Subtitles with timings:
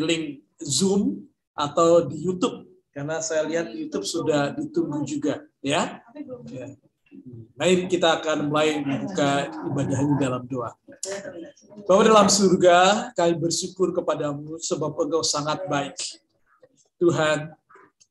[0.00, 1.24] link Zoom
[1.56, 6.00] atau di YouTube karena saya lihat YouTube sudah ditunggu juga ya.
[6.48, 6.72] ya.
[7.56, 10.76] Baik, kita akan mulai membuka ibadah ini dalam doa.
[11.88, 15.96] Bapak dalam surga, kami bersyukur kepadamu sebab engkau sangat baik.
[17.00, 17.52] Tuhan,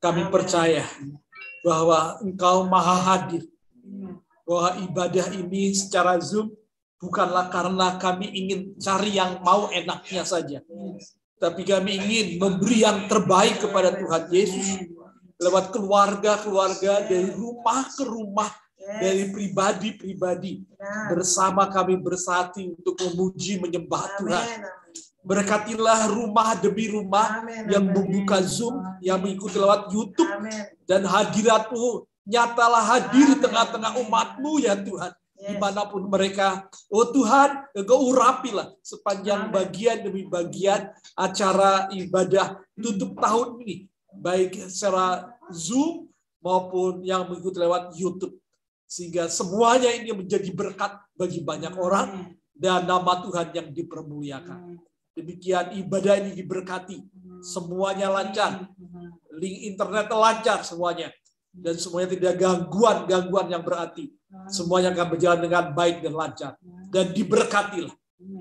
[0.01, 0.85] kami percaya
[1.61, 3.45] bahwa engkau maha hadir.
[4.45, 6.53] Bahwa ibadah ini secara Zoom
[7.01, 10.61] bukanlah karena kami ingin cari yang mau enaknya saja.
[11.35, 14.87] Tapi kami ingin memberi yang terbaik kepada Tuhan Yesus.
[15.35, 20.63] Lewat keluarga-keluarga dari rumah ke rumah dari pribadi-pribadi.
[21.11, 24.47] Bersama kami bersati untuk memuji menyembah Tuhan.
[25.25, 30.29] Berkatilah rumah demi rumah yang membuka Zoom, yang mengikuti lewat YouTube.
[30.85, 35.11] Dan hadiratmu nyatalah hadir di tengah-tengah umatmu ya Tuhan.
[35.45, 43.13] Di mana pun mereka, oh Tuhan, engkau urapilah sepanjang bagian demi bagian acara ibadah tutup
[43.21, 43.85] tahun ini.
[44.15, 46.09] Baik secara Zoom
[46.41, 48.41] maupun yang mengikuti lewat YouTube
[48.85, 54.77] sehingga semuanya ini menjadi berkat bagi banyak orang dan nama Tuhan yang dipermuliakan.
[55.15, 56.97] Demikian ibadah ini diberkati.
[57.43, 58.71] Semuanya lancar.
[59.35, 61.11] Link internet lancar semuanya.
[61.55, 64.11] Dan semuanya tidak gangguan-gangguan yang berarti.
[64.51, 66.51] Semuanya akan berjalan dengan baik dan lancar.
[66.91, 67.95] Dan diberkatilah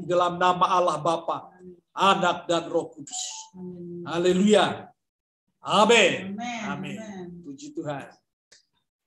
[0.04, 1.50] dalam nama Allah Bapa,
[1.94, 3.22] Anak dan Roh Kudus.
[4.04, 4.90] Haleluya.
[5.64, 6.36] Amin.
[6.68, 6.98] Amin.
[7.40, 8.10] Puji Tuhan.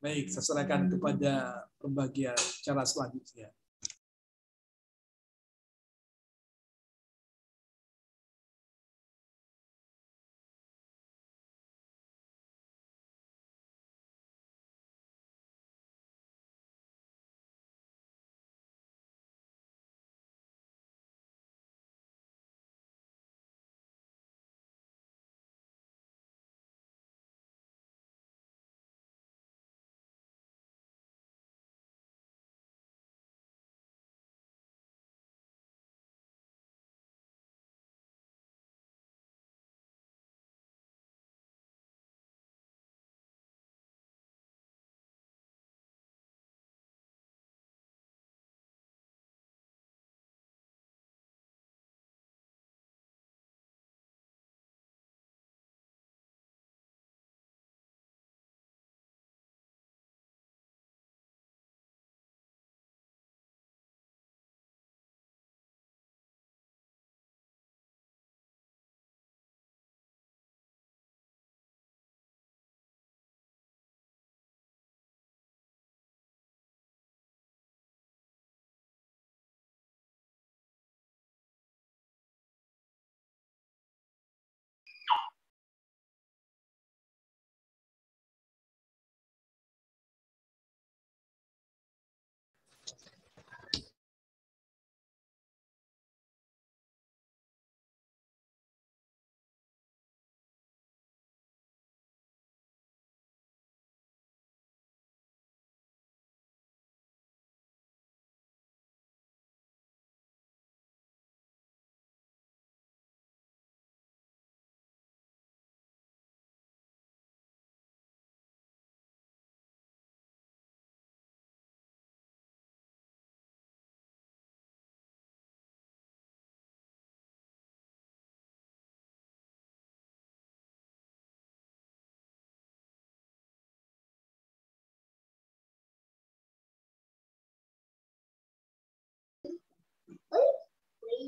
[0.01, 3.49] Baik, saya serahkan kepada pembagian cara selanjutnya.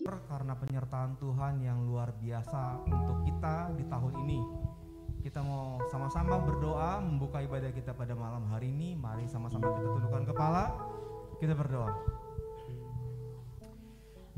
[0.06, 4.40] Karena penyertaan Tuhan yang luar biasa untuk kita di tahun ini.
[5.20, 8.96] Kita mau sama-sama berdoa membuka ibadah kita pada malam hari ini.
[8.96, 10.64] Mari sama-sama kita tundukkan kepala.
[11.44, 11.92] Kita berdoa.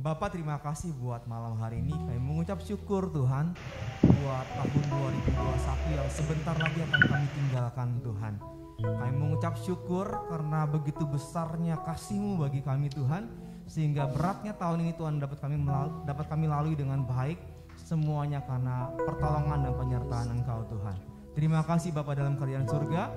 [0.01, 1.93] Bapak terima kasih buat malam hari ini.
[1.93, 3.53] Kami mengucap syukur Tuhan
[4.01, 4.85] buat tahun
[5.29, 8.33] 2021 yang sebentar lagi akan kami tinggalkan Tuhan.
[8.81, 15.23] Kami mengucap syukur karena begitu besarnya kasih-Mu bagi kami Tuhan sehingga beratnya tahun ini Tuhan
[15.23, 17.39] dapat kami melalui, dapat kami lalui dengan baik
[17.79, 20.95] semuanya karena pertolongan dan penyertaan Engkau Tuhan.
[21.31, 23.07] Terima kasih Bapak dalam kerajaan surga.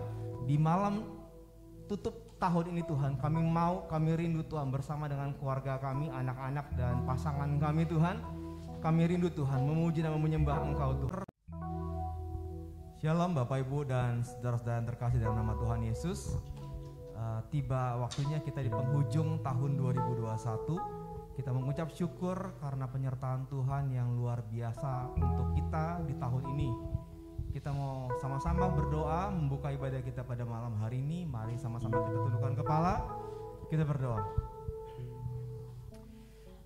[0.47, 1.03] Di malam
[1.91, 7.03] tutup tahun ini Tuhan, kami mau, kami rindu Tuhan bersama dengan keluarga kami, anak-anak dan
[7.03, 8.23] pasangan kami Tuhan.
[8.79, 11.27] Kami rindu Tuhan memuji dan menyembah Engkau Tuhan.
[13.03, 16.39] Shalom Bapak Ibu dan saudara-saudara yang terkasih dalam nama Tuhan Yesus.
[17.15, 24.19] Uh, tiba waktunya kita di penghujung tahun 2021 Kita mengucap syukur karena penyertaan Tuhan yang
[24.19, 26.71] luar biasa untuk kita di tahun ini.
[27.51, 31.27] Kita mau sama-sama berdoa membuka ibadah kita pada malam hari ini.
[31.27, 32.95] Mari sama-sama kita tundukkan kepala.
[33.67, 34.23] Kita berdoa.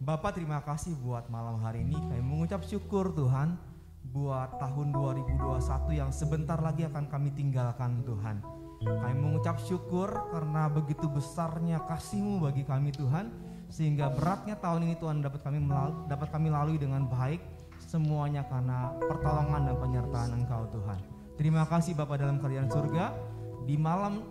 [0.04, 1.96] Bapak terima kasih buat malam hari ini.
[1.96, 3.56] Kami mengucap syukur Tuhan
[4.08, 8.67] buat tahun 2021 yang sebentar lagi akan kami tinggalkan Tuhan.
[8.78, 13.34] Kami mengucap syukur karena begitu besarnya kasih-Mu bagi kami Tuhan.
[13.68, 15.58] Sehingga beratnya tahun ini Tuhan dapat kami
[16.06, 17.42] dapat kami lalui dengan baik
[17.82, 20.98] semuanya karena pertolongan dan penyertaan Engkau Tuhan.
[21.36, 23.04] Terima kasih Bapak dalam kerajaan surga.
[23.68, 24.24] Di malam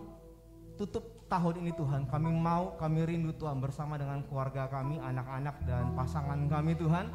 [0.74, 5.92] tutup tahun ini Tuhan kami mau kami rindu Tuhan bersama dengan keluarga kami anak-anak dan
[5.92, 7.06] pasangan kami Tuhan.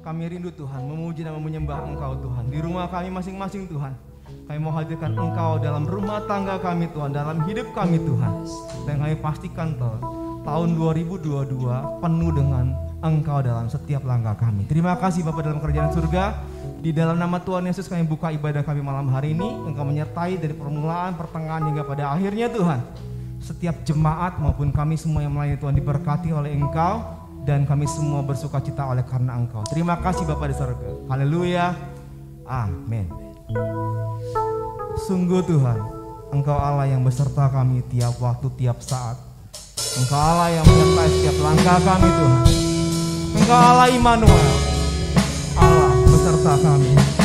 [0.00, 2.48] Kami rindu Tuhan memuji dan menyembah Engkau Tuhan.
[2.48, 4.09] Di rumah kami masing-masing Tuhan
[4.50, 8.32] kami mau hadirkan Engkau dalam rumah tangga kami Tuhan dalam hidup kami Tuhan
[8.82, 10.00] dan kami pastikan Tuhan
[10.42, 14.68] tahun 2022 penuh dengan Engkau dalam setiap langkah kami.
[14.68, 16.24] Terima kasih Bapak dalam kerajaan surga.
[16.84, 19.48] Di dalam nama Tuhan Yesus kami buka ibadah kami malam hari ini.
[19.64, 22.80] Engkau menyertai dari permulaan, pertengahan hingga pada akhirnya Tuhan.
[23.40, 27.00] Setiap jemaat maupun kami semua yang melayani Tuhan diberkati oleh Engkau
[27.48, 29.64] dan kami semua bersuka cita oleh karena Engkau.
[29.72, 30.88] Terima kasih Bapak di surga.
[31.08, 31.72] Haleluya.
[32.44, 33.29] Amin.
[35.10, 35.80] Sungguh Tuhan,
[36.30, 39.18] Engkau Allah yang beserta kami tiap waktu, tiap saat.
[39.98, 42.44] Engkau Allah yang menyertai setiap langkah kami Tuhan.
[43.42, 44.48] Engkau Allah Immanuel.
[45.58, 47.19] Allah beserta kami.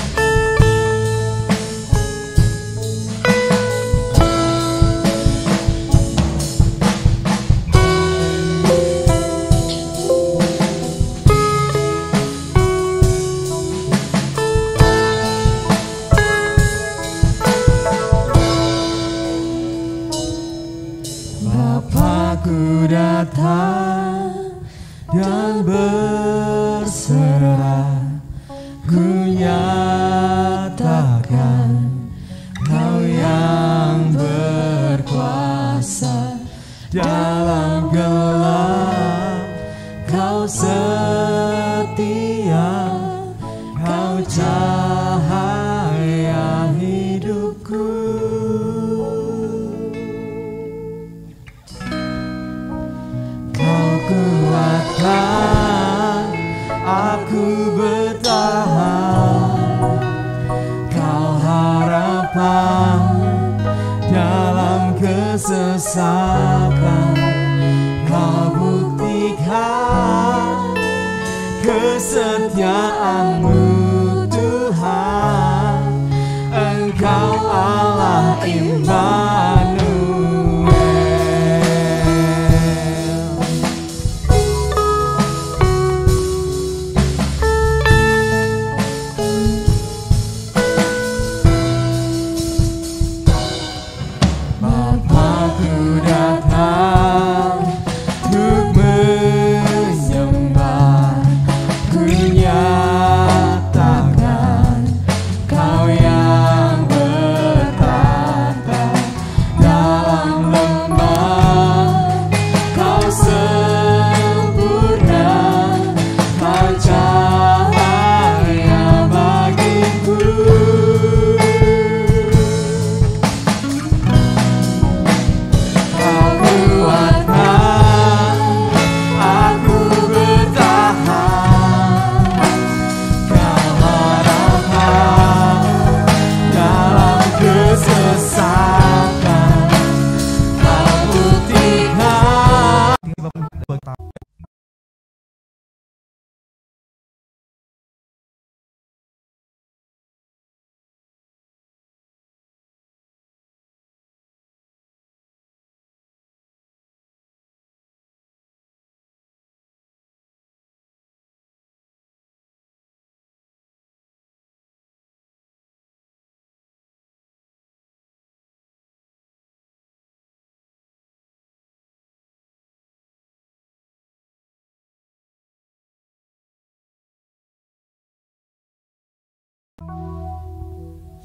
[26.85, 27.94] Berserah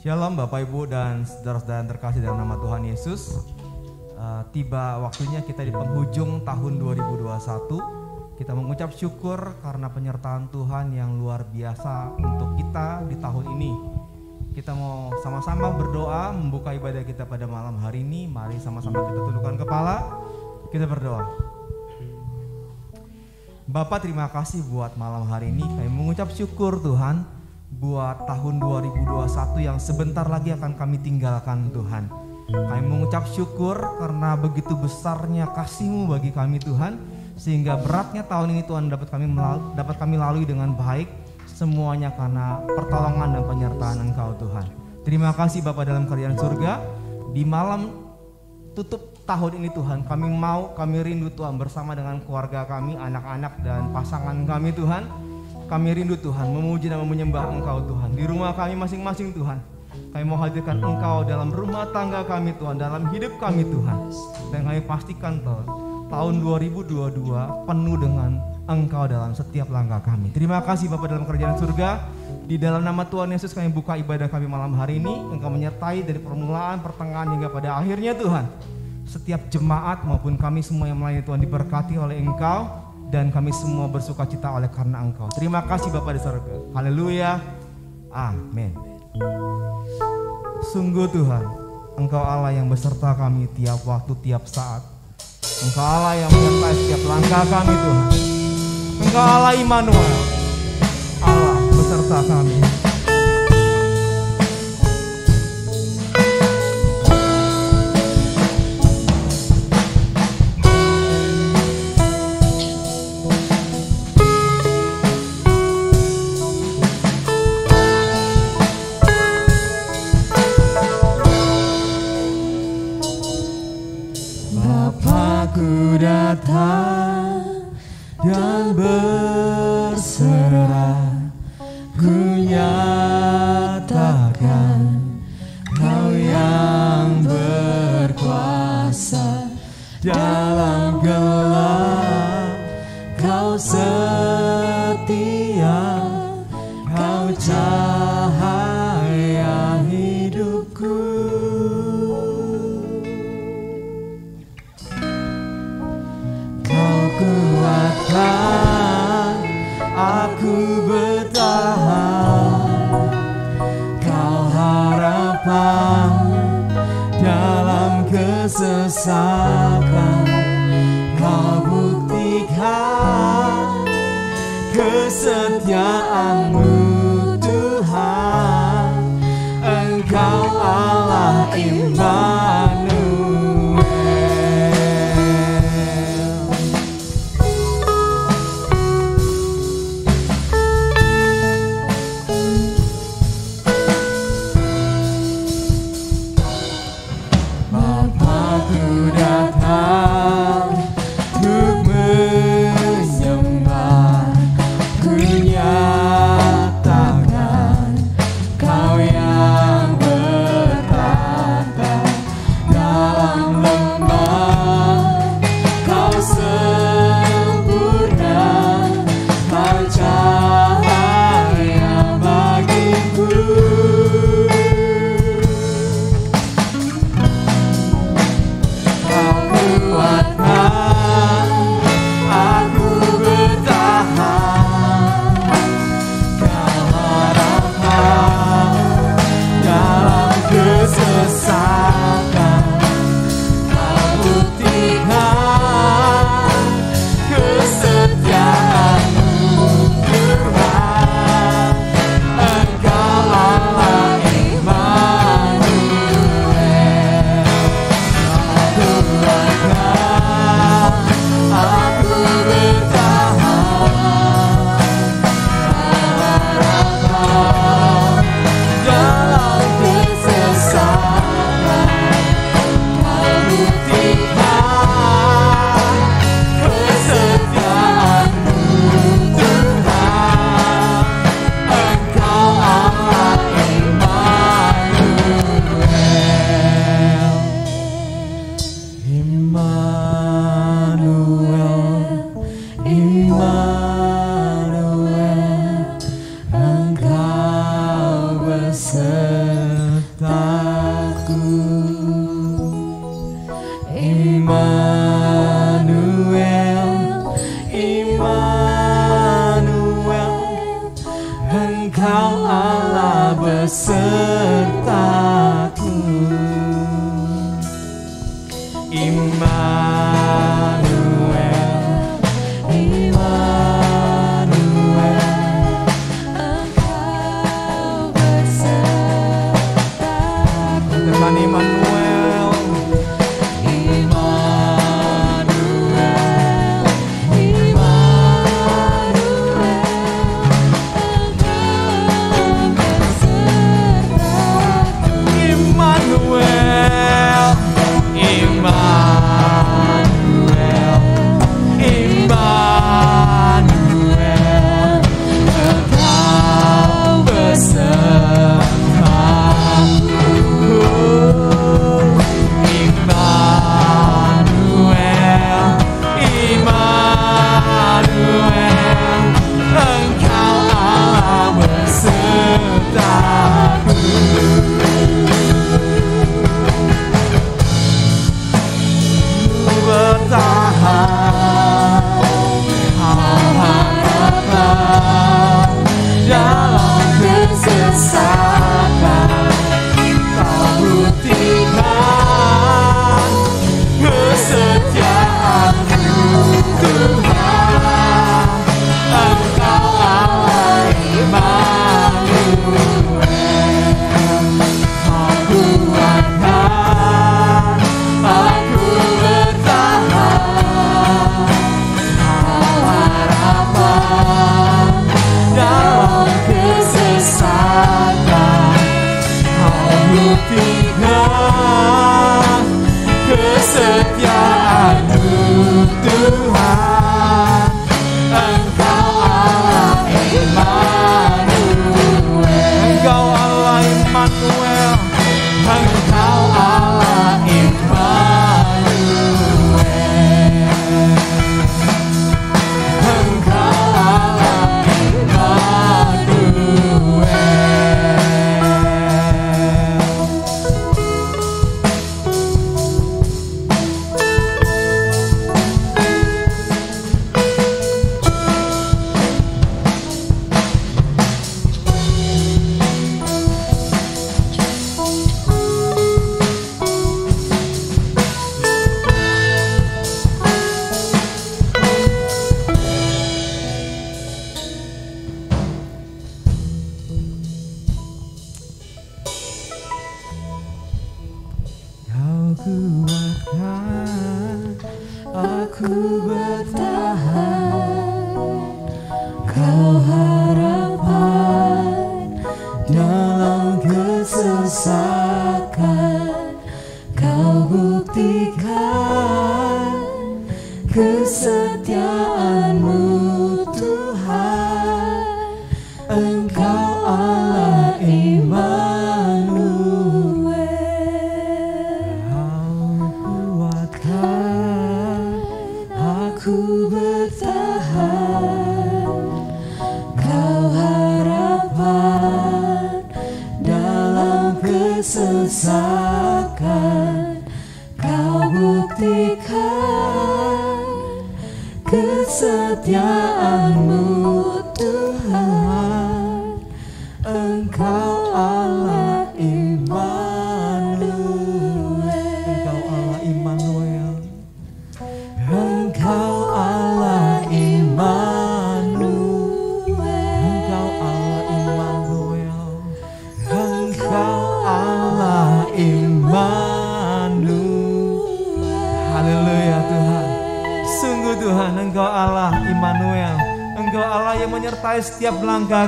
[0.00, 3.36] Shalom Bapak Ibu dan saudara-saudara terkasih dalam nama Tuhan Yesus.
[4.16, 7.76] Eh, tiba waktunya kita di penghujung tahun 2021.
[8.32, 13.72] Kita mengucap syukur karena penyertaan Tuhan yang luar biasa untuk kita di tahun ini.
[14.56, 18.24] Kita mau sama-sama berdoa membuka ibadah kita pada malam hari ini.
[18.24, 20.00] Mari sama-sama kita tundukkan kepala.
[20.72, 21.28] Kita berdoa.
[23.68, 27.39] Bapak terima kasih buat malam hari ini kami mengucap syukur Tuhan
[27.80, 32.12] buat tahun 2021 yang sebentar lagi akan kami tinggalkan Tuhan.
[32.52, 37.00] Kami mengucap syukur karena begitu besarnya kasih-Mu bagi kami Tuhan
[37.40, 41.08] sehingga beratnya tahun ini Tuhan dapat kami melalui, dapat kami lalui dengan baik
[41.48, 44.66] semuanya karena pertolongan dan penyertaan Engkau Tuhan.
[45.00, 46.84] Terima kasih Bapak dalam kerajaan surga
[47.32, 48.12] di malam
[48.76, 53.88] tutup tahun ini Tuhan kami mau kami rindu Tuhan bersama dengan keluarga kami anak-anak dan
[53.94, 55.29] pasangan kami Tuhan
[55.70, 56.50] kami rindu Tuhan.
[56.50, 58.10] Memuji dan menyembah Engkau Tuhan.
[58.18, 59.62] Di rumah kami masing-masing Tuhan.
[60.10, 62.74] Kami mau hadirkan Engkau dalam rumah tangga kami Tuhan.
[62.74, 64.10] Dalam hidup kami Tuhan.
[64.50, 65.66] Dan kami pastikan Tuhan
[66.10, 68.30] tahun 2022 penuh dengan
[68.66, 70.34] Engkau dalam setiap langkah kami.
[70.34, 71.90] Terima kasih Bapak dalam kerajaan surga.
[72.50, 75.14] Di dalam nama Tuhan Yesus kami buka ibadah kami malam hari ini.
[75.30, 78.50] Engkau menyertai dari permulaan pertengahan hingga pada akhirnya Tuhan.
[79.06, 84.22] Setiap jemaat maupun kami semua yang melayani Tuhan diberkati oleh Engkau dan kami semua bersuka
[84.24, 85.26] cita oleh karena Engkau.
[85.34, 86.54] Terima kasih Bapak di surga.
[86.78, 87.42] Haleluya.
[88.14, 88.72] Amin.
[90.70, 91.44] Sungguh Tuhan,
[91.98, 94.86] Engkau Allah yang beserta kami tiap waktu, tiap saat.
[95.66, 98.06] Engkau Allah yang menyertai setiap langkah kami Tuhan.
[99.02, 100.10] Engkau Allah Immanuel.
[101.26, 102.89] Allah beserta kami.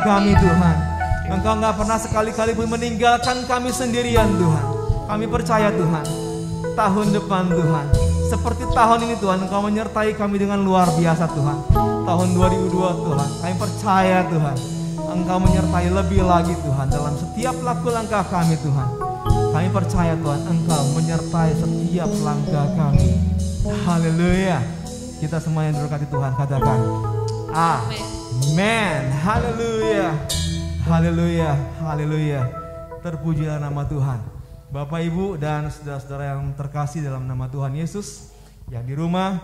[0.03, 0.77] Kami Tuhan.
[1.33, 4.65] Engkau nggak pernah sekali-kali pun meninggalkan kami sendirian Tuhan.
[5.03, 6.05] Kami percaya Tuhan
[6.73, 7.87] Tahun depan Tuhan.
[8.33, 11.59] Seperti tahun ini Tuhan Engkau menyertai kami dengan luar biasa Tuhan.
[12.03, 14.57] Tahun 2002 Tuhan Kami percaya Tuhan
[15.13, 18.89] Engkau menyertai lebih lagi Tuhan Dalam setiap laku langkah kami Tuhan.
[19.53, 23.21] Kami percaya Tuhan Engkau menyertai setiap langkah kami.
[23.85, 24.59] Haleluya.
[25.21, 26.79] Kita semua yang diberkati Tuhan katakan
[27.53, 29.13] Amen.
[29.23, 29.72] Haleluya
[30.93, 31.53] Haleluya.
[31.85, 32.43] Haleluya.
[33.05, 34.21] Terpujilah nama Tuhan.
[34.73, 38.33] Bapak Ibu dan saudara-saudara yang terkasih dalam nama Tuhan Yesus
[38.73, 39.37] Yang di rumah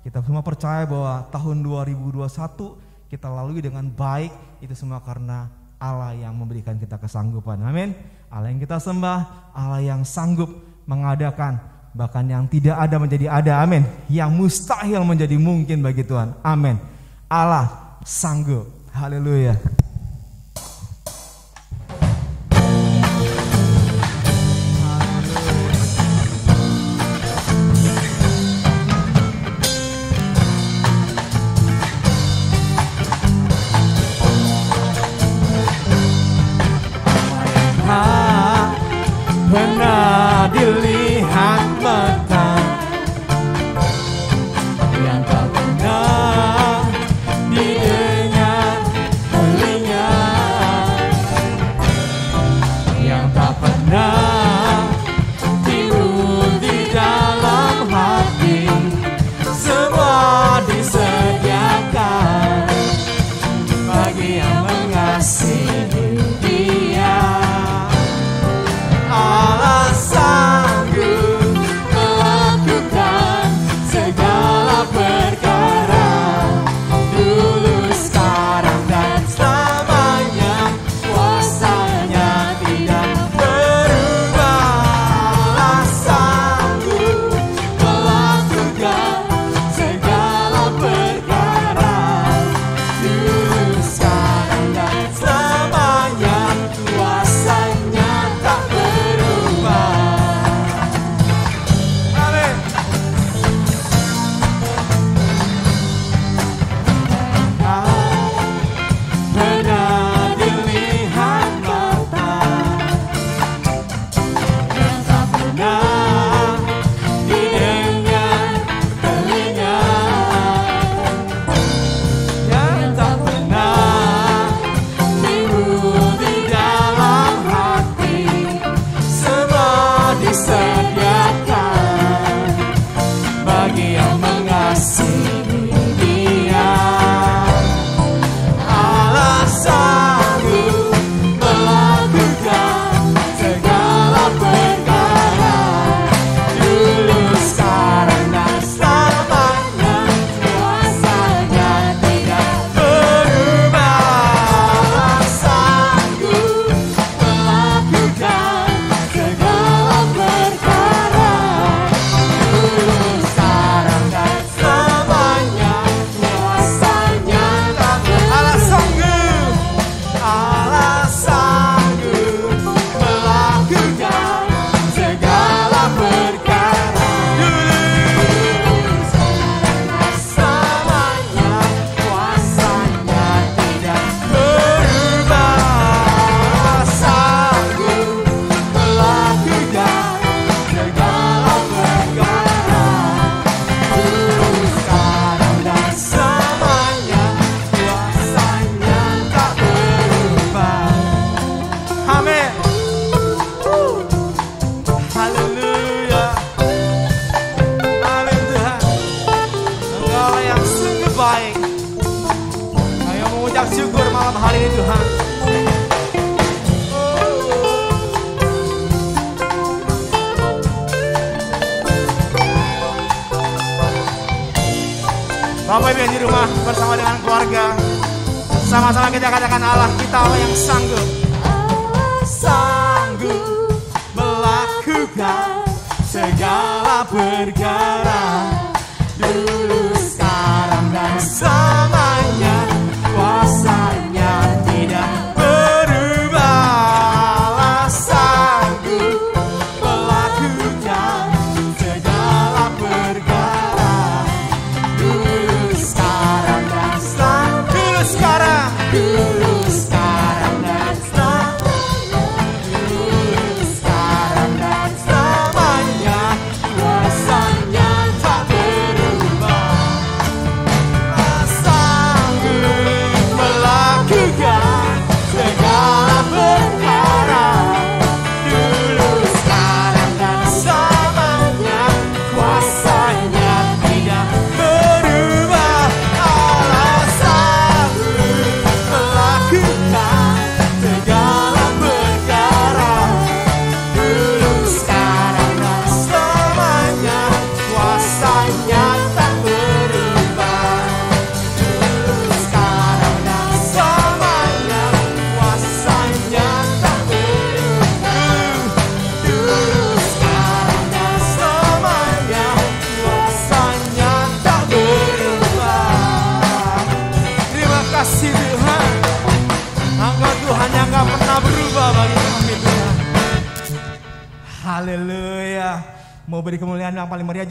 [0.00, 4.32] kita semua percaya bahwa tahun 2021 kita lalui dengan baik
[4.64, 7.60] Itu semua karena Allah yang memberikan kita kesanggupan.
[7.60, 7.92] Amin.
[8.32, 10.48] Allah yang kita sembah Allah yang sanggup
[10.88, 11.60] mengadakan
[11.92, 13.52] Bahkan yang tidak ada menjadi ada.
[13.60, 13.84] Amin.
[14.08, 16.40] Yang mustahil menjadi mungkin bagi Tuhan.
[16.40, 16.80] Amin.
[17.28, 18.80] Allah sanggup.
[18.90, 19.79] Haleluya Haleluya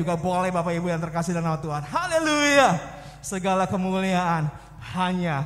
[0.10, 1.86] juga boleh Bapak Ibu yang terkasih dalam nama Tuhan.
[1.86, 2.82] Haleluya.
[3.22, 4.50] Segala kemuliaan
[4.98, 5.45] hanya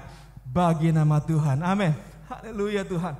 [0.55, 1.59] bagi nama Tuhan.
[1.59, 1.91] Amin.
[2.31, 3.11] Haleluya Tuhan.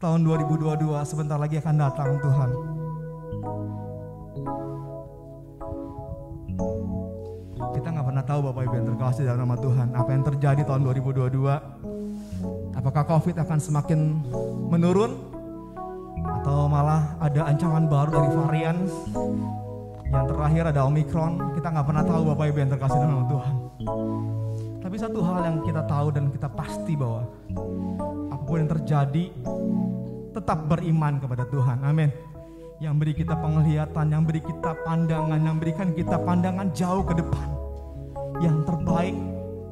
[0.00, 2.50] Tahun 2022 sebentar lagi akan datang Tuhan.
[7.76, 10.88] Kita nggak pernah tahu Bapak Ibu yang terkasih dalam nama Tuhan apa yang terjadi tahun
[10.88, 12.80] 2022.
[12.80, 14.24] Apakah COVID akan semakin
[14.72, 15.20] menurun?
[16.40, 18.88] Atau malah ada ancaman baru dari varian
[20.10, 21.32] yang terakhir ada Omicron.
[21.56, 23.54] Kita nggak pernah tahu Bapak Ibu yang terkasih dalam Tuhan.
[24.84, 27.24] Tapi satu hal yang kita tahu dan kita pasti bahwa
[28.30, 29.24] apa pun yang terjadi
[30.36, 31.78] tetap beriman kepada Tuhan.
[31.82, 32.10] Amin.
[32.82, 37.48] Yang beri kita penglihatan, yang beri kita pandangan, yang berikan kita pandangan jauh ke depan.
[38.42, 39.16] Yang terbaik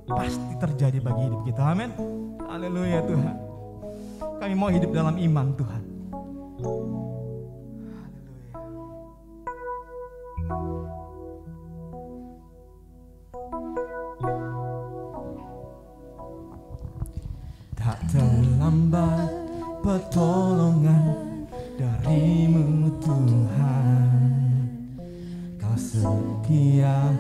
[0.07, 1.63] pasti terjadi bagi hidup kita.
[1.67, 1.91] Amin.
[2.47, 3.37] Haleluya Tuhan.
[4.43, 5.83] Kami mau hidup dalam iman Tuhan.
[17.93, 19.29] Tak terlambat
[19.85, 21.45] pertolongan
[21.77, 24.17] darimu Tuhan.
[25.61, 27.13] Kau setia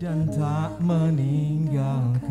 [0.00, 2.24] dan tak meninggalkan.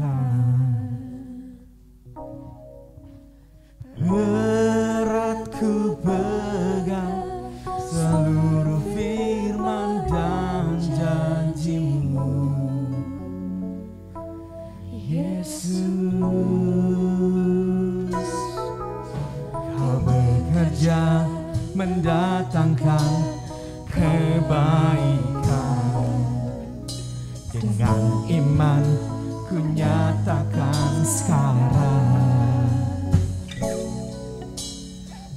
[4.01, 7.29] Erat ku pegang
[7.77, 8.52] seluruh
[20.83, 21.23] bekerja
[21.79, 23.11] mendatangkan
[23.87, 25.39] kebaikan.
[27.55, 28.83] Dengan iman
[29.47, 32.67] ku nyatakan sekarang.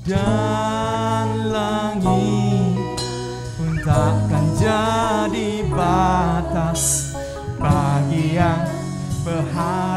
[0.03, 2.79] Dan langit
[3.59, 7.15] pun takkan jadi batas
[7.59, 8.67] Bagi yang
[9.23, 9.96] berharap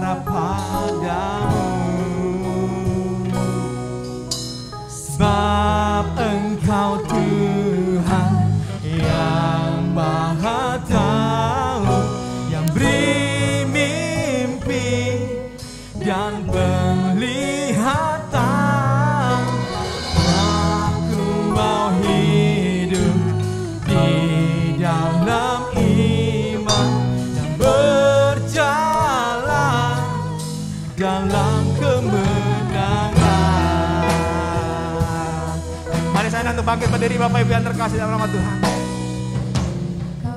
[36.49, 38.57] Saya untuk bangkit berdiri Bapak Ibu yang terkasih dalam nama Tuhan.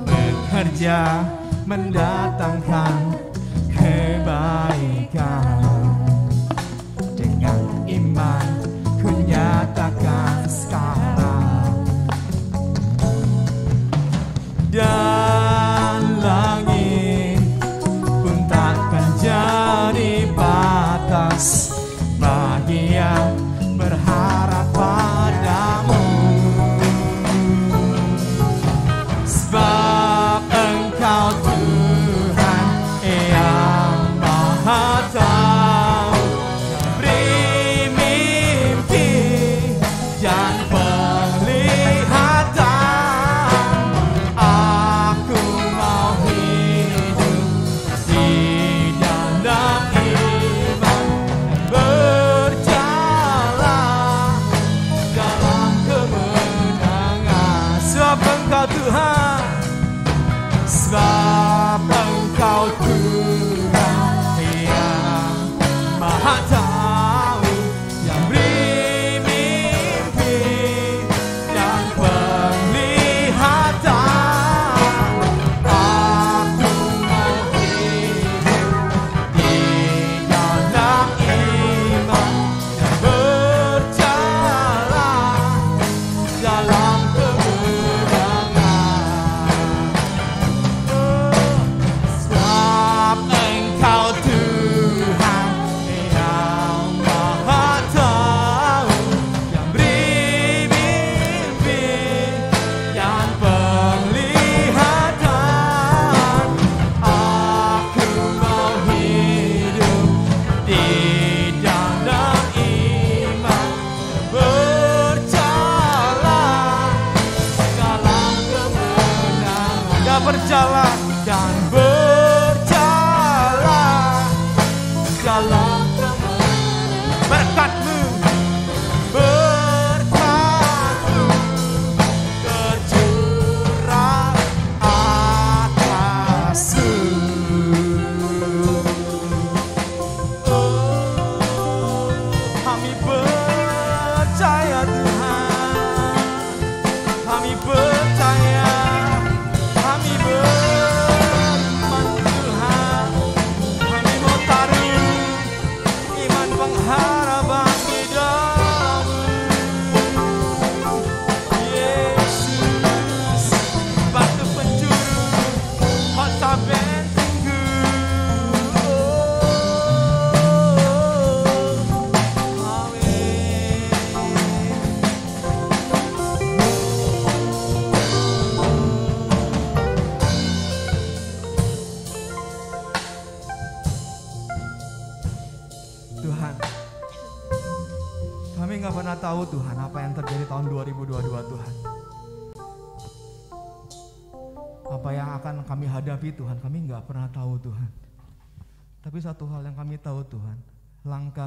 [0.05, 0.97] Bekerja
[1.65, 2.93] mendatangkan
[3.73, 5.42] kebaikan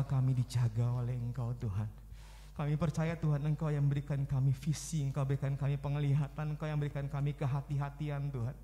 [0.06, 1.90] kami dijaga oleh Engkau Tuhan.
[2.56, 7.04] Kami percaya Tuhan Engkau yang berikan kami visi, Engkau berikan kami penglihatan, Engkau yang berikan
[7.04, 8.56] kami kehati-hatian Tuhan.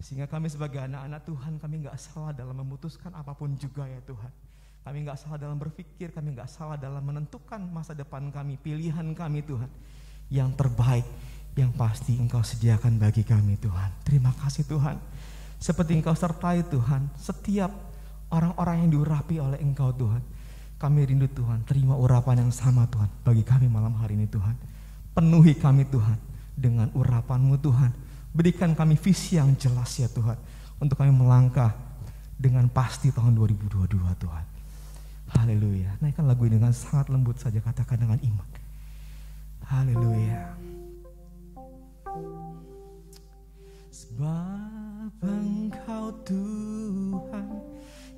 [0.00, 4.32] Sehingga kami sebagai anak-anak Tuhan, kami nggak salah dalam memutuskan apa pun juga ya Tuhan.
[4.80, 9.40] Kami nggak salah dalam berpikir, kami nggak salah dalam menentukan masa depan kami, pilihan kami
[9.44, 9.68] Tuhan.
[10.32, 11.06] Yang terbaik,
[11.56, 14.04] yang pasti Engkau sediakan bagi kami Tuhan.
[14.04, 14.96] Terima kasih Tuhan.
[15.60, 17.68] Seperti Engkau sertai Tuhan, setiap
[18.32, 20.22] orang-orang yang diurapi oleh Engkau Tuhan.
[20.80, 24.56] Kami rindu Tuhan, terima urapan yang sama Tuhan bagi kami malam hari ini Tuhan.
[25.12, 26.16] Penuhi kami Tuhan
[26.56, 27.92] dengan urapanmu Tuhan
[28.30, 30.38] Berikan kami visi yang jelas ya Tuhan.
[30.78, 31.74] Untuk kami melangkah
[32.38, 33.90] dengan pasti tahun 2022
[34.22, 34.44] Tuhan.
[35.34, 35.98] Haleluya.
[35.98, 38.48] Naikkan lagu ini dengan sangat lembut saja katakan dengan iman.
[39.66, 40.54] Haleluya.
[43.90, 47.69] Sebab engkau Tuhan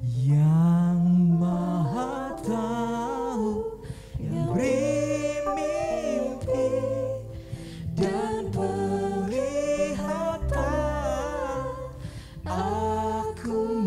[0.03, 0.99] yang
[1.39, 3.79] maha tahu
[4.19, 6.71] yang beri mimpi
[7.95, 8.51] dan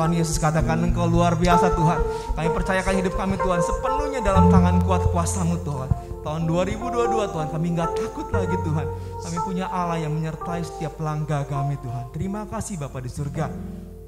[0.09, 2.01] Tuhan Yesus katakan engkau luar biasa Tuhan.
[2.33, 5.85] Kami percayakan hidup kami Tuhan sepenuhnya dalam tangan kuat kuasamu Tuhan.
[6.25, 8.89] Tahun 2022 Tuhan kami nggak takut lagi Tuhan.
[9.21, 12.09] Kami punya Allah yang menyertai setiap langkah kami Tuhan.
[12.09, 13.53] Terima kasih Bapak di surga.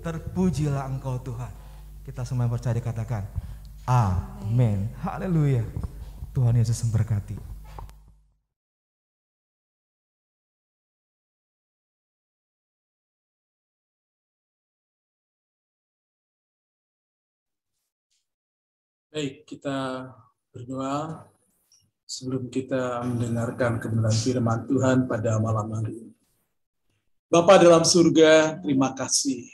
[0.01, 1.53] Terpujilah engkau Tuhan.
[2.01, 3.21] Kita semua percaya dikatakan.
[3.85, 4.89] Amin.
[5.05, 5.61] Haleluya.
[6.33, 7.50] Tuhan Yesus memberkati.
[19.12, 20.08] Baik, kita
[20.56, 21.28] berdoa
[22.08, 26.15] sebelum kita mendengarkan kebenaran firman Tuhan pada malam hari ini.
[27.28, 29.52] Bapa dalam surga, terima kasih.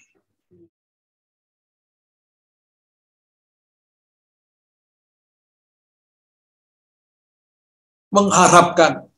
[8.13, 9.09] Mengharapkan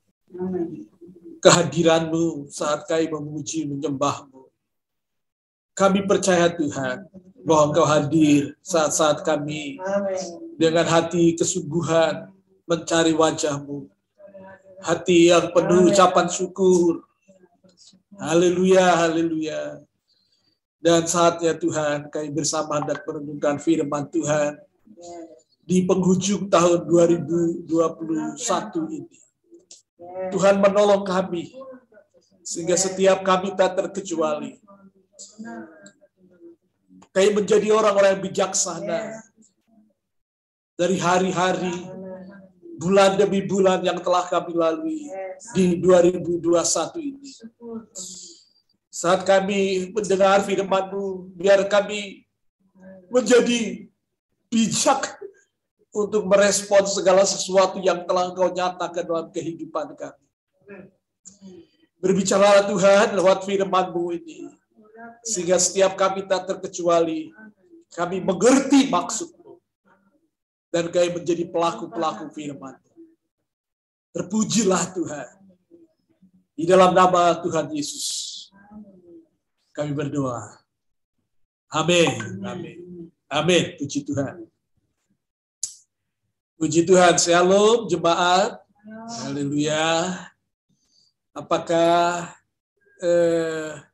[1.44, 4.48] kehadiranmu saat kami memuji menyembahmu.
[5.76, 7.12] Kami percaya Tuhan,
[7.50, 9.82] bahwa Engkau hadir saat-saat kami
[10.54, 12.30] dengan hati kesungguhan
[12.70, 13.90] mencari wajahmu.
[14.86, 17.02] Hati yang penuh ucapan syukur.
[18.22, 19.82] Haleluya, haleluya.
[20.78, 24.62] Dan saatnya Tuhan kami bersama hendak merenungkan firman Tuhan
[25.66, 27.68] di penghujung tahun 2021
[28.94, 29.18] ini.
[30.32, 31.52] Tuhan menolong kami
[32.46, 34.58] sehingga setiap kami tak terkecuali
[37.20, 39.20] Kayak menjadi orang-orang yang bijaksana.
[40.80, 41.76] Dari hari-hari,
[42.80, 45.04] bulan demi bulan yang telah kami lalui
[45.52, 46.40] di 2021
[47.04, 47.28] ini.
[48.88, 52.24] Saat kami mendengar firman-Mu, biar kami
[53.12, 53.92] menjadi
[54.48, 55.20] bijak
[55.92, 60.24] untuk merespon segala sesuatu yang telah Engkau nyatakan dalam kehidupan kami.
[62.00, 64.59] Berbicara Tuhan lewat firman-Mu ini
[65.24, 67.30] sehingga setiap kami tak terkecuali,
[67.94, 69.58] kami mengerti maksudmu.
[70.70, 72.78] Dan kami menjadi pelaku-pelaku firman.
[74.14, 75.30] Terpujilah Tuhan.
[76.54, 78.06] Di dalam nama Tuhan Yesus.
[79.74, 80.62] Kami berdoa.
[81.74, 82.42] Amin.
[82.46, 83.10] Amin.
[83.30, 83.64] Amin.
[83.82, 84.46] Puji Tuhan.
[86.58, 87.18] Puji Tuhan.
[87.18, 88.62] Shalom jemaat.
[89.26, 90.14] Haleluya.
[91.34, 92.30] Apakah
[93.02, 93.89] eh,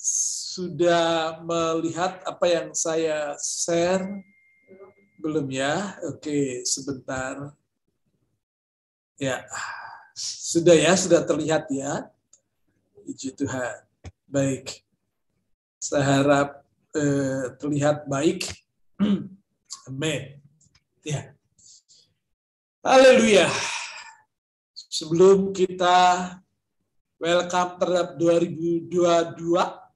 [0.00, 4.24] sudah melihat apa yang saya share?
[5.20, 6.00] Belum ya?
[6.08, 7.52] Oke, sebentar.
[9.20, 9.44] Ya,
[10.16, 12.08] sudah ya, sudah terlihat ya.
[12.96, 13.84] Puji Tuhan.
[14.24, 14.80] Baik.
[15.76, 16.64] Saya harap
[16.96, 18.48] eh, terlihat baik.
[19.88, 20.40] Amin.
[21.04, 21.36] Ya.
[22.80, 23.52] Haleluya.
[24.72, 26.40] Sebelum kita
[27.20, 29.89] welcome terhadap 2022,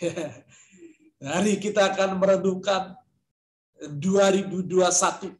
[1.36, 2.96] Hari kita akan merenungkan
[3.82, 5.34] 2021.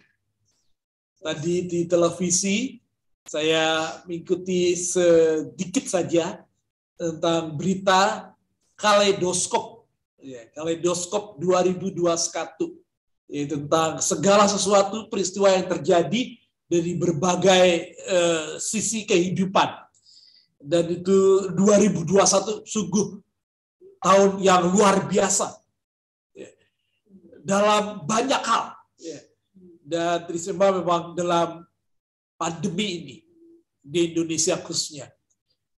[1.23, 2.83] Tadi di televisi
[3.23, 6.43] saya mengikuti sedikit saja
[6.99, 8.35] tentang berita
[8.75, 9.87] kaleidoskop
[10.19, 12.03] ya, kaleidoskop 2021
[13.31, 16.35] ya, tentang segala sesuatu peristiwa yang terjadi
[16.67, 19.71] dari berbagai uh, sisi kehidupan.
[20.59, 23.22] Dan itu 2021 sungguh
[24.03, 25.63] tahun yang luar biasa
[26.35, 26.51] ya,
[27.47, 29.19] dalam banyak hal ya.
[29.87, 31.63] dan Trisma memang dalam
[32.35, 33.17] pandemi ini
[33.79, 35.07] di Indonesia khususnya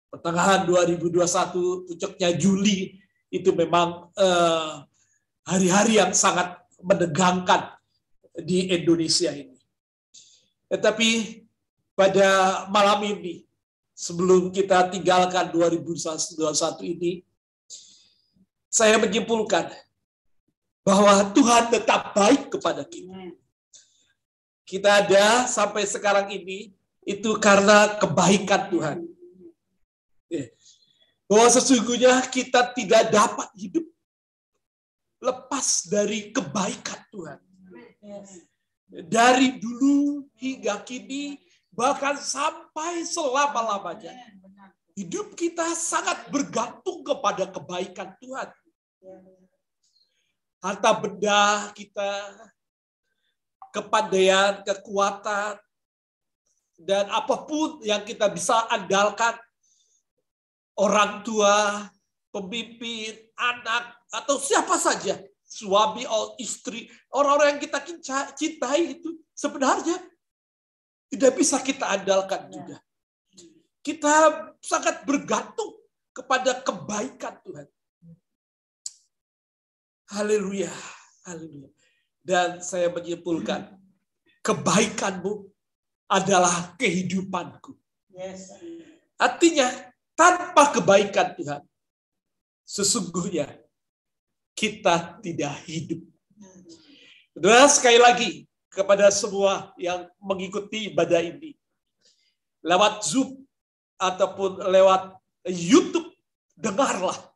[0.07, 2.95] pertengahan 2021 puncaknya Juli
[3.33, 4.73] itu memang eh,
[5.43, 7.75] hari-hari yang sangat menegangkan
[8.37, 9.57] di Indonesia ini.
[10.69, 11.09] Tetapi
[11.93, 13.45] pada malam ini
[13.93, 16.13] sebelum kita tinggalkan 2021
[16.81, 17.21] ini
[18.73, 19.69] saya menyimpulkan
[20.81, 23.13] bahwa Tuhan tetap baik kepada kita.
[24.65, 26.73] Kita ada sampai sekarang ini
[27.05, 28.97] itu karena kebaikan Tuhan
[31.29, 33.85] bahwa sesungguhnya kita tidak dapat hidup
[35.21, 37.39] lepas dari kebaikan Tuhan.
[38.93, 41.39] Dari dulu hingga kini,
[41.71, 44.13] bahkan sampai selama-lamanya.
[44.93, 48.49] Hidup kita sangat bergantung kepada kebaikan Tuhan.
[50.63, 52.11] Harta benda kita,
[53.75, 55.59] kepandaian, kekuatan,
[56.79, 59.35] dan apa pun yang kita bisa andalkan
[60.79, 61.87] orang tua,
[62.33, 67.79] pemimpin, anak, atau siapa saja, suami atau istri, orang-orang yang kita
[68.33, 70.01] cintai itu sebenarnya
[71.13, 72.51] tidak bisa kita andalkan ya.
[72.57, 72.77] juga.
[73.83, 74.15] Kita
[74.63, 75.77] sangat bergantung
[76.15, 77.67] kepada kebaikan Tuhan.
[80.13, 80.69] Haleluya,
[81.25, 81.73] haleluya.
[82.21, 83.65] Dan saya menyimpulkan,
[84.45, 85.49] kebaikanmu
[86.05, 87.73] adalah kehidupanku.
[89.17, 89.65] Artinya,
[90.13, 91.65] tanpa kebaikan Tuhan,
[92.61, 93.57] sesungguhnya
[94.53, 96.05] kita tidak hidup.
[97.33, 98.31] Dan sekali lagi
[98.69, 101.57] kepada semua yang mengikuti ibadah ini,
[102.61, 103.41] lewat Zoom
[103.97, 105.17] ataupun lewat
[105.49, 106.13] YouTube,
[106.53, 107.32] dengarlah.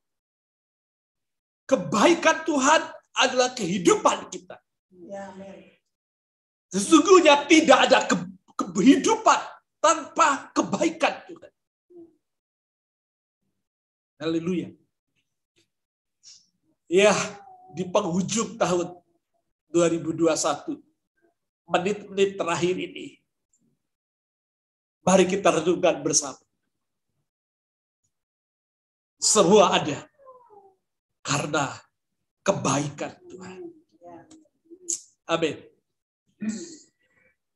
[1.67, 4.55] Kebaikan Tuhan adalah kehidupan kita.
[5.07, 5.35] Ya,
[6.71, 8.07] sesungguhnya tidak ada
[8.55, 9.39] kehidupan
[9.83, 11.51] tanpa kebaikan Tuhan.
[14.17, 14.71] Haleluya.
[16.87, 17.11] Ya,
[17.75, 18.95] di penghujung tahun
[19.75, 20.79] 2021,
[21.67, 23.19] menit-menit terakhir ini,
[25.03, 26.39] mari kita renungkan bersama.
[29.19, 30.07] Semua ada
[31.27, 31.75] karena
[32.39, 33.67] kebaikan Tuhan.
[35.27, 35.59] Amin.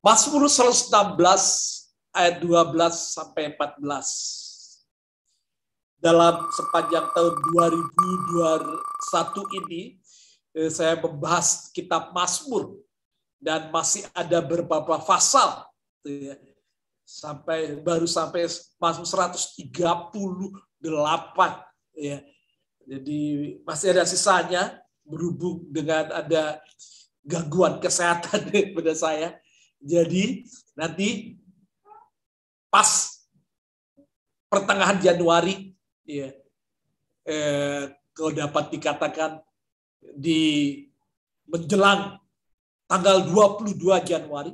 [0.04, 0.92] Mazmur 116
[2.12, 3.80] ayat 12 sampai 14
[6.04, 7.34] dalam sepanjang tahun
[8.36, 10.02] 2021 ini
[10.58, 12.76] eh, saya membahas kitab Mazmur
[13.40, 15.64] dan masih ada beberapa pasal
[16.04, 16.36] ya.
[17.08, 18.50] sampai baru sampai
[18.82, 19.64] Mazmur 138
[21.96, 22.20] ya.
[22.92, 23.20] Jadi
[23.64, 26.60] masih ada sisanya berhubung dengan ada
[27.24, 29.40] gangguan kesehatan pada saya.
[29.80, 30.44] Jadi
[30.76, 31.40] nanti
[32.68, 33.16] pas
[34.52, 35.72] pertengahan Januari
[36.04, 36.36] ya
[37.24, 39.40] eh, kalau dapat dikatakan
[40.20, 40.84] di
[41.48, 42.20] menjelang
[42.92, 44.52] tanggal 22 Januari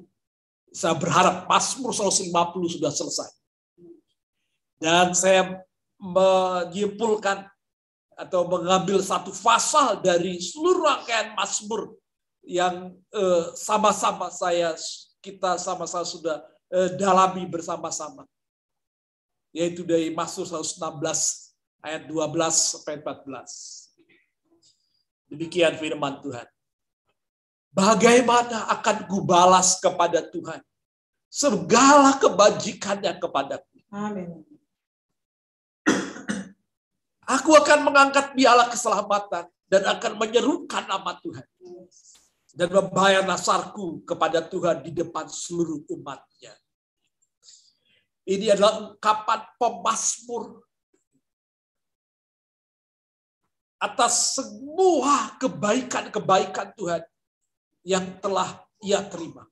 [0.70, 2.30] saya berharap Mazmur 150
[2.78, 3.30] sudah selesai.
[4.78, 5.58] Dan saya
[5.98, 7.50] menyimpulkan
[8.18, 11.94] atau mengambil satu pasal dari seluruh rangkaian Mazmur
[12.42, 14.74] yang eh, sama-sama saya
[15.22, 16.42] kita sama-sama sudah
[16.74, 18.26] eh, dalami bersama-sama
[19.54, 20.82] yaitu dari Mazmur 116
[21.86, 22.18] ayat 12
[22.52, 25.30] sampai 14.
[25.30, 26.48] Demikian firman Tuhan.
[27.70, 30.66] Bagaimana akan kubalas kepada Tuhan
[31.30, 33.78] segala kebajikannya kepadaku.
[33.94, 34.42] Amin.
[37.28, 41.44] Aku akan mengangkat biala keselamatan dan akan menyerukan nama Tuhan.
[42.58, 46.56] Dan membayar nasarku kepada Tuhan di depan seluruh umatnya.
[48.28, 50.66] Ini adalah ungkapan pemasmur
[53.78, 57.04] atas semua kebaikan-kebaikan Tuhan
[57.86, 59.46] yang telah ia terima.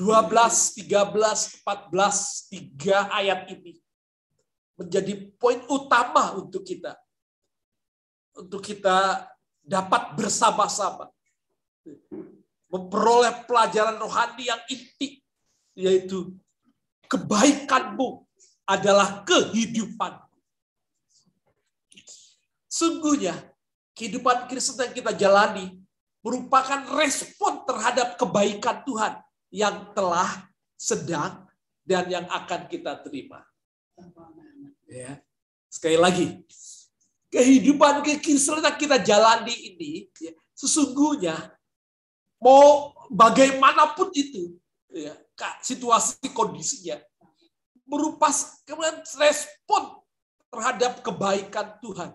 [0.00, 2.48] 12, 13, 14,
[2.80, 3.76] 3 ayat ini
[4.80, 6.96] menjadi poin utama untuk kita.
[8.30, 9.28] untuk kita
[9.60, 11.12] dapat bersama-sama
[12.70, 15.20] memperoleh pelajaran rohani yang inti,
[15.76, 16.32] yaitu
[17.10, 18.24] kebaikanmu
[18.64, 20.16] adalah kehidupan.
[22.70, 23.34] Sungguhnya,
[23.98, 25.76] kehidupan Kristen yang kita jalani
[26.22, 29.20] merupakan respon terhadap kebaikan Tuhan
[29.50, 30.48] yang telah,
[30.78, 31.46] sedang,
[31.82, 33.42] dan yang akan kita terima.
[34.86, 35.20] Ya.
[35.70, 36.26] Sekali lagi,
[37.30, 41.38] kehidupan kekristenan kita jalani ini ya, sesungguhnya
[42.42, 44.58] mau bagaimanapun itu
[44.90, 45.14] ya,
[45.62, 46.98] situasi kondisinya
[47.86, 48.34] merupakan
[49.18, 49.82] respon
[50.50, 52.10] terhadap kebaikan Tuhan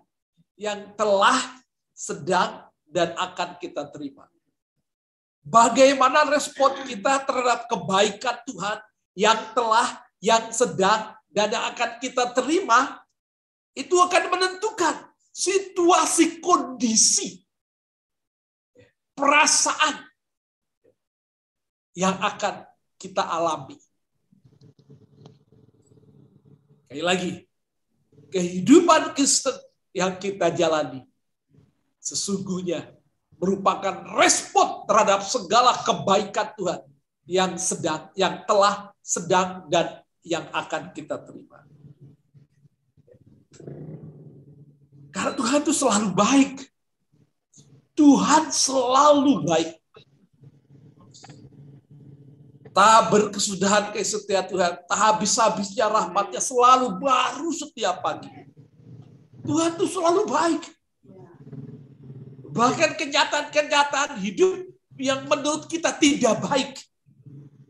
[0.59, 1.39] yang telah
[1.95, 4.27] sedang dan akan kita terima.
[5.45, 8.77] Bagaimana respon kita terhadap kebaikan Tuhan
[9.13, 13.05] yang telah, yang sedang, dan yang akan kita terima,
[13.77, 17.45] itu akan menentukan situasi kondisi
[19.13, 20.01] perasaan
[21.93, 22.65] yang akan
[22.97, 23.77] kita alami.
[26.89, 27.31] Sekali lagi,
[28.33, 29.55] kehidupan Kristen
[29.93, 31.05] yang kita jalani
[32.03, 32.95] sesungguhnya
[33.39, 36.81] merupakan respon terhadap segala kebaikan Tuhan
[37.25, 41.65] yang sedang, yang telah, sedang, dan yang akan kita terima.
[45.13, 46.53] Karena Tuhan itu selalu baik.
[47.95, 49.71] Tuhan selalu baik.
[52.75, 58.27] Tak berkesudahan kesetia Tuhan, tak habis-habisnya rahmatnya selalu baru setiap pagi.
[59.47, 60.74] Tuhan itu selalu baik.
[62.55, 64.63] Bahkan kenyataan-kenyataan hidup
[64.95, 66.71] yang menurut kita tidak baik.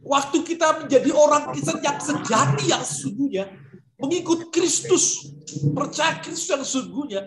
[0.05, 3.49] Waktu kita menjadi orang Kristen yang sejati yang sesungguhnya,
[3.97, 5.33] mengikut Kristus,
[5.73, 7.25] percaya Kristus yang sesungguhnya,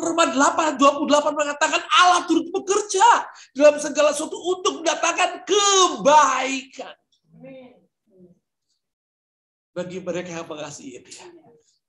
[0.00, 3.04] Roma 8, 28 mengatakan Allah turut bekerja
[3.52, 6.96] dalam segala sesuatu untuk mendatangkan kebaikan.
[9.76, 11.28] Bagi mereka yang mengasihi dia.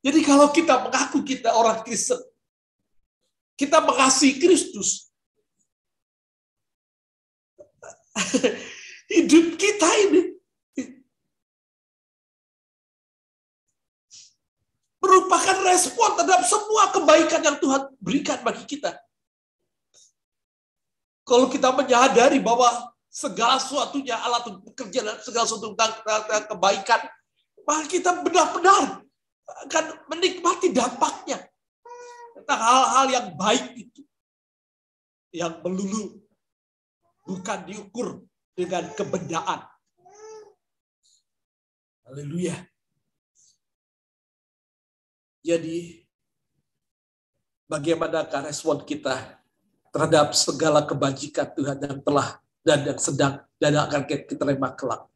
[0.04, 2.20] Jadi kalau kita mengaku kita orang Kristen,
[3.62, 5.14] kita mengasihi Kristus,
[9.14, 10.34] hidup kita ini.
[15.02, 18.98] Merupakan respon terhadap semua kebaikan yang Tuhan berikan bagi kita.
[21.26, 22.70] Kalau kita menyadari bahwa
[23.10, 26.02] segala sesuatunya Allah bekerja dan segala sesuatu tentang,
[26.50, 27.02] kebaikan,
[27.66, 29.06] maka kita benar-benar
[29.70, 31.51] akan menikmati dampaknya
[32.36, 34.02] tentang hal-hal yang baik itu
[35.32, 36.20] yang melulu
[37.24, 39.64] bukan diukur dengan kebendaan.
[42.04, 42.68] Haleluya.
[45.42, 46.06] Jadi,
[47.66, 49.42] bagaimanakah respon kita
[49.90, 55.08] terhadap segala kebajikan Tuhan yang telah dan yang sedang dan yang akan kita terima kelak?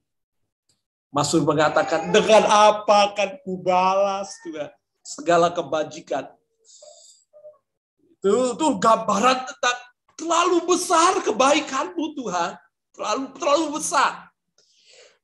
[1.14, 4.72] Masur mengatakan, dengan apa akan kubalas Tuhan
[5.04, 6.32] segala kebajikan?
[8.26, 9.78] Itu, itu gambaran tentang
[10.18, 12.58] terlalu besar kebaikanmu Tuhan.
[12.98, 14.34] Terlalu terlalu besar.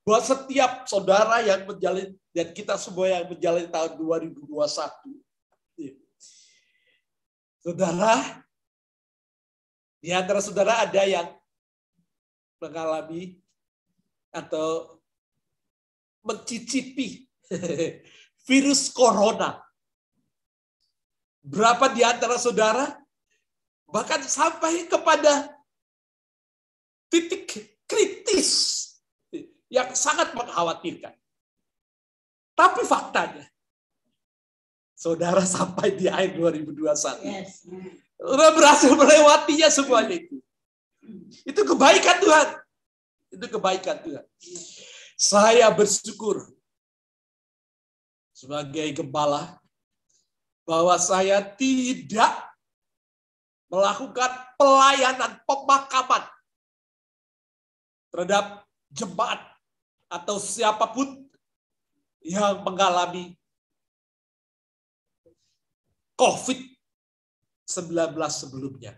[0.06, 4.54] Buat setiap saudara yang menjalin dan kita semua yang menjalani tahun 2021.
[7.66, 8.46] Saudara,
[9.98, 11.30] di antara saudara ada yang
[12.62, 13.42] mengalami
[14.30, 15.02] atau
[16.22, 17.26] mencicipi
[18.50, 19.62] virus corona.
[21.42, 23.02] Berapa di antara saudara
[23.90, 25.52] bahkan sampai kepada
[27.12, 28.50] titik kritis
[29.68, 31.12] yang sangat mengkhawatirkan.
[32.56, 33.48] Tapi faktanya,
[34.96, 37.26] saudara sampai di akhir 2021.
[37.26, 37.66] Yes.
[38.22, 40.38] Sudah berhasil melewatinya semuanya itu.
[41.42, 42.48] Itu kebaikan Tuhan.
[43.34, 44.26] Itu kebaikan Tuhan.
[45.18, 46.54] Saya bersyukur
[48.36, 49.61] sebagai gembala
[50.72, 52.32] bahwa saya tidak
[53.68, 56.24] melakukan pelayanan pemakaman
[58.08, 59.44] terhadap jemaat
[60.08, 61.28] atau siapa pun
[62.24, 63.36] yang mengalami
[66.16, 68.96] COVID-19 sebelumnya.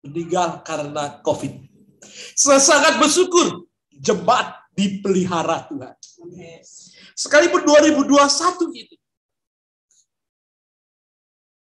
[0.00, 1.68] Meninggal karena COVID.
[2.32, 5.92] Saya sangat bersyukur jemaat dipelihara Tuhan.
[7.12, 9.01] Sekalipun 2021 ini.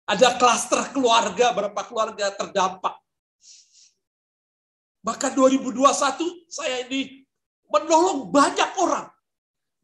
[0.04, 3.00] Ada klaster keluarga, berapa keluarga terdampak.
[5.04, 7.24] Bahkan 2021 saya ini
[7.68, 9.14] menolong banyak orang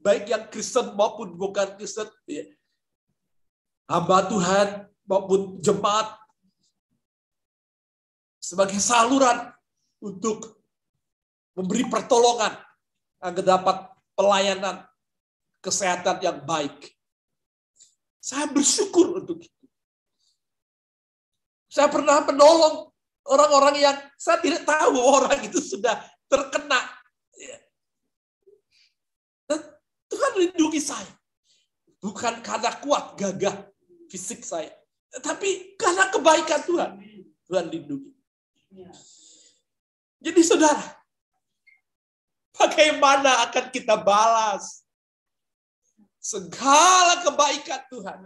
[0.00, 2.08] baik yang Kristen maupun bukan Kristen.
[2.24, 2.48] Ya.
[3.88, 6.16] Hamba Tuhan maupun jemaat
[8.40, 9.52] sebagai saluran
[10.00, 10.62] untuk
[11.52, 12.56] memberi pertolongan
[13.20, 13.76] agar dapat
[14.16, 14.76] pelayanan
[15.60, 16.96] kesehatan yang baik.
[18.20, 19.59] Saya bersyukur untuk itu.
[21.70, 22.90] Saya pernah menolong
[23.30, 26.82] orang-orang yang saya tidak tahu orang itu sudah terkena.
[30.10, 31.14] Tuhan lindungi saya.
[32.02, 33.54] Bukan karena kuat gagah
[34.10, 34.74] fisik saya.
[35.22, 36.90] Tapi karena kebaikan Tuhan.
[37.46, 38.10] Tuhan lindungi.
[40.20, 41.00] Jadi saudara,
[42.52, 44.82] bagaimana akan kita balas
[46.18, 48.18] segala kebaikan Tuhan?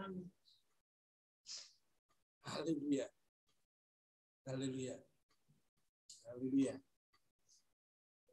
[2.45, 3.14] Haleluya.
[4.45, 5.01] Haleluya.
[6.29, 6.75] Haleluya.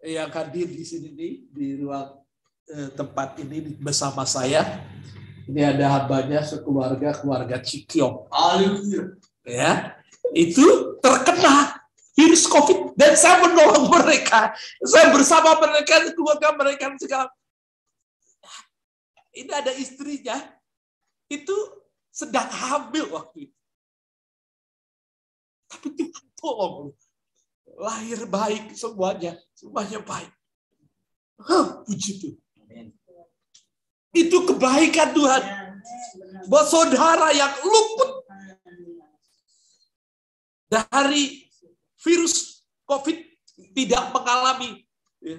[0.03, 2.19] Yang hadir di sini nih, di ruang
[2.67, 4.83] eh, tempat ini bersama saya,
[5.47, 8.27] ini ada hambanya sekeluarga, keluarga Cikyong.
[8.27, 9.15] Haleluya.
[9.47, 9.95] Ya,
[10.35, 11.79] itu terkena
[12.11, 14.51] virus COVID dan saya menolong mereka.
[14.83, 17.31] Saya bersama mereka, keluarga mereka segala.
[19.31, 20.35] Ini ada istrinya,
[21.31, 21.55] itu
[22.11, 23.60] sedang hamil waktu itu.
[25.71, 26.91] Tapi Tuhan tolong.
[27.79, 29.39] Lahir baik semuanya.
[29.55, 30.31] Semuanya baik.
[31.41, 32.93] Huh, puji Tuhan.
[34.11, 35.43] Itu kebaikan Tuhan.
[36.51, 38.27] Buat saudara yang luput
[40.67, 41.47] dari
[42.03, 43.17] virus COVID
[43.71, 44.83] tidak mengalami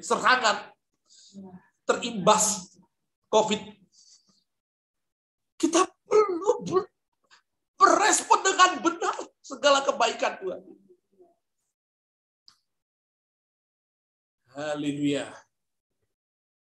[0.01, 0.73] serangan
[1.85, 2.77] terimbas
[3.29, 3.61] COVID.
[5.59, 6.67] Kita perlu
[7.79, 10.63] berespon dengan benar segala kebaikan Tuhan.
[14.55, 15.27] Haleluya.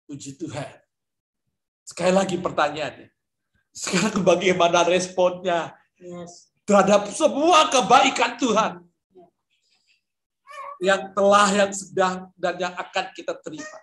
[0.09, 0.81] Puji Tuhan.
[1.85, 3.13] Sekali lagi pertanyaannya.
[3.73, 5.73] Sekarang bagaimana responnya
[6.65, 8.73] terhadap semua kebaikan Tuhan
[10.83, 13.79] yang telah, yang sedang, dan yang akan kita terima.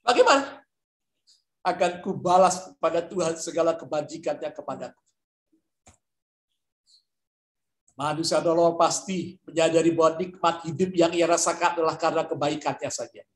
[0.00, 0.57] Bagaimana?
[1.62, 5.08] Akan kubalas kepada Tuhan segala kebajikannya kepadaku.
[7.98, 13.26] Manusia adalah pasti menyadari bahwa nikmat hidup yang ia rasakan adalah karena kebaikannya saja.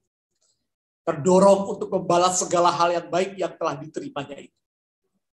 [1.02, 4.54] Terdorong untuk membalas segala hal yang baik yang telah diterimanya itu.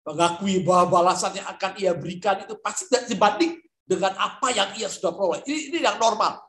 [0.07, 4.87] Mengakui bahwa balasan yang akan ia berikan itu pasti tidak dibanding dengan apa yang ia
[4.87, 5.43] sudah peroleh.
[5.43, 6.47] Ini, ini yang normal.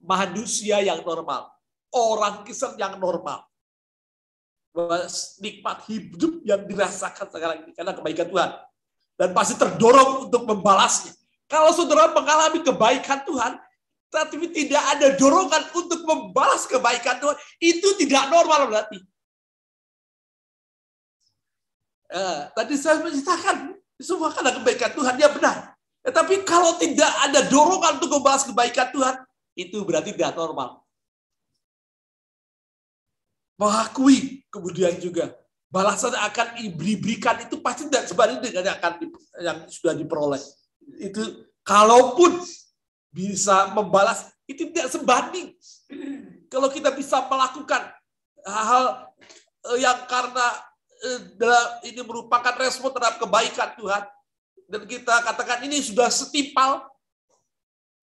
[0.00, 1.52] Manusia yang normal.
[1.92, 3.44] Orang Kristen yang normal.
[4.76, 5.08] Bahwa
[5.40, 8.50] nikmat hidup yang dirasakan sekarang ini karena kebaikan Tuhan.
[9.16, 11.16] Dan pasti terdorong untuk membalasnya.
[11.48, 13.56] Kalau saudara mengalami kebaikan Tuhan,
[14.12, 19.00] tapi tidak ada dorongan untuk membalas kebaikan Tuhan, itu tidak normal berarti.
[22.06, 25.74] Eh, tadi saya menceritakan semua karena kebaikan Tuhan, ya benar.
[26.06, 29.14] Eh, tapi kalau tidak ada dorongan untuk membalas kebaikan Tuhan,
[29.58, 30.85] itu berarti tidak normal.
[33.56, 35.32] Mengakui kemudian juga
[35.72, 38.92] balasan akan diberikan itu pasti tidak sebanding dengan yang akan
[39.40, 40.40] yang sudah diperoleh
[41.00, 42.38] itu kalaupun
[43.10, 45.50] bisa membalas itu tidak sebanding.
[46.46, 47.90] Kalau kita bisa melakukan
[48.46, 49.10] hal
[49.72, 50.46] eh, yang karena
[51.02, 54.02] eh, ini merupakan respon terhadap kebaikan Tuhan
[54.70, 56.86] dan kita katakan ini sudah setimpal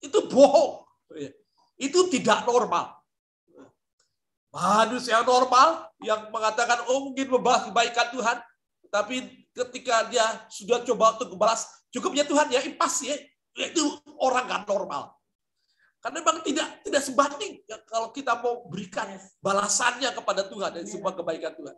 [0.03, 0.83] itu bohong.
[1.79, 3.02] Itu tidak normal.
[4.53, 8.37] Manusia normal yang mengatakan oh mungkin membalas kebaikan Tuhan,
[8.93, 13.13] tapi ketika dia sudah coba untuk membalas Cukupnya Tuhan ya impas ya.
[13.53, 15.13] Itu orang nggak normal.
[16.01, 19.07] Karena memang tidak tidak sebanding ya, kalau kita mau berikan
[19.39, 21.77] balasannya kepada Tuhan dan semua kebaikan Tuhan.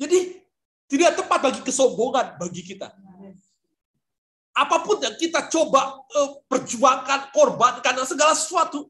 [0.00, 0.18] Jadi
[0.88, 2.88] tidak tepat bagi kesombongan bagi kita.
[4.52, 8.88] Apa pun yang kita coba uh, perjuangkan, korbankan segala sesuatu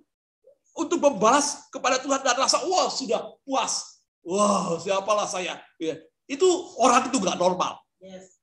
[0.73, 4.01] untuk membalas kepada Tuhan dan rasa wah sudah puas.
[4.25, 5.61] Wah, siapalah saya.
[5.77, 5.99] Ya.
[6.25, 6.47] Itu
[6.81, 7.83] orang itu nggak normal.
[8.01, 8.41] Yes.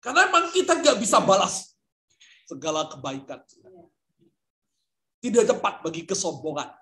[0.00, 1.76] Karena memang kita nggak bisa balas
[2.48, 3.44] segala kebaikan.
[5.20, 6.72] Tidak tepat bagi kesombongan.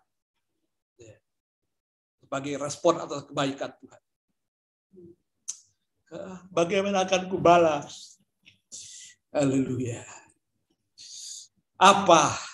[2.23, 4.03] Sebagai respon atas kebaikan Tuhan.
[6.53, 8.21] Bagaimana akan kubalas?
[9.35, 10.05] Haleluya.
[11.79, 12.48] Apa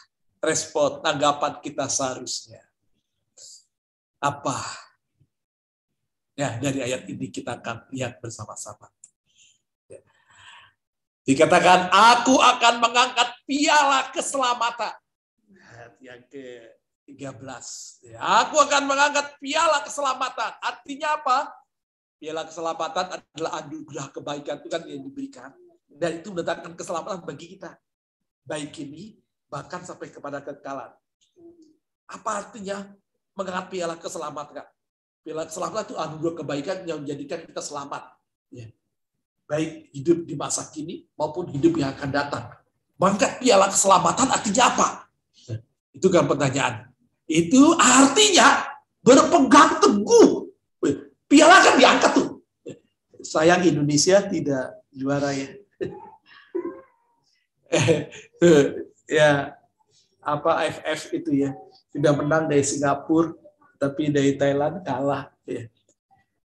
[0.45, 2.61] respon tanggapan kita seharusnya?
[4.21, 4.57] Apa?
[6.35, 8.91] Ya, dari ayat ini kita akan lihat bersama-sama.
[11.25, 14.93] Dikatakan, aku akan mengangkat piala keselamatan.
[16.05, 17.65] Yang ke-13.
[18.13, 20.53] Ya, aku akan mengangkat piala keselamatan.
[20.61, 21.49] Artinya apa?
[22.21, 25.49] Piala keselamatan adalah anugerah kebaikan Tuhan yang diberikan.
[25.89, 27.73] Dan itu mendatangkan keselamatan bagi kita.
[28.45, 29.17] Baik ini,
[29.55, 30.91] bahkan sampai kepada kekekalan.
[32.11, 32.91] Apa artinya
[33.39, 34.67] mengangkat piala keselamatan?
[35.23, 38.19] Piala keselamatan itu anugerah kebaikan yang menjadikan kita selamat.
[38.51, 38.67] Ya.
[39.47, 42.51] Baik hidup di masa kini maupun hidup yang akan datang.
[42.99, 44.89] Mengangkat piala keselamatan artinya apa?
[45.95, 46.91] Itu kan pertanyaan.
[47.31, 48.75] Itu artinya
[49.07, 50.51] berpegang teguh.
[51.31, 52.43] Piala kan diangkat tuh.
[53.23, 55.47] Sayang Indonesia tidak juara ya.
[59.09, 59.57] ya
[60.25, 61.53] apa AFF itu ya.
[61.93, 63.37] Sudah menang dari Singapura
[63.79, 65.69] tapi dari Thailand kalah ya.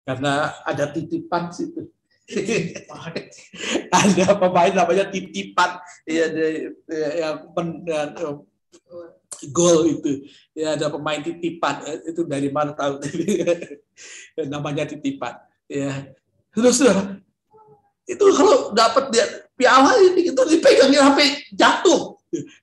[0.07, 1.91] Karena ada titipan situ.
[3.95, 6.27] Ada pemain namanya titipan ya
[6.91, 7.39] yang
[7.87, 8.35] ya,
[9.55, 10.27] gol itu.
[10.51, 12.99] Ya ada pemain titipan itu dari mana tahu.
[14.53, 15.39] Namanya titipan
[15.71, 16.11] ya.
[16.51, 16.83] Terus
[18.11, 22.16] itu kalau dapat dia piala ini itu dipegangnya sampai jatuh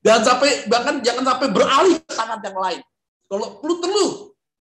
[0.03, 2.81] dan sampai bahkan jangan sampai beralih ke tangan yang lain.
[3.31, 4.05] Kalau perlu perlu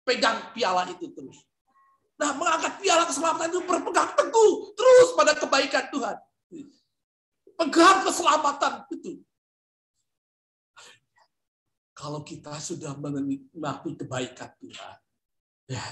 [0.02, 1.46] pegang piala itu terus.
[2.20, 6.16] Nah, mengangkat piala keselamatan itu berpegang teguh terus pada kebaikan Tuhan.
[7.56, 9.24] Pegang keselamatan itu.
[11.96, 14.96] Kalau kita sudah menikmati kebaikan Tuhan,
[15.68, 15.84] ya,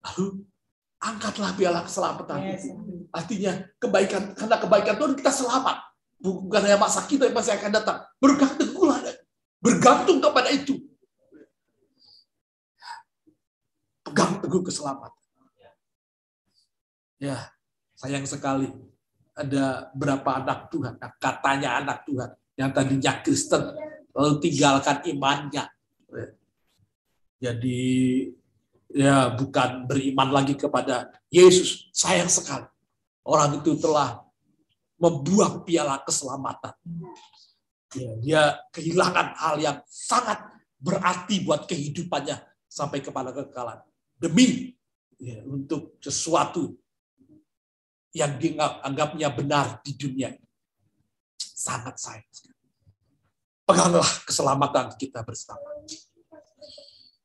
[0.00, 0.48] lalu
[0.96, 2.64] angkatlah piala keselamatan yes.
[2.64, 2.72] itu.
[3.12, 5.83] Artinya kebaikan karena kebaikan Tuhan kita selamat
[6.24, 7.98] bukan hanya masa kita yang masih akan datang.
[8.16, 8.74] Bergantung
[9.64, 10.76] bergantung kepada itu.
[14.04, 15.24] Pegang teguh keselamatan.
[17.16, 17.48] Ya,
[17.96, 18.68] sayang sekali
[19.32, 23.72] ada berapa anak Tuhan, katanya anak Tuhan yang tadinya Kristen
[24.12, 25.64] lalu tinggalkan imannya.
[27.40, 27.80] Jadi
[28.92, 31.88] ya bukan beriman lagi kepada Yesus.
[31.96, 32.68] Sayang sekali.
[33.24, 34.23] Orang itu telah
[34.98, 36.74] membuang piala keselamatan.
[37.94, 38.42] Ya, dia
[38.74, 40.42] kehilangan hal yang sangat
[40.82, 43.78] berarti buat kehidupannya sampai kepada kekekalan.
[44.18, 44.74] Demi
[45.18, 46.74] ya, untuk sesuatu
[48.14, 50.48] yang dianggapnya benar di dunia ini.
[51.38, 52.54] Sangat sayang.
[53.64, 55.64] Peganglah keselamatan kita bersama.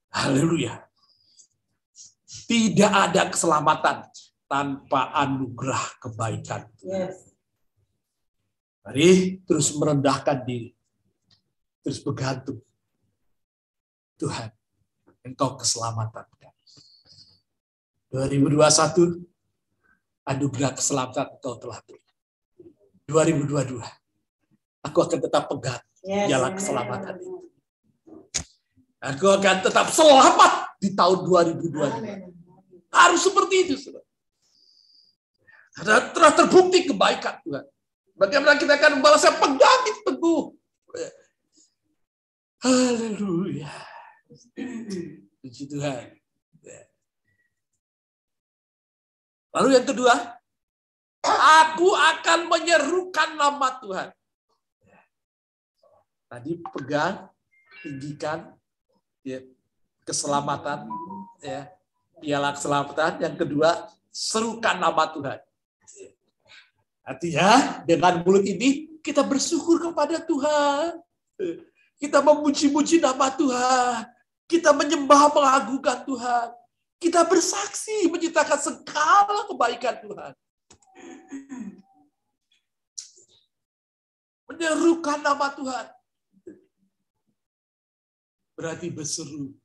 [0.09, 0.85] Haleluya.
[2.49, 4.09] Tidak ada keselamatan
[4.49, 6.65] tanpa anugerah kebaikan.
[6.81, 7.28] Yes.
[8.83, 10.71] Mari terus merendahkan diri.
[11.83, 12.59] Terus bergantung.
[14.19, 14.51] Tuhan,
[15.23, 16.59] Engkau keselamatan kami.
[18.11, 19.23] 2021,
[20.27, 22.03] anugerah keselamatan Engkau telah beri.
[23.07, 23.79] 2022,
[24.83, 27.39] aku akan tetap pegang jalan keselamatan itu.
[28.99, 32.91] Aku akan tetap selamat di tahun 2022.
[32.91, 34.03] Harus seperti itu, saudara.
[35.71, 37.65] Karena telah terbukti kebaikan Tuhan.
[38.19, 40.51] Bagaimana kita akan membalasnya pegang teguh.
[42.59, 43.71] Haleluya.
[45.39, 46.19] Puji Tuhan.
[49.55, 50.13] Lalu yang kedua,
[51.23, 54.09] aku akan menyerukan nama Tuhan.
[56.29, 57.25] Tadi pegang,
[57.81, 58.53] tinggikan,
[59.25, 59.41] ya,
[60.05, 60.85] keselamatan,
[61.41, 61.71] ya,
[62.21, 63.17] piala keselamatan.
[63.17, 65.39] Yang kedua, serukan nama Tuhan.
[67.03, 71.01] Artinya dengan mulut ini kita bersyukur kepada Tuhan.
[71.99, 74.07] Kita memuji-muji nama Tuhan.
[74.47, 76.47] Kita menyembah mengagungkan Tuhan.
[76.99, 80.33] Kita bersaksi menciptakan segala kebaikan Tuhan.
[84.47, 85.85] Menyerukan nama Tuhan.
[88.55, 89.58] Berarti berseru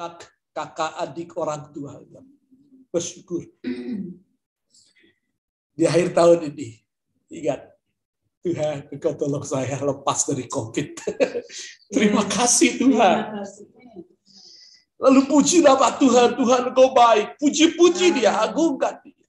[0.00, 0.24] anak,
[0.56, 2.00] kakak, adik, orang tua.
[2.88, 3.44] Bersyukur.
[5.76, 6.80] Di akhir tahun ini,
[7.28, 7.68] ingat,
[8.40, 10.88] Tuhan, Engkau tolong saya lepas dari COVID.
[11.92, 13.44] Terima kasih Tuhan.
[14.96, 17.36] Lalu puji nama Tuhan, Tuhan Engkau baik.
[17.36, 19.20] Puji-puji dia, agungkan dia.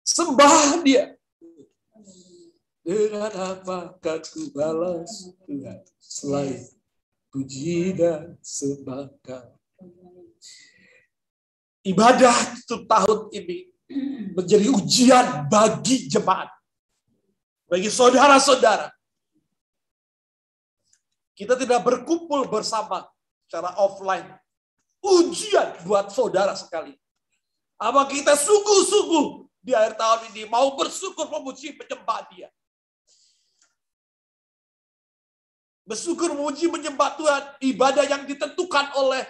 [0.00, 1.12] Sembah dia.
[2.80, 6.77] Dengan apa aku balas Tuhan selain
[7.28, 9.08] puji dan sembah
[11.88, 13.58] Ibadah untuk tahun ini
[14.36, 16.52] menjadi ujian bagi jemaat.
[17.68, 18.92] Bagi saudara-saudara.
[21.32, 23.06] Kita tidak berkumpul bersama
[23.46, 24.26] secara offline.
[25.00, 26.92] Ujian buat saudara sekali.
[27.78, 32.50] Apa kita sungguh-sungguh di akhir tahun ini mau bersyukur memuji penyembah dia.
[35.88, 37.42] Bersyukur memuji menyembah Tuhan.
[37.64, 39.24] Ibadah yang ditentukan oleh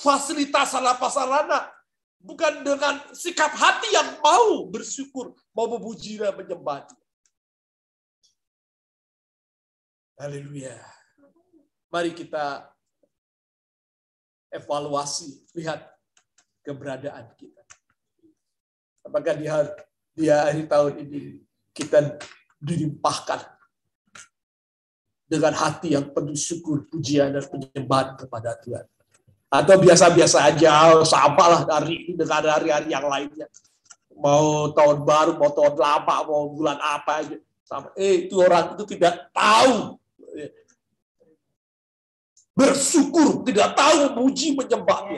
[0.00, 1.68] fasilitas salah pasarana.
[2.16, 7.04] Bukan dengan sikap hati yang mau bersyukur, mau memuji dan menyembah dia.
[10.16, 10.78] Haleluya.
[11.92, 12.72] Mari kita
[14.48, 15.92] evaluasi, lihat
[16.64, 17.60] keberadaan kita.
[19.02, 19.68] Apakah di, hari,
[20.14, 21.42] di akhir tahun ini
[21.74, 22.16] kita
[22.62, 23.51] dilimpahkan
[25.32, 28.84] dengan hati yang penuh syukur, pujian, dan penyembahan kepada Tuhan.
[29.48, 33.48] Atau biasa-biasa aja, sama lah dari dengan hari-hari yang lainnya.
[34.12, 37.36] Mau tahun baru, mau tahun lama, mau bulan apa aja.
[37.64, 37.88] Sama.
[37.96, 39.96] Eh, itu orang itu tidak tahu.
[42.52, 45.08] Bersyukur, tidak tahu memuji, menyembah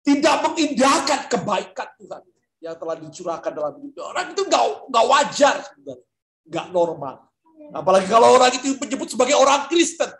[0.00, 2.22] Tidak mengindahkan kebaikan Tuhan
[2.64, 4.00] yang telah dicurahkan dalam hidup.
[4.00, 6.08] Orang itu nggak wajar sebenarnya,
[6.48, 7.31] nggak normal.
[7.70, 10.10] Apalagi kalau orang itu menyebut sebagai orang Kristen.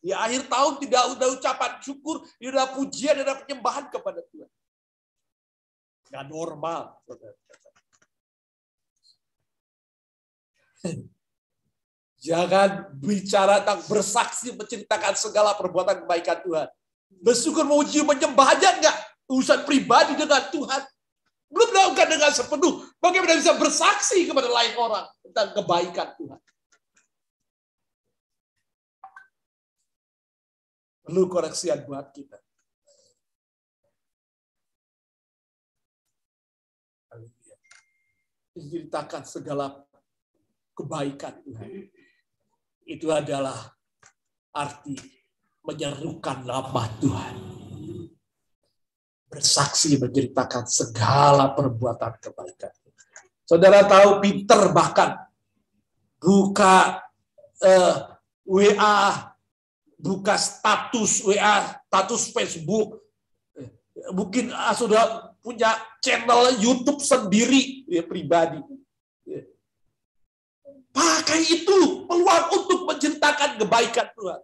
[0.00, 4.50] Di akhir tahun tidak ada ucapan syukur, tidak ada pujian, tidak ada penyembahan kepada Tuhan.
[6.06, 6.82] Nggak normal.
[12.22, 16.68] Jangan bicara tentang bersaksi, menceritakan segala perbuatan kebaikan Tuhan.
[17.22, 18.96] Bersyukur, memuji, menyembah aja enggak.
[19.26, 20.82] Urusan pribadi dengan Tuhan.
[21.46, 22.74] Belum melakukan dengan sepenuh.
[22.98, 26.40] Bagaimana bisa bersaksi kepada lain orang tentang kebaikan Tuhan.
[31.06, 32.34] perlu koreksian buat kita.
[38.58, 39.86] Menceritakan segala
[40.74, 41.86] kebaikan Tuhan.
[42.90, 43.70] Itu adalah
[44.50, 44.98] arti
[45.62, 47.55] menyerukan nama Tuhan.
[49.36, 52.72] Bersaksi menceritakan segala perbuatan kebaikan.
[53.46, 55.22] Saudara tahu pinter bahkan
[56.18, 57.04] buka
[57.62, 57.94] eh,
[58.48, 59.36] WA
[59.96, 63.00] buka status WA, status Facebook.
[64.12, 65.72] Mungkin ah, sudah punya
[66.04, 68.60] channel YouTube sendiri ya, pribadi.
[69.24, 69.42] Ya.
[70.92, 74.40] Pakai itu peluang untuk menceritakan kebaikan Tuhan.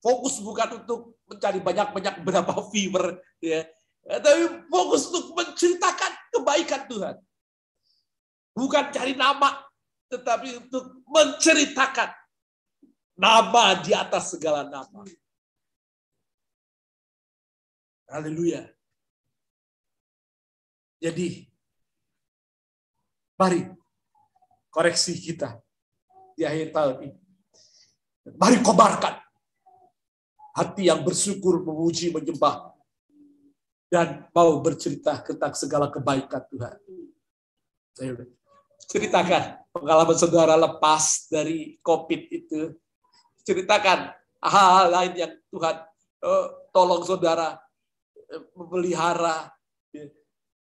[0.00, 3.66] Fokus bukan untuk mencari banyak-banyak berapa viewer, ya.
[4.06, 7.16] Tapi fokus untuk menceritakan kebaikan Tuhan.
[8.54, 9.66] Bukan cari nama,
[10.06, 12.14] tetapi untuk menceritakan
[13.16, 15.00] Nama di atas segala nama.
[18.12, 18.68] Haleluya.
[21.00, 21.48] Jadi,
[23.40, 23.72] mari
[24.68, 25.56] koreksi kita
[26.36, 27.20] di akhir tahun ini.
[28.36, 29.16] Mari kobarkan
[30.56, 32.72] hati yang bersyukur, memuji, menyembah,
[33.92, 36.74] dan mau bercerita tentang segala kebaikan Tuhan.
[38.88, 42.72] Ceritakan pengalaman saudara lepas dari COVID itu
[43.44, 45.76] ceritakan hal-hal lain yang Tuhan
[46.24, 47.56] uh, tolong saudara
[48.32, 49.52] uh, memelihara,
[49.92, 50.08] ya,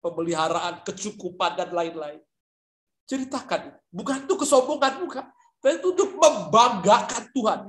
[0.01, 2.21] pemeliharaan kecukupan dan lain-lain.
[3.07, 5.25] Ceritakan, bukan itu kesombongan, bukan.
[5.63, 7.59] Tapi itu untuk membanggakan Tuhan.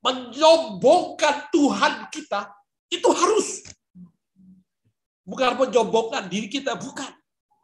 [0.00, 2.48] Menyombongkan Tuhan kita,
[2.88, 3.68] itu harus.
[5.24, 7.12] Bukan menyombongkan diri kita, bukan.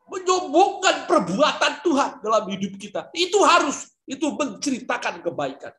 [0.06, 3.10] Menyombongkan perbuatan Tuhan dalam hidup kita.
[3.16, 5.74] Itu harus itu menceritakan kebaikan.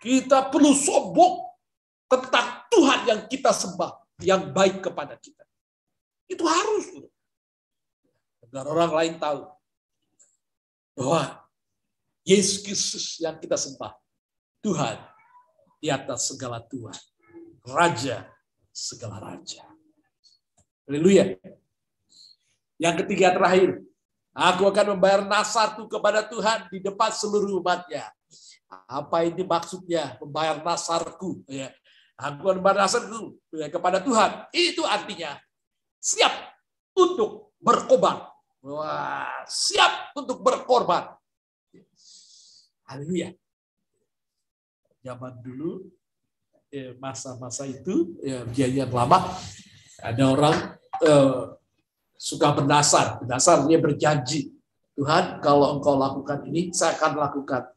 [0.00, 1.48] Kita perlu sombong
[2.08, 5.44] tentang Tuhan yang kita sembah, yang baik kepada kita.
[6.28, 7.08] Itu harus.
[8.44, 9.48] Agar orang lain tahu
[10.96, 11.40] bahwa
[12.24, 13.92] Yesus Kristus yang kita sembah,
[14.64, 14.96] Tuhan
[15.76, 16.96] di atas segala Tuhan,
[17.68, 18.24] Raja
[18.72, 19.68] segala Raja.
[20.88, 21.36] Haleluya.
[22.80, 23.84] Yang ketiga terakhir,
[24.34, 28.10] Aku akan membayar nasarku kepada Tuhan di depan seluruh umatnya.
[28.90, 31.46] Apa ini maksudnya membayar nasarku?
[31.46, 31.70] Ya.
[32.18, 34.50] Aku akan membayar nasarku ya, kepada Tuhan.
[34.50, 35.38] Itu artinya
[36.02, 36.34] siap
[36.98, 38.26] untuk berkorban.
[38.66, 41.14] Wah, siap untuk berkorban.
[42.90, 43.30] Haleluya.
[45.04, 45.84] Zaman dulu,
[46.72, 49.20] ya, masa-masa itu, ya, biaya lama,
[50.00, 50.56] ada orang
[51.04, 51.52] eh,
[52.16, 53.20] suka berdasar.
[53.20, 54.56] Berdasar dia berjanji.
[54.96, 57.68] Tuhan, kalau engkau lakukan ini, saya akan lakukan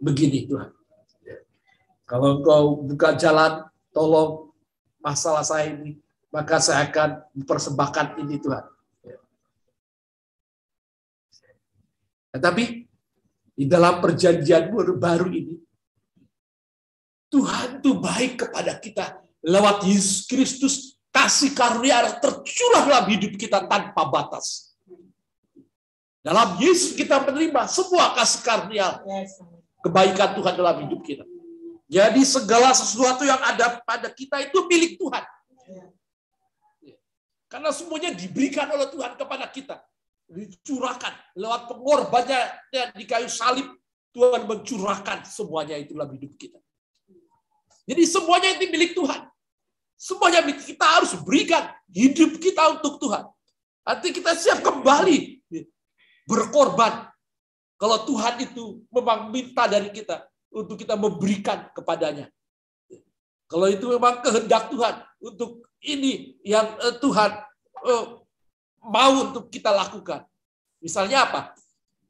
[0.00, 0.72] begini Tuhan.
[2.08, 4.50] Kalau engkau buka jalan, tolong
[5.04, 6.00] masalah saya ini,
[6.32, 8.64] maka saya akan mempersembahkan ini Tuhan.
[12.30, 12.64] Tetapi
[13.58, 15.58] di dalam perjanjian baru ini,
[17.30, 20.74] Tuhan itu baik kepada kita lewat Yesus Kristus
[21.14, 24.74] kasih karunia tercurah dalam hidup kita tanpa batas.
[26.20, 29.00] Dalam Yesus kita menerima semua kasih karunia
[29.80, 31.24] kebaikan Tuhan dalam hidup kita.
[31.90, 35.24] Jadi segala sesuatu yang ada pada kita itu milik Tuhan.
[37.50, 39.82] Karena semuanya diberikan oleh Tuhan kepada kita
[40.30, 42.40] dicurahkan lewat pengorbannya
[42.94, 43.66] di kayu salib
[44.14, 46.58] Tuhan mencurahkan semuanya itu dalam hidup kita.
[47.90, 49.26] Jadi semuanya itu milik Tuhan.
[49.98, 53.26] Semuanya milik kita harus berikan hidup kita untuk Tuhan.
[53.82, 55.42] Nanti kita siap kembali
[56.30, 57.10] berkorban.
[57.74, 60.22] Kalau Tuhan itu memang minta dari kita
[60.54, 62.30] untuk kita memberikan kepadanya.
[63.50, 67.30] Kalau itu memang kehendak Tuhan untuk ini yang eh, Tuhan
[67.90, 68.04] eh,
[68.86, 70.22] mau untuk kita lakukan.
[70.78, 71.58] Misalnya apa?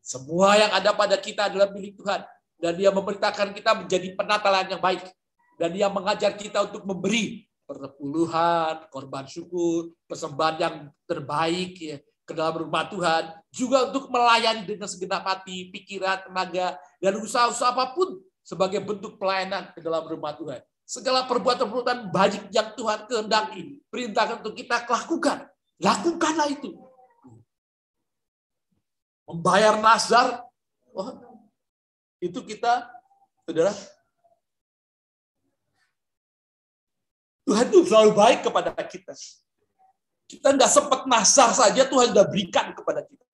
[0.05, 2.21] Semua yang ada pada kita adalah milik Tuhan.
[2.61, 5.01] Dan dia memerintahkan kita menjadi penatalan yang baik.
[5.61, 12.65] Dan dia mengajar kita untuk memberi perpuluhan, korban syukur, persembahan yang terbaik ya, ke dalam
[12.65, 13.37] rumah Tuhan.
[13.53, 19.69] Juga untuk melayani dengan segenap hati, pikiran, tenaga, dan usaha-usaha apa pun sebagai bentuk pelayanan
[19.77, 20.65] ke dalam rumah Tuhan.
[20.89, 25.45] Segala perbuatan-perbuatan baik yang Tuhan kehendaki, perintahkan untuk kita lakukan.
[25.77, 26.73] Lakukanlah itu.
[29.29, 30.43] Membayar nazar,
[30.91, 31.15] oh,
[32.19, 32.91] itu kita,
[33.47, 33.71] saudara,
[37.51, 39.11] Tuhan itu selalu baik kepada kita.
[40.31, 43.27] Kita nggak sempat nazar saja Tuhan sudah berikan kepada kita.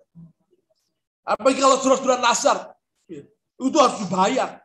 [1.20, 2.72] Apalagi kalau surat-surat nazar,
[3.60, 4.56] itu harus dibayar.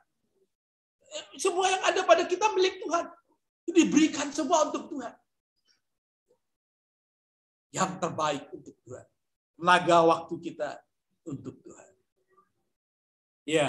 [1.35, 3.11] Semua yang ada pada kita milik Tuhan.
[3.71, 5.11] Diberikan semua untuk Tuhan
[7.71, 9.07] yang terbaik untuk Tuhan.
[9.55, 10.69] Tenaga waktu kita
[11.27, 11.91] untuk Tuhan.
[13.47, 13.67] Ya,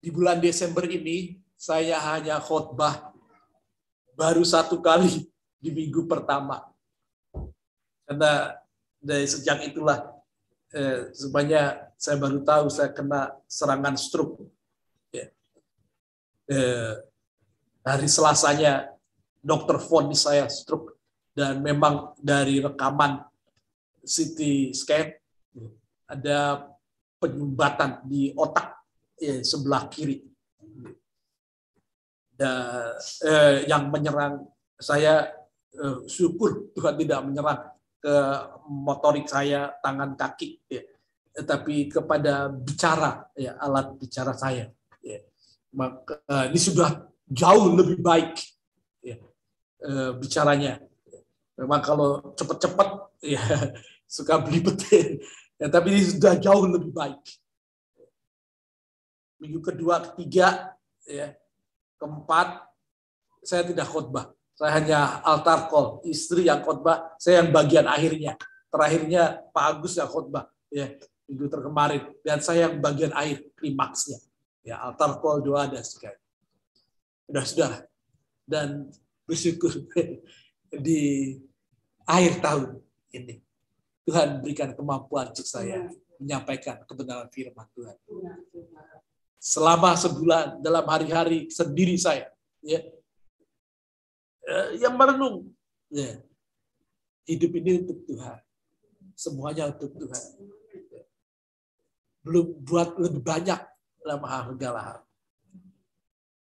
[0.00, 3.15] di bulan Desember ini saya hanya khotbah
[4.16, 5.28] baru satu kali
[5.62, 6.64] di minggu pertama.
[8.08, 8.56] Karena
[8.96, 10.08] dari sejak itulah
[10.72, 14.48] eh, sebenarnya saya baru tahu saya kena serangan stroke.
[15.12, 15.28] Ya.
[16.48, 16.92] Eh,
[17.84, 18.90] hari Selasanya
[19.44, 20.96] dokter vonis saya stroke
[21.36, 23.22] dan memang dari rekaman
[24.02, 25.12] CT scan
[26.06, 26.70] ada
[27.18, 28.78] penyumbatan di otak
[29.18, 30.22] ya, sebelah kiri
[32.36, 34.44] dan eh, yang menyerang
[34.76, 35.32] saya
[35.72, 37.60] eh, syukur Tuhan tidak menyerang
[37.96, 38.16] ke
[38.68, 40.84] motorik saya tangan kaki ya
[41.36, 44.68] tetapi kepada bicara ya alat bicara saya
[45.00, 45.20] ya
[45.72, 48.36] maka eh, ini sudah jauh lebih baik
[49.02, 49.16] ya,
[49.82, 50.80] eh, bicaranya
[51.56, 52.88] Memang kalau cepat-cepat
[53.24, 53.40] ya
[54.16, 54.78] suka belibet.
[55.56, 57.16] Ya, tapi ini sudah jauh lebih baik.
[59.40, 60.76] Minggu kedua, ketiga,
[61.08, 61.32] ya,
[61.96, 62.64] keempat,
[63.44, 64.32] saya tidak khotbah.
[64.56, 68.40] Saya hanya altar call, istri yang khotbah, saya yang bagian akhirnya.
[68.72, 70.88] Terakhirnya Pak Agus yang khotbah, ya,
[71.28, 72.02] minggu terkemarin.
[72.24, 74.16] Dan saya yang bagian akhir, klimaksnya.
[74.64, 76.16] Ya, altar call doa dan sekali.
[77.28, 77.70] Sudah, sudah.
[78.48, 78.88] Dan
[79.28, 79.76] bersyukur
[80.86, 81.36] di
[82.08, 82.80] akhir tahun
[83.12, 83.42] ini.
[84.06, 85.90] Tuhan berikan kemampuan untuk saya
[86.22, 87.96] menyampaikan kebenaran firman Tuhan.
[89.46, 92.26] Selama sebulan dalam hari-hari sendiri saya,
[92.66, 92.82] ya,
[94.42, 95.54] eh, yang merenung,
[95.86, 96.18] ya,
[97.30, 98.42] hidup ini untuk Tuhan,
[99.14, 100.24] semuanya untuk Tuhan.
[102.26, 103.60] Belum buat lebih banyak
[104.02, 104.98] dalam hal segala hal.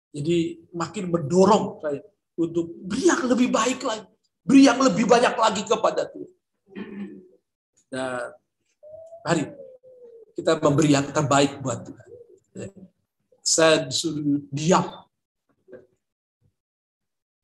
[0.10, 2.02] Jadi makin mendorong saya
[2.34, 4.10] untuk beri yang lebih baik lagi
[4.48, 6.32] Beri yang lebih banyak lagi kepada Tuhan.
[7.92, 8.32] Dan
[9.28, 9.44] mari
[10.40, 12.07] kita memberi yang terbaik buat Tuhan.
[13.44, 15.08] Saya disuruh diam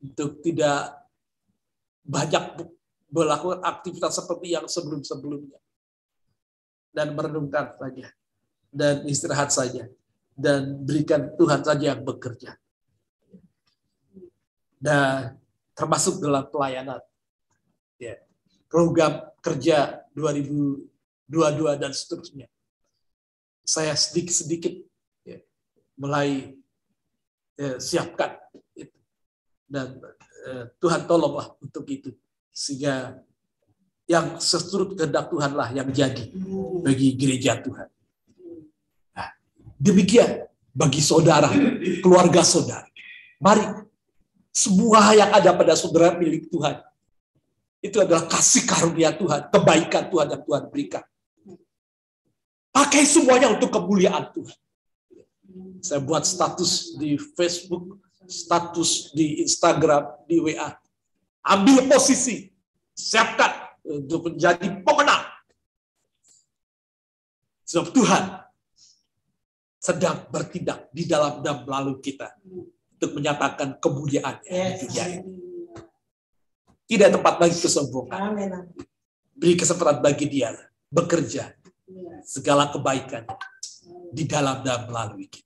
[0.04, 1.00] untuk tidak
[2.04, 2.68] banyak
[3.08, 5.62] melakukan aktivitas seperti yang sebelum-sebelumnya.
[6.94, 8.12] Dan merenungkan saja.
[8.74, 9.88] Dan istirahat saja.
[10.34, 12.58] Dan berikan Tuhan saja yang bekerja.
[14.82, 15.40] Dan
[15.78, 17.00] termasuk dalam pelayanan.
[18.02, 18.20] Ya.
[18.68, 22.50] Program kerja 2022 dan seterusnya.
[23.64, 24.93] Saya sedikit-sedikit
[25.98, 26.58] mulai
[27.58, 28.38] ya, siapkan.
[29.68, 29.98] Dan
[30.48, 32.14] eh, Tuhan tolonglah untuk itu.
[32.54, 33.18] Sehingga
[34.06, 36.30] yang seturut kehendak Tuhanlah yang jadi
[36.84, 37.88] bagi gereja Tuhan.
[39.16, 39.30] Nah,
[39.80, 41.50] demikian bagi saudara,
[42.04, 42.86] keluarga saudara.
[43.40, 43.64] Mari
[44.54, 46.78] Semua yang ada pada saudara milik Tuhan.
[47.82, 51.02] Itu adalah kasih karunia Tuhan, kebaikan Tuhan yang Tuhan berikan.
[52.70, 54.58] Pakai semuanya untuk kemuliaan Tuhan.
[55.84, 60.74] Saya buat status di Facebook, status di Instagram, di WA.
[61.44, 62.48] Ambil posisi,
[62.96, 65.28] siapkan untuk menjadi pemenang.
[67.68, 68.24] Sebab Tuhan
[69.84, 72.40] sedang bertindak di dalam dan melalui kita
[72.96, 75.34] untuk menyatakan kemuliaan di dunia ini.
[76.88, 78.40] Tidak tempat bagi kesombongan.
[79.36, 80.56] Beri kesempatan bagi dia
[80.88, 81.52] bekerja
[82.24, 83.28] segala kebaikan
[84.14, 85.43] di dalam dan melalui kita.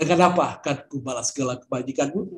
[0.00, 2.32] Dengan apa akan kubalas segala kebajikanmu?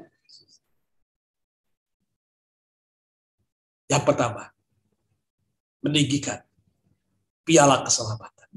[3.87, 4.51] Yang pertama,
[5.87, 6.43] meninggikan
[7.47, 8.51] piala keselamatan.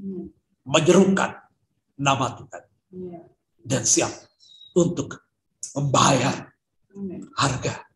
[0.66, 1.38] Menyerukan
[2.02, 2.62] nama Tuhan.
[3.62, 4.10] Dan siap
[4.74, 5.22] untuk
[5.78, 6.50] membayar
[7.38, 7.86] harga.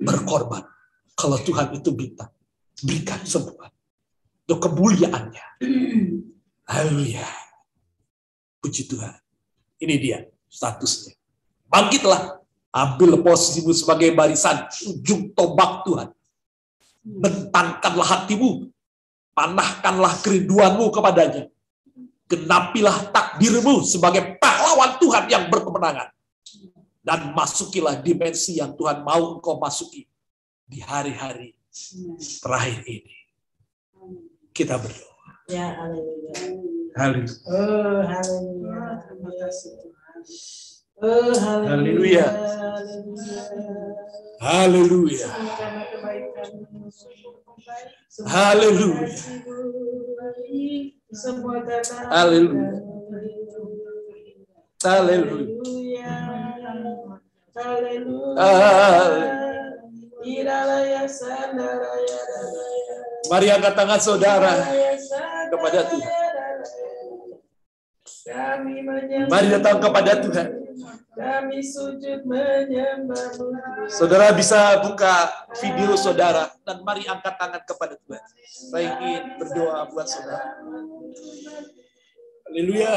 [0.00, 0.64] Berkorban.
[1.12, 2.32] Kalau Tuhan itu minta.
[2.80, 3.68] Berikan semua.
[4.48, 5.46] Untuk kemuliaannya.
[6.64, 7.28] Haleluya.
[8.64, 9.29] Puji Tuhan.
[9.80, 11.16] Ini dia statusnya.
[11.66, 12.38] Bangkitlah.
[12.70, 16.08] Ambil posisimu sebagai barisan ujung tombak Tuhan.
[17.02, 18.70] Bentangkanlah hatimu.
[19.34, 21.50] Panahkanlah kerinduanmu kepadanya.
[22.30, 26.14] Genapilah takdirmu sebagai pahlawan Tuhan yang berkemenangan.
[27.02, 30.06] Dan masukilah dimensi yang Tuhan mau engkau masuki
[30.62, 31.58] di hari-hari
[32.38, 33.16] terakhir ini.
[34.54, 35.26] Kita berdoa.
[35.50, 35.74] Ya.
[36.96, 37.34] Haleluya.
[37.46, 38.82] Oh, haleluya.
[39.06, 40.18] Terima kasih Tuhan.
[41.00, 42.26] Oh, Haleluya.
[42.26, 43.46] haleluya.
[44.40, 45.28] Haleluya.
[45.30, 45.30] Haleluya.
[48.26, 49.08] Haleluya.
[51.10, 51.50] Haleluya.
[52.10, 52.80] Haleluya.
[54.80, 56.12] Haleluya.
[57.54, 58.48] Haleluya.
[58.48, 59.50] Haleluya.
[60.20, 62.96] Iralaya sandaraya dalaya.
[63.32, 64.52] Mari angkat tangan saudara
[65.48, 66.19] kepada Tuhan.
[68.20, 69.32] Kami menyembah.
[69.32, 70.48] Mari datang kepada Tuhan.
[71.16, 73.48] Kami sujud menyembahmu.
[73.88, 75.28] Saudara bisa buka
[75.60, 78.24] video saudara dan mari angkat tangan kepada Tuhan.
[78.44, 80.60] Saya ingin berdoa buat saudara.
[82.48, 82.94] Haleluya.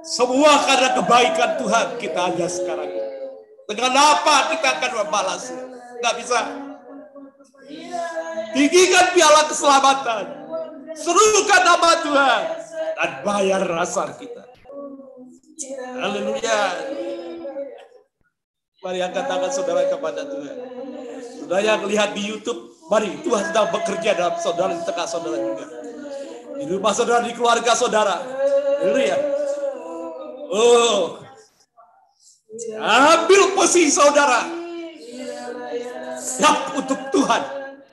[0.00, 2.90] Semua karena kebaikan Tuhan kita ada sekarang.
[3.70, 5.54] Dengan apa kita akan membalas?
[6.02, 6.40] Nggak bisa.
[8.50, 10.39] Tinggikan piala keselamatan.
[10.96, 12.42] Serukan nama Tuhan.
[13.00, 14.44] Dan bayar rasa kita.
[16.00, 16.60] Haleluya.
[18.80, 20.56] Mari angkat tangan saudara kepada Tuhan.
[21.44, 25.66] Saudara yang lihat di YouTube, mari Tuhan sedang bekerja dalam saudara di tengah saudara juga.
[26.60, 28.16] Di rumah saudara, di keluarga saudara.
[28.80, 29.16] Haleluya.
[30.50, 31.20] Oh.
[32.80, 34.48] Ambil posisi saudara.
[36.20, 37.42] Siap untuk Tuhan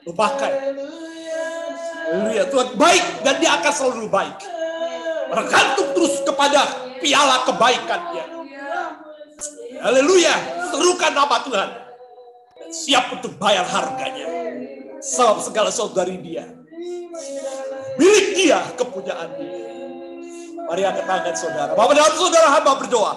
[0.08, 0.52] memakai.
[2.08, 2.44] Haleluya.
[2.48, 4.36] Tuhan baik dan dia akan selalu baik.
[5.28, 6.60] Bergantung terus kepada
[7.04, 8.24] piala kebaikannya.
[9.84, 10.34] Haleluya.
[10.72, 11.70] Serukan nama Tuhan.
[12.68, 14.26] Siap untuk bayar harganya.
[15.04, 16.48] Sebab segala saudari dia.
[18.00, 19.58] Milik dia kepunyaan dia.
[20.68, 21.72] Mari angkat tangan saudara.
[21.72, 23.12] Bapak dalam saudara hamba berdoa.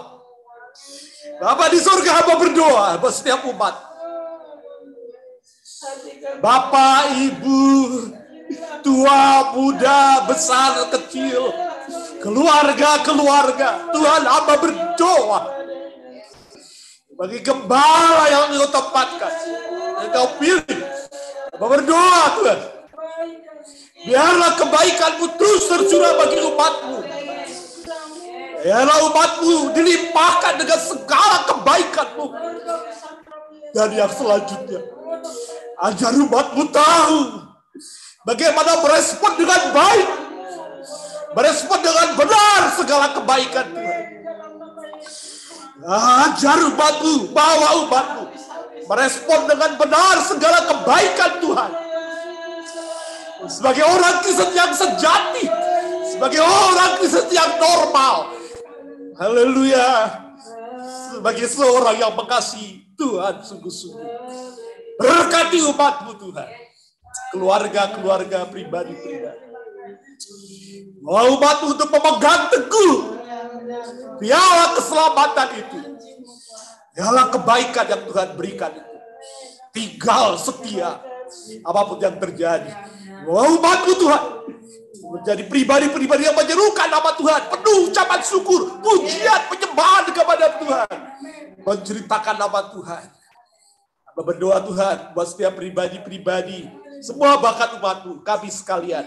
[1.42, 3.76] Bapak di surga hamba berdoa buat setiap umat.
[6.40, 7.62] Bapak, Ibu,
[8.84, 11.52] tua, muda, besar, kecil,
[12.22, 13.91] keluarga-keluarga.
[13.91, 15.41] Tuhan hamba berdoa.
[17.18, 19.34] Bagi gembala yang engkau tempatkan.
[20.02, 20.80] Yang engkau pilih.
[21.53, 22.60] Hamba berdoa Tuhan.
[24.02, 26.98] Biarlah kebaikanmu terus tercurah bagi umatmu.
[28.61, 32.28] Biarlah umatmu dilimpahkan dengan segala kebaikanmu.
[33.72, 34.82] Dan yang selanjutnya,
[35.80, 37.19] ajar umatmu tahu
[38.26, 40.10] bagaimana merespon dengan baik.
[41.31, 44.03] Merespon dengan benar segala kebaikan Tuhan.
[45.81, 48.23] Ajar umatmu, bawa umatmu.
[48.85, 51.72] Merespon dengan benar segala kebaikan Tuhan.
[53.48, 55.48] Sebagai orang Kristen yang sejati.
[56.11, 58.35] Sebagai orang Kristen yang normal.
[59.18, 60.11] Haleluya.
[61.15, 64.10] Sebagai seorang yang mengasihi Tuhan sungguh-sungguh.
[64.99, 66.70] Berkati umatmu Tuhan.
[67.32, 69.52] Keluarga-keluarga pribadi-pribadi.
[71.02, 72.96] Mau umatmu untuk memegang teguh.
[74.22, 75.80] Piala keselamatan itu.
[76.94, 78.96] Piala kebaikan yang Tuhan berikan itu.
[79.72, 81.00] Tinggal setia
[81.64, 82.72] apa pun yang terjadi.
[83.26, 84.24] Bahwa umatmu Tuhan
[85.12, 90.96] menjadi pribadi-pribadi yang menyerukan nama Tuhan, penuh ucapan syukur, pujian, penyembahan kepada Tuhan,
[91.68, 93.04] menceritakan nama Tuhan.
[94.22, 96.70] Berdoa Tuhan buat setiap pribadi-pribadi,
[97.02, 99.02] semua bakat umatmu, kami sekalian,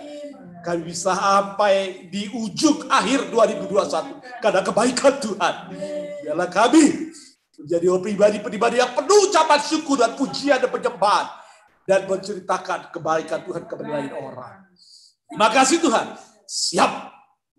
[0.66, 5.54] kami bisa sampai di ujung akhir 2021 karena kebaikan Tuhan.
[6.26, 7.14] Biarlah kami
[7.54, 11.26] menjadi pribadi-pribadi yang penuh ucapan syukur dan pujian dan penyembahan
[11.86, 14.66] dan menceritakan kebaikan Tuhan kepada lain orang.
[15.30, 16.06] Terima kasih Tuhan.
[16.48, 16.92] Siap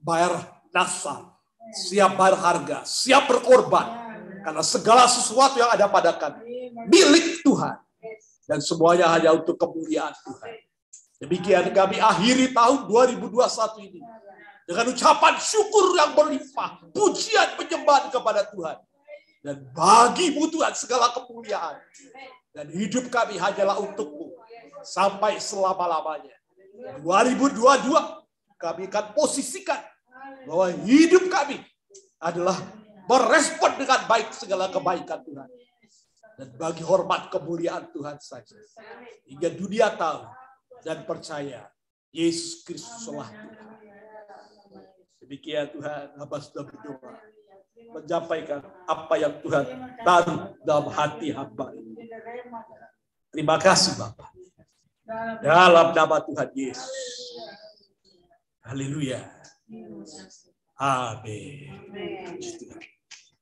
[0.02, 0.42] bayar
[0.74, 1.32] nafsa,
[1.72, 4.04] siap bayar harga, siap berkorban.
[4.44, 7.85] Karena segala sesuatu yang ada pada kami milik Tuhan.
[8.46, 10.54] Dan semuanya hanya untuk kemuliaan Tuhan.
[11.26, 14.02] Demikian kami akhiri tahun 2021 ini.
[14.66, 16.86] Dengan ucapan syukur yang berlimpah.
[16.94, 18.78] Pujian penyembahan kepada Tuhan.
[19.42, 21.78] Dan bagimu Tuhan segala kemuliaan.
[22.54, 24.34] Dan hidup kami hanyalah untukmu.
[24.86, 26.34] Sampai selama-lamanya.
[27.02, 29.80] 2022 kami akan posisikan
[30.46, 31.62] bahwa hidup kami
[32.22, 32.58] adalah
[33.06, 35.50] merespon dengan baik segala kebaikan Tuhan.
[36.36, 38.60] Dan bagi hormat kemuliaan Tuhan saja.
[39.28, 40.28] Hingga dunia tahu
[40.84, 41.72] dan percaya
[42.12, 43.66] Yesus Kristus telah Tuhan.
[45.26, 47.18] Demikian Tuhan, hamba sudah berdoa.
[47.76, 49.66] Menyampaikan apa yang Tuhan
[50.04, 52.08] taruh dalam hati hamba ini.
[53.32, 54.32] Terima kasih Bapak.
[55.42, 56.94] Dalam nama Tuhan Yesus.
[58.66, 59.22] Haleluya.
[60.78, 61.72] Amin.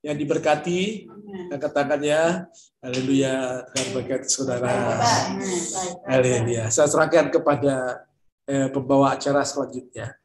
[0.04, 1.08] Yang diberkati,
[1.48, 2.52] angkat tangannya.
[2.84, 3.64] Haleluya.
[3.72, 5.00] Tuhan berkati saudara.
[6.04, 6.68] Haleluya.
[6.68, 8.04] Saya serahkan kepada
[8.44, 10.20] eh, pembawa acara selanjutnya.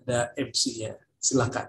[0.00, 0.96] Ada MC-nya.
[1.20, 1.68] Silakan.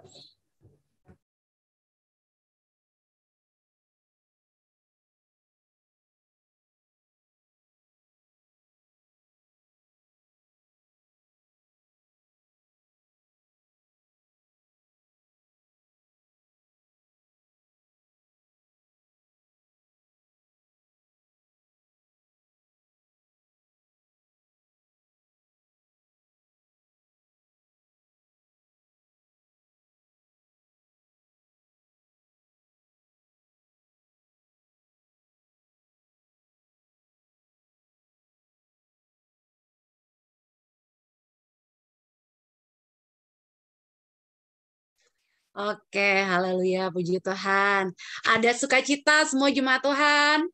[45.53, 47.93] Oke, haleluya, puji Tuhan.
[48.25, 50.49] Ada sukacita semua jemaat Tuhan.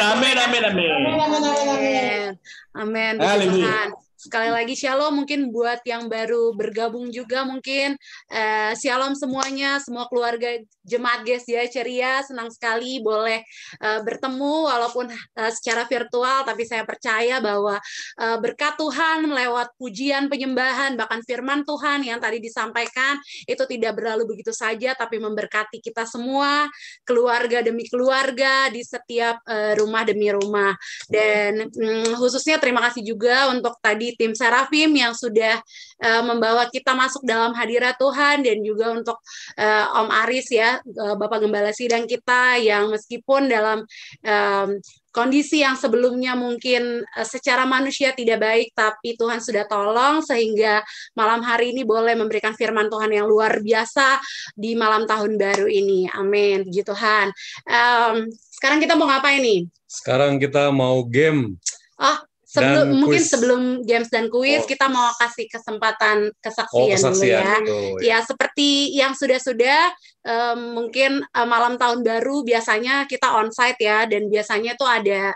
[0.00, 0.90] Amin, amin, amin.
[0.96, 2.28] Amin.
[2.72, 3.52] Amin, puji Haleluya.
[3.52, 3.88] Tuhan.
[4.20, 7.96] Sekali lagi shalom mungkin buat yang baru bergabung juga mungkin
[8.28, 13.40] eh, shalom semuanya, semua keluarga jemaat Gesia Ceria senang sekali boleh
[13.80, 17.80] eh, bertemu walaupun eh, secara virtual tapi saya percaya bahwa
[18.20, 23.16] eh, berkat Tuhan lewat pujian penyembahan bahkan firman Tuhan yang tadi disampaikan
[23.48, 26.68] itu tidak berlalu begitu saja tapi memberkati kita semua
[27.08, 30.76] keluarga demi keluarga di setiap eh, rumah demi rumah.
[31.08, 35.58] Dan mm, khususnya terima kasih juga untuk tadi tim Serafim yang sudah
[36.00, 39.18] eh, membawa kita masuk dalam hadirat Tuhan dan juga untuk
[39.58, 43.84] eh, Om Aris ya eh, Bapak Gembala Sidang kita yang meskipun dalam
[44.24, 44.78] em,
[45.10, 50.86] kondisi yang sebelumnya mungkin secara manusia tidak baik tapi Tuhan sudah tolong sehingga
[51.18, 54.22] malam hari ini boleh memberikan firman Tuhan yang luar biasa
[54.54, 56.06] di malam tahun baru ini.
[56.14, 56.62] Amin.
[56.62, 57.26] Puji Tuhan.
[57.66, 59.60] Em, sekarang kita mau ngapain nih?
[59.90, 61.58] Sekarang kita mau game.
[61.98, 62.18] Oh,
[62.50, 63.30] sebelum Dan mungkin kuis.
[63.30, 64.66] sebelum games dan kuis Oh.
[64.66, 67.30] kita mau kasih kesempatan Oh, kesaksian, dulu kesaksian.
[67.30, 67.54] ya.
[67.62, 67.94] Tuh.
[68.02, 69.80] Ya, seperti yang sudah-sudah
[70.26, 75.30] em, mungkin eh, malam tahun baru biasanya kita onsite ya dan biasanya tuh ada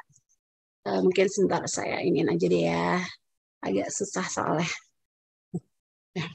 [0.84, 2.98] eh, mungkin sebentar saya ini aja deh ya.
[3.62, 4.68] Agak susah soalnya.
[6.14, 6.26] Ya.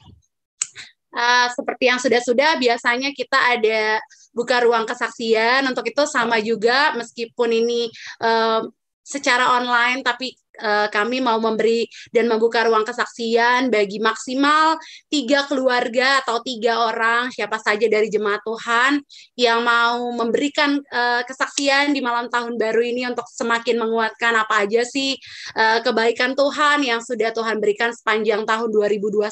[1.10, 3.98] Eh, seperti yang sudah-sudah biasanya kita ada
[4.30, 7.90] buka ruang kesaksian untuk itu sama juga meskipun ini
[8.22, 8.62] em,
[9.02, 10.30] secara online tapi
[10.60, 14.76] eh, kami mau memberi dan membuka ruang kesaksian bagi maksimal
[15.08, 19.00] tiga keluarga atau tiga orang siapa saja dari jemaat Tuhan
[19.40, 24.84] yang mau memberikan eh, kesaksian di malam tahun baru ini untuk semakin menguatkan apa aja
[24.84, 25.16] sih
[25.56, 29.26] eh, kebaikan Tuhan yang sudah Tuhan berikan sepanjang tahun 2021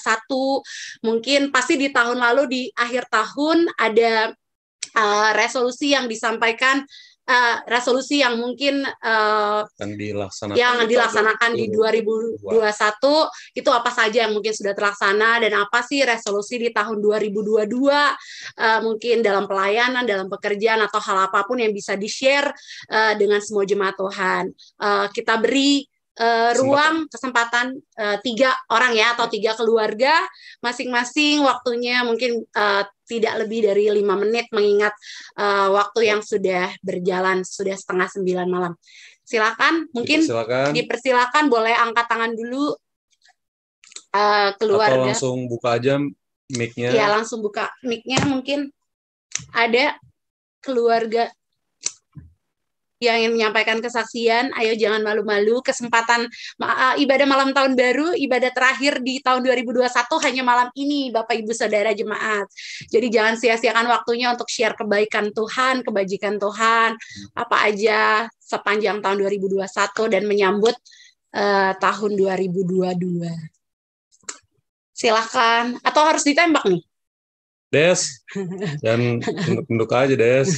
[1.05, 4.33] mungkin pasti di tahun lalu di akhir tahun ada
[4.95, 6.83] uh, resolusi yang disampaikan
[7.29, 10.57] eh, resolusi yang mungkin eh, Akan dilaksanakan.
[10.57, 12.49] yang dilaksanakan di 2021
[13.55, 17.69] itu apa saja yang mungkin sudah terlaksana dan apa sih resolusi di tahun 2022
[18.57, 22.49] eh, mungkin dalam pelayanan, dalam pekerjaan atau hal apa pun yang bisa di-share
[22.89, 24.45] eh, dengan semua jemaat Tuhan.
[24.81, 25.85] Eh, kita beri
[26.19, 30.19] eh, ruang kesempatan eh, tiga orang ya atau tiga keluarga
[30.61, 34.93] masing-masing waktunya mungkin eh, tidak lebih dari lima menit mengingat
[35.39, 38.73] eh, waktu yang sudah berjalan sudah setengah sembilan malam.
[39.29, 40.73] Silakan mungkin Silakan.
[40.73, 42.73] dipersilakan boleh angkat tangan dulu
[44.09, 45.13] Atau keluarga.
[45.13, 46.01] langsung buka aja
[46.49, 46.97] mic-nya.
[46.97, 48.73] Ya langsung buka mic-nya mungkin
[49.53, 50.01] ada
[50.65, 51.29] keluarga
[52.99, 55.63] yang ingin menyampaikan kesaksian, ayo jangan malu-malu.
[55.63, 56.27] Kesempatan
[56.59, 59.87] eh, ibadah malam tahun baru, ibadah terakhir di tahun 2021
[60.27, 62.51] hanya malam ini, Bapak Ibu Saudara jemaat.
[62.91, 66.99] Jadi jangan sia-siakan waktunya untuk share kebaikan Tuhan, kebajikan Tuhan,
[67.39, 69.63] apa aja sepanjang tahun 2021
[70.11, 70.75] dan menyambut
[71.39, 72.99] eh, tahun 2022.
[74.99, 75.79] Silakan.
[75.87, 76.83] Atau harus ditembak nih?
[77.71, 78.01] Des.
[78.85, 80.51] Dan tunduk-tunduk aja, Des.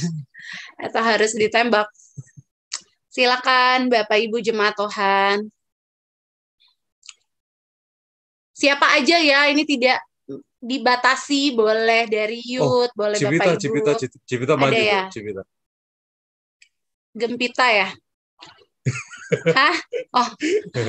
[0.81, 1.87] atau harus ditembak.
[3.11, 5.51] Silakan Bapak Ibu jemaat Tuhan.
[8.55, 9.99] Siapa aja ya, ini tidak
[10.61, 13.59] dibatasi, boleh dari youth, boleh Cipita, Bapak Ibu.
[13.59, 15.01] Cipita, Cipita, Cipita Ada maju, ya?
[15.09, 15.41] Cipita.
[17.11, 17.87] Gempita ya?
[19.57, 19.75] Hah?
[20.13, 20.27] Oh,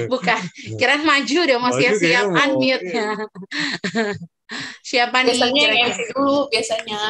[0.07, 0.40] bukan.
[0.77, 3.09] Kirain maju udah mau Maju siap-siap mau- unmute-nya.
[4.85, 5.32] Siapa nih?
[5.32, 5.65] Biasanya?
[5.89, 7.01] MC dulu, biasanya.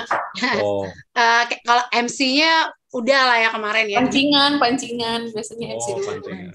[0.63, 3.99] Oh, Eh, kayak- kalau MC-nya udah lah ya kemarin ya.
[4.01, 5.21] Pancingan, pancingan.
[5.33, 6.07] Biasanya MC oh dulu.
[6.09, 6.53] pancingan.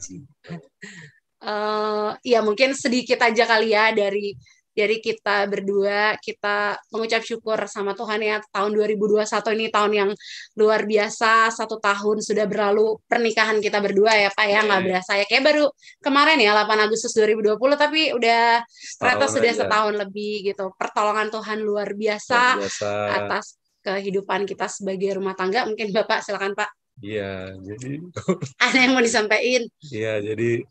[1.38, 4.34] eh ya mungkin sedikit aja kali ya dari
[4.73, 9.26] dari kita berdua kita mengucap syukur sama Tuhan ya tahun 2021
[9.57, 10.09] ini tahun yang
[10.53, 14.85] luar biasa satu tahun sudah berlalu pernikahan kita berdua ya Pak ya nggak Iya.
[14.85, 15.65] berasa ya kayak baru
[15.97, 18.61] kemarin ya 8 Agustus 2020 tapi udah
[18.97, 19.59] ternyata sudah aja.
[19.65, 22.89] setahun lebih gitu pertolongan Tuhan luar biasa Luar biasa.
[23.14, 23.45] atas
[23.88, 27.91] kehidupan kita sebagai rumah tangga mungkin Bapak silakan Pak Iya, jadi
[28.65, 30.65] ada yang mau disampaikan Iya, jadi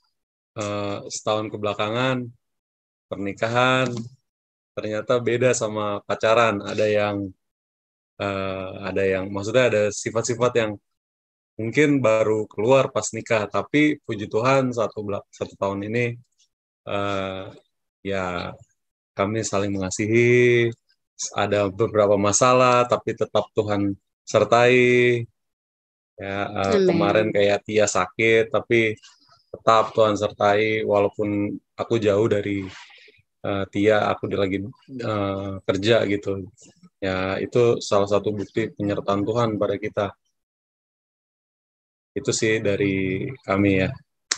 [0.59, 2.27] eh, setahun kebelakangan
[3.07, 3.89] pernikahan
[4.75, 6.61] ternyata beda sama pacaran.
[6.67, 7.17] Ada yang
[8.19, 10.73] eh, ada yang maksudnya ada sifat-sifat yang
[11.57, 16.05] mungkin baru keluar pas nikah, tapi puji Tuhan satu satu tahun ini
[16.91, 17.45] eh,
[18.03, 18.53] ya
[19.17, 20.71] kami saling mengasihi.
[21.33, 24.77] Ada beberapa masalah, tapi tetap Tuhan sertai.
[26.17, 26.89] Ya, Amin.
[26.89, 28.97] kemarin kayak Tia sakit, tapi
[29.53, 32.65] tetap Tuhan sertai walaupun aku jauh dari
[33.45, 34.59] eh, Tia, aku lagi
[35.11, 36.45] eh, kerja gitu.
[37.01, 40.07] Ya, itu salah satu bukti penyertaan Tuhan pada kita.
[42.17, 43.89] Itu sih dari kami ya.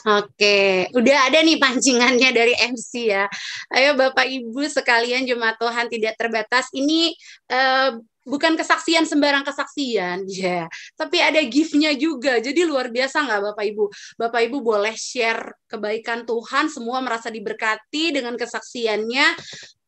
[0.06, 3.26] Oke, udah ada nih pancingannya dari MC ya.
[3.74, 6.70] Ayo Bapak Ibu sekalian jemaat Tuhan tidak terbatas.
[6.70, 7.10] Ini
[7.50, 7.90] eh,
[8.28, 10.68] bukan kesaksian sembarang kesaksian, ya.
[10.94, 12.38] Tapi ada gift-nya juga.
[12.38, 13.84] Jadi luar biasa nggak Bapak Ibu?
[14.20, 16.68] Bapak Ibu boleh share kebaikan Tuhan.
[16.68, 19.34] Semua merasa diberkati dengan kesaksiannya.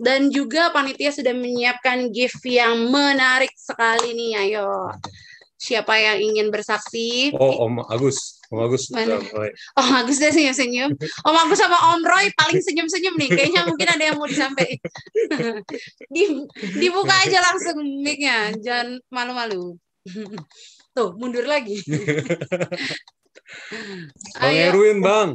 [0.00, 4.32] Dan juga panitia sudah menyiapkan gift yang menarik sekali nih.
[4.48, 4.90] Ayo,
[5.60, 7.36] siapa yang ingin bersaksi?
[7.36, 9.20] Oh, Om Agus, Om Agus Mana?
[9.20, 9.52] mulai.
[9.76, 10.96] Om Agus deh senyum-senyum.
[10.96, 13.28] Om Agus sama Om Roy paling senyum-senyum nih.
[13.28, 14.80] Kayaknya mungkin ada yang mau disampaikan.
[16.16, 16.48] Di-
[16.80, 18.56] dibuka aja langsung mic-nya.
[18.56, 19.76] Jangan malu-malu.
[20.96, 21.76] Tuh, mundur lagi.
[24.40, 24.72] Bang Ayo.
[24.72, 25.30] Erwin, Bang.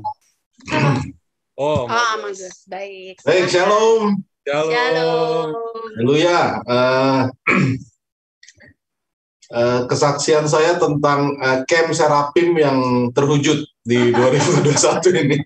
[1.55, 2.65] Oh, Oh, Om Agus.
[2.67, 3.21] Baik.
[3.23, 4.19] Baik, shalom.
[4.43, 4.73] Shalom.
[4.73, 5.49] Shalom.
[5.95, 6.39] Haleluya.
[6.65, 7.21] Eh,
[9.51, 12.79] eh, kesaksian saya tentang eh, camp Serapim yang
[13.11, 15.37] terwujud di 2021 ini.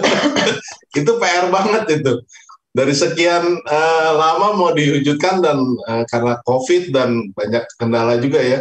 [1.00, 2.24] itu PR banget itu.
[2.72, 5.58] Dari sekian eh, lama mau diwujudkan dan
[5.88, 8.60] eh, karena COVID dan banyak kendala juga ya.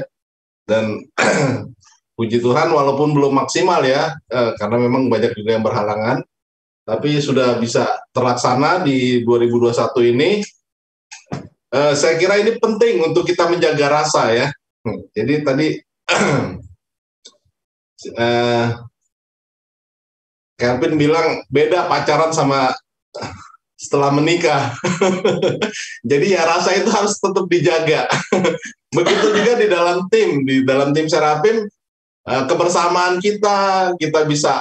[0.68, 1.00] Dan
[2.20, 6.22] puji Tuhan walaupun belum maksimal ya, eh, karena memang banyak juga yang berhalangan
[6.82, 10.32] tapi sudah bisa terlaksana di 2021 ini.
[11.72, 14.52] Eh, saya kira ini penting untuk kita menjaga rasa ya.
[14.84, 15.68] Hmm, Jadi tadi
[20.60, 22.76] Kelvin bilang beda pacaran sama
[23.88, 24.76] setelah menikah.
[26.12, 28.12] Jadi ya rasa itu harus tetap dijaga.
[28.98, 31.64] Begitu juga di dalam tim, di dalam tim Serapim
[32.28, 34.60] eh, kebersamaan kita, kita bisa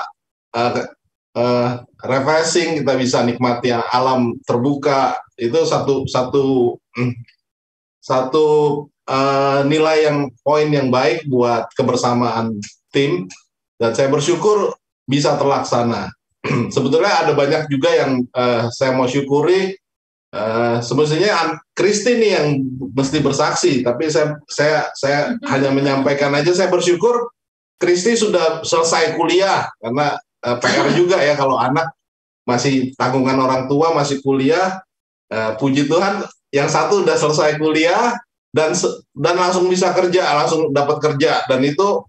[1.36, 1.70] eh,
[2.02, 5.18] refreshing, kita bisa nikmati alam terbuka.
[5.38, 7.12] Itu satu satu hmm,
[8.02, 8.46] satu
[9.06, 12.58] eh, nilai yang poin yang baik buat kebersamaan
[12.90, 13.30] tim
[13.78, 14.74] dan saya bersyukur
[15.06, 16.10] bisa terlaksana.
[16.74, 19.76] Sebetulnya ada banyak juga yang eh, saya mau syukuri.
[20.78, 22.62] Semestinya An- Kristi nih yang
[22.94, 26.54] mesti bersaksi, tapi saya saya saya hanya menyampaikan aja.
[26.54, 27.34] Saya bersyukur
[27.82, 31.92] Kristi sudah selesai kuliah karena eh, PR juga ya kalau anak
[32.48, 34.80] masih tanggungan orang tua masih kuliah.
[35.30, 38.18] Eh, puji Tuhan, yang satu udah selesai kuliah
[38.50, 38.74] dan
[39.14, 42.02] dan langsung bisa kerja, langsung dapat kerja dan itu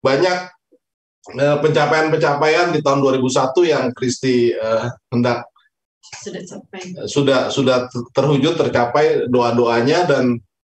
[0.00, 0.48] banyak
[1.36, 5.44] eh, pencapaian-pencapaian di tahun 2001 yang Kristi eh, hendak
[6.12, 6.82] Sudah capek.
[7.08, 10.24] sudah sudah ter- terwujud tercapai doa-doanya dan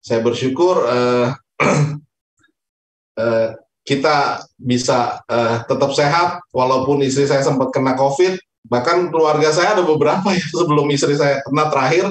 [0.03, 1.29] saya bersyukur eh,
[3.23, 3.49] eh,
[3.85, 8.41] kita bisa eh, tetap sehat walaupun istri saya sempat kena covid.
[8.65, 12.09] Bahkan keluarga saya ada beberapa ya sebelum istri saya kena terakhir.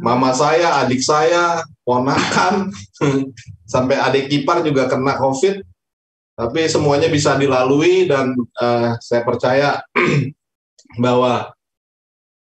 [0.00, 2.72] Mama saya adik saya ponakan.
[3.74, 5.60] Sampai adik ipar juga kena covid.
[6.34, 9.82] Tapi semuanya bisa dilalui dan eh, saya percaya
[11.04, 11.50] bahwa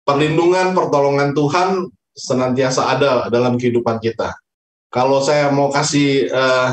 [0.07, 1.69] perlindungan pertolongan Tuhan
[2.15, 4.33] senantiasa ada dalam kehidupan kita.
[4.87, 6.69] Kalau saya mau kasih eh,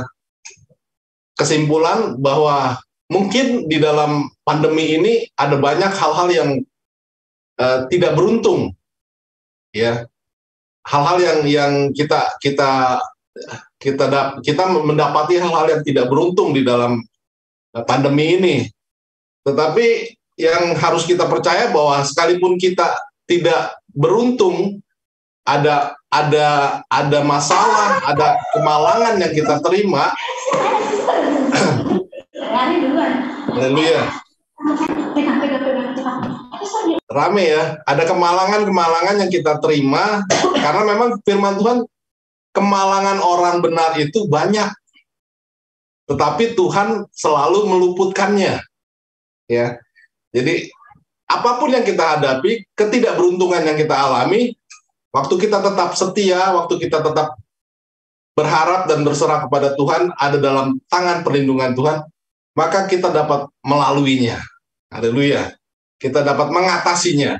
[1.34, 2.78] kesimpulan bahwa
[3.10, 6.50] mungkin di dalam pandemi ini ada banyak hal-hal yang
[7.60, 8.72] eh, tidak beruntung,
[9.74, 10.06] ya,
[10.86, 13.00] hal-hal yang yang kita kita
[13.78, 17.02] kita dap- kita mendapati hal-hal yang tidak beruntung di dalam
[17.74, 18.56] eh, pandemi ini.
[19.44, 22.96] Tetapi yang harus kita percaya bahwa sekalipun kita
[23.28, 24.82] tidak beruntung
[25.44, 30.10] ada ada ada masalah, ada kemalangan yang kita terima.
[33.64, 34.12] Haleluya.
[37.08, 40.20] Rame ya, ada kemalangan-kemalangan yang kita terima
[40.52, 41.78] karena memang firman Tuhan
[42.52, 44.68] kemalangan orang benar itu banyak.
[46.04, 48.60] Tetapi Tuhan selalu meluputkannya.
[49.48, 49.80] Ya.
[50.36, 50.68] Jadi
[51.24, 54.52] apa pun yang kita hadapi, ketidakberuntungan yang kita alami,
[55.08, 57.32] waktu kita tetap setia, waktu kita tetap
[58.36, 62.04] berharap dan berserah kepada Tuhan, ada dalam tangan perlindungan Tuhan,
[62.54, 64.38] maka kita dapat melaluinya.
[64.94, 65.50] Haleluya.
[65.98, 67.36] Kita dapat mengatasinya.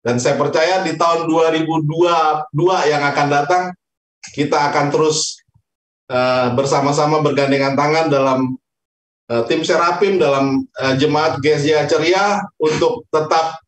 [0.00, 2.52] Dan saya percaya di tahun 2022
[2.88, 3.62] yang akan datang,
[4.32, 5.40] kita akan terus
[6.08, 8.56] eh, bersama-sama bergandengan tangan dalam
[9.28, 13.60] eh, tim Serapim, dalam eh, jemaat GSJ Ceria untuk tetap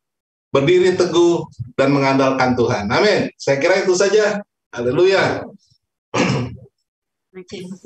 [0.53, 1.45] berdiri teguh
[1.77, 2.89] dan mengandalkan Tuhan.
[2.89, 3.29] Amin.
[3.37, 4.41] Saya kira itu saja.
[4.73, 5.45] Haleluya.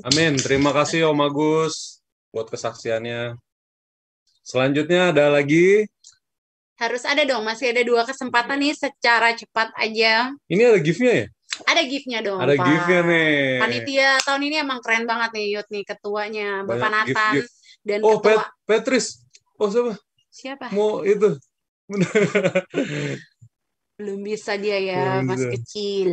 [0.07, 0.39] Amin.
[0.39, 1.96] Terima kasih Om Agus
[2.37, 3.33] buat kesaksiannya.
[4.45, 5.89] Selanjutnya ada lagi.
[6.77, 10.29] Harus ada dong, masih ada dua kesempatan nih secara cepat aja.
[10.45, 11.27] Ini ada gift-nya ya?
[11.65, 13.57] Ada gift-nya dong, Ada gift-nya nih.
[13.57, 17.51] Panitia tahun ini emang keren banget nih Yud nih ketuanya Bapak Banyak Nathan gift-gift.
[17.81, 18.41] dan Oh, ketua Pet
[18.85, 19.05] Petris.
[19.57, 19.97] Oh, siapa?
[20.29, 20.65] siapa?
[20.69, 21.33] Mau itu.
[23.97, 25.53] Belum bisa dia ya, Belum masih bisa.
[25.57, 26.11] kecil.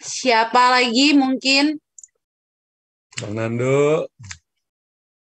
[0.00, 1.76] Siapa lagi mungkin
[3.20, 4.08] Bang Nando.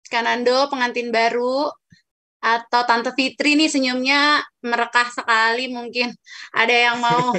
[0.06, 1.70] Kanando pengantin baru
[2.46, 6.14] atau Tante Fitri nih senyumnya merekah sekali mungkin
[6.54, 7.34] ada yang mau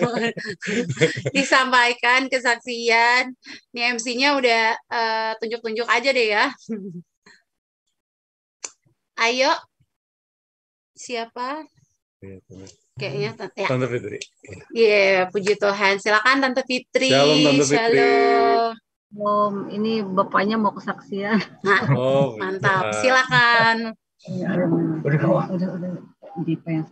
[1.35, 3.31] disampaikan kesaksian.
[3.71, 6.45] Nih MC-nya udah eh, tunjuk-tunjuk aja deh ya.
[9.17, 9.51] Ayo.
[10.97, 11.63] Siapa?
[12.97, 13.67] Kayaknya Tante ya.
[13.69, 14.19] Tante Fitri.
[14.73, 16.01] Iya, puji Tuhan.
[16.01, 17.13] Silakan Tante Fitri.
[17.13, 17.97] Shalom, Tante Fitri.
[18.01, 18.86] Shalom.
[19.15, 21.39] Om, ini bapaknya mau kesaksian.
[21.63, 22.91] Nah, Oh, mantap.
[22.91, 22.99] iya.
[22.99, 23.77] Silakan.
[24.99, 25.91] Udah, udah, udah.
[26.43, 26.83] Di yang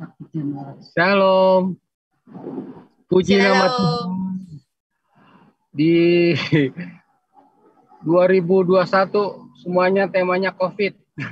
[0.56, 0.96] Mas.
[0.96, 1.76] Shalom.
[3.12, 3.76] Puji nama Shalom.
[3.76, 4.10] Tuhan.
[5.76, 5.96] Di
[8.08, 9.12] 2021
[9.60, 10.96] semuanya temanya COVID.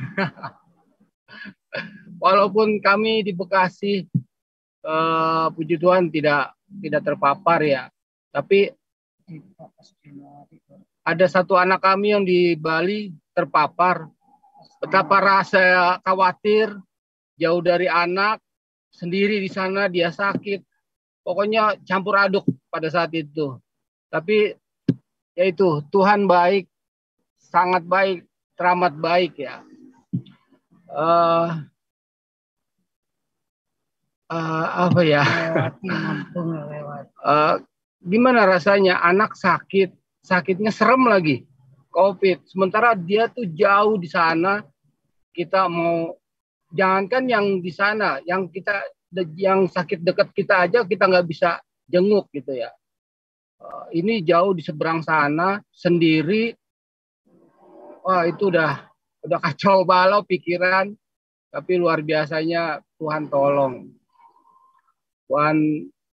[2.23, 4.03] Walaupun kami di Bekasi
[4.83, 6.51] eh, puji Tuhan tidak
[6.83, 7.87] tidak terpapar ya.
[8.35, 8.67] Tapi
[11.03, 14.07] ada satu anak kami yang di Bali terpapar.
[14.79, 16.75] Betapa rasa khawatir
[17.35, 18.39] jauh dari anak
[18.91, 20.63] sendiri di sana dia sakit.
[21.23, 23.59] Pokoknya campur aduk pada saat itu.
[24.11, 24.55] Tapi
[25.35, 26.67] yaitu Tuhan baik,
[27.39, 29.63] sangat baik, teramat baik ya.
[30.93, 31.49] Eh
[34.31, 35.23] eh, apa ya?
[35.23, 35.87] Lewati
[36.71, 37.05] lewat.
[37.07, 37.55] Eh,
[38.03, 41.43] gimana rasanya anak sakit, sakitnya serem lagi,
[41.91, 42.47] COVID.
[42.47, 44.63] Sementara dia tuh jauh di sana,
[45.35, 46.15] kita mau
[46.71, 48.81] jangankan yang di sana, yang kita
[49.37, 52.73] yang sakit dekat kita aja kita nggak bisa jenguk gitu ya.
[53.61, 56.55] Eh, ini jauh di seberang sana sendiri.
[58.03, 58.89] Wah itu udah
[59.27, 60.95] udah kacau balau pikiran.
[61.53, 63.93] Tapi luar biasanya Tuhan tolong.
[65.29, 65.57] Tuhan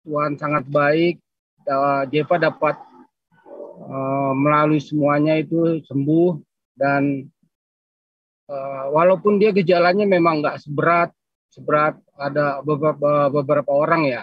[0.05, 1.17] Tuhan sangat baik.
[1.65, 2.77] Uh, Jeva dapat
[3.81, 6.37] uh, melalui semuanya itu sembuh
[6.77, 7.25] dan
[8.47, 11.11] uh, walaupun dia gejalanya memang nggak seberat
[11.51, 14.23] seberat ada beberapa beberapa orang ya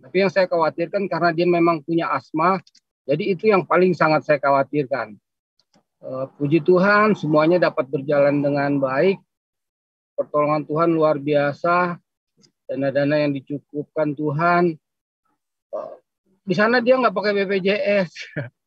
[0.00, 2.56] tapi yang saya khawatirkan karena dia memang punya asma,
[3.04, 5.14] jadi itu yang paling sangat saya khawatirkan.
[6.00, 9.20] Uh, puji Tuhan, semuanya dapat berjalan dengan baik.
[10.16, 12.00] Pertolongan Tuhan luar biasa.
[12.64, 14.72] Dana-dana yang dicukupkan Tuhan.
[15.68, 15.94] Uh,
[16.48, 18.10] di sana dia nggak pakai BPJS.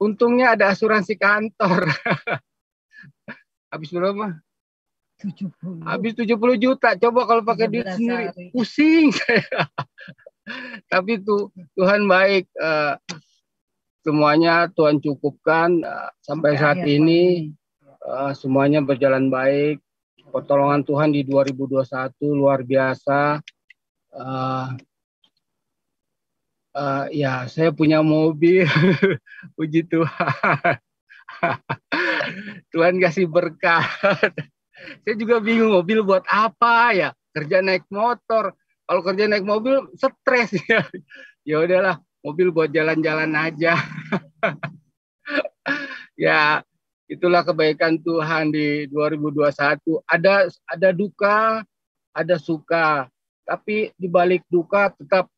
[0.00, 1.92] Untungnya ada asuransi kantor.
[3.72, 4.40] Habis berapa?
[5.20, 5.84] 70.
[5.84, 6.96] Habis 70 juta.
[6.96, 8.48] Coba kalau pakai duit sendiri, hari.
[8.56, 9.68] pusing saya.
[10.92, 12.48] Tapi tuh Tuhan baik.
[12.56, 12.96] Uh,
[14.00, 17.52] semuanya Tuhan cukupkan uh, sampai saat ini
[18.08, 19.84] uh, semuanya berjalan baik.
[20.32, 21.84] Pertolongan Tuhan di 2021
[22.32, 23.44] luar biasa.
[24.16, 24.80] Uh,
[26.74, 28.66] uh, ya, saya punya mobil.
[29.56, 30.78] Puji Tuhan.
[32.72, 33.86] Tuhan kasih berkat.
[35.04, 37.08] Saya juga bingung mobil buat apa ya?
[37.36, 38.56] Kerja naik motor.
[38.88, 40.56] Kalau kerja naik mobil stres.
[40.66, 40.88] Ya
[41.44, 43.76] ya udahlah mobil buat jalan-jalan aja.
[46.16, 46.64] Ya
[47.10, 49.52] itulah kebaikan Tuhan di 2021
[50.08, 51.64] ada ada duka
[52.16, 53.08] ada suka.
[53.44, 55.28] Tapi di balik duka tetap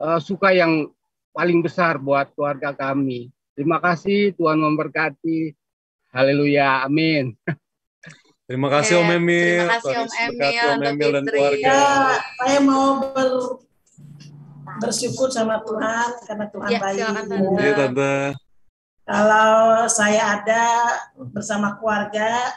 [0.00, 0.88] uh, suka yang
[1.32, 5.52] paling besar buat keluarga kami terima kasih Tuhan memberkati
[6.12, 7.36] haleluya amin
[8.46, 9.66] Terima kasih Om Emil.
[9.66, 11.66] Terima kasih Om Emil, Om Emil dan keluarga.
[11.66, 11.82] Ya,
[12.38, 13.58] saya mau ber,
[14.78, 17.00] bersyukur sama Tuhan karena Tuhan ya, baik.
[17.58, 18.14] Iya Tante.
[19.06, 20.64] Kalau saya ada
[21.34, 22.54] bersama keluarga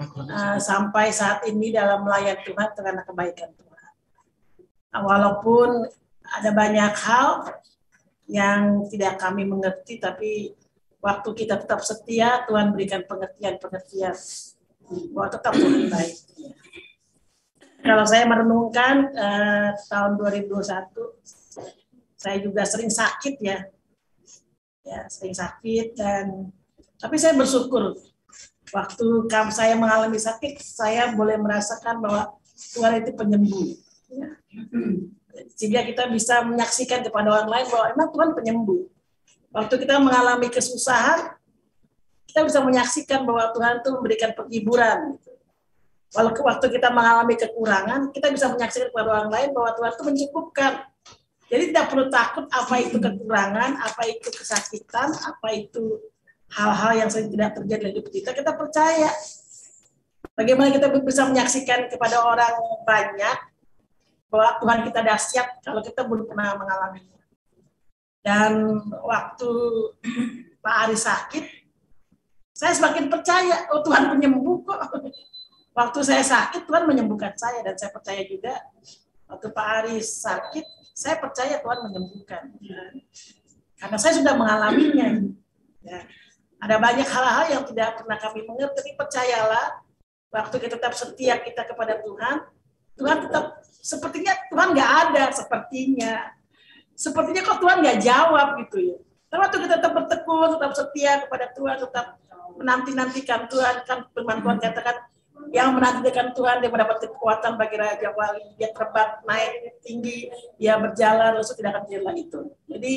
[0.00, 3.90] uh, sampai saat ini dalam melayani Tuhan karena kebaikan Tuhan.
[4.92, 5.88] Walaupun
[6.30, 7.28] ada banyak hal
[8.30, 10.54] yang tidak kami mengerti, tapi
[11.02, 14.14] waktu kita tetap setia, Tuhan berikan pengertian-pengertian
[15.10, 16.16] bahwa tetap Tuhan baik.
[17.80, 20.94] Kalau saya merenungkan eh, tahun 2021,
[22.20, 23.64] saya juga sering sakit ya,
[24.84, 26.52] ya sering sakit dan
[27.00, 27.96] tapi saya bersyukur
[28.70, 29.06] waktu
[29.50, 32.22] saya mengalami sakit, saya boleh merasakan bahwa
[32.76, 33.68] Tuhan itu penyembuh.
[34.12, 34.28] Ya.
[35.54, 38.82] Sehingga kita bisa menyaksikan kepada orang lain bahwa emang Tuhan penyembuh.
[39.50, 41.34] Waktu kita mengalami kesusahan,
[42.30, 45.18] kita bisa menyaksikan bahwa Tuhan itu memberikan penghiburan.
[45.18, 45.30] Gitu.
[46.14, 50.72] Walau waktu kita mengalami kekurangan, kita bisa menyaksikan kepada orang lain bahwa Tuhan itu mencukupkan.
[51.50, 55.98] Jadi tidak perlu takut apa itu kekurangan, apa itu kesakitan, apa itu
[56.54, 58.30] hal-hal yang sering tidak terjadi dalam hidup kita.
[58.30, 59.10] Kita percaya.
[60.38, 62.54] Bagaimana kita bisa menyaksikan kepada orang
[62.86, 63.49] banyak
[64.30, 67.18] bahwa Tuhan kita dahsyat kalau kita belum pernah mengalaminya.
[68.22, 69.50] Dan waktu
[70.64, 71.44] Pak Ari sakit,
[72.54, 74.80] saya semakin percaya, oh Tuhan penyembuh kok.
[75.70, 77.62] Waktu saya sakit, Tuhan menyembuhkan saya.
[77.62, 78.58] Dan saya percaya juga,
[79.30, 82.52] waktu Pak Aris sakit, saya percaya Tuhan menyembuhkan.
[83.78, 85.30] Karena saya sudah mengalaminya.
[85.80, 86.04] Ya.
[86.60, 89.80] Ada banyak hal-hal yang tidak pernah kami mengerti, percayalah,
[90.28, 92.44] waktu kita tetap setia kita kepada Tuhan,
[92.98, 96.14] Tuhan tetap, sepertinya Tuhan nggak ada, sepertinya.
[96.96, 98.96] Sepertinya kok Tuhan nggak jawab gitu ya.
[99.30, 102.06] Tapi waktu kita tetap bertekun, tetap setia kepada Tuhan, tetap
[102.58, 104.96] menanti-nantikan Tuhan kan firman Tuhan katakan
[105.48, 110.28] yang menantikan Tuhan dia mendapat kekuatan bagi Raja Wali dia terbang naik tinggi
[110.60, 112.94] dia berjalan lalu tidak akan jelah itu jadi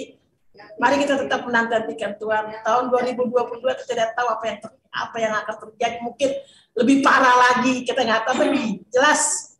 [0.77, 4.57] mari kita tetap menantikan Tuhan tahun 2022 kita tidak tahu apa yang
[4.93, 6.29] apa yang akan terjadi mungkin
[6.77, 9.52] lebih parah lagi kita nggak tahu tapi jelas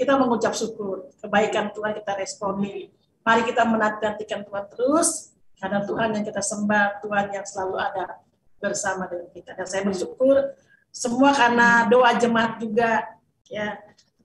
[0.00, 2.88] kita mengucap syukur kebaikan Tuhan kita responi
[3.20, 8.24] mari kita menantikan Tuhan terus karena Tuhan yang kita sembah Tuhan yang selalu ada
[8.60, 9.56] bersama dengan kita.
[9.56, 10.56] Dan saya bersyukur
[10.92, 13.04] semua karena doa jemaat juga
[13.48, 13.80] ya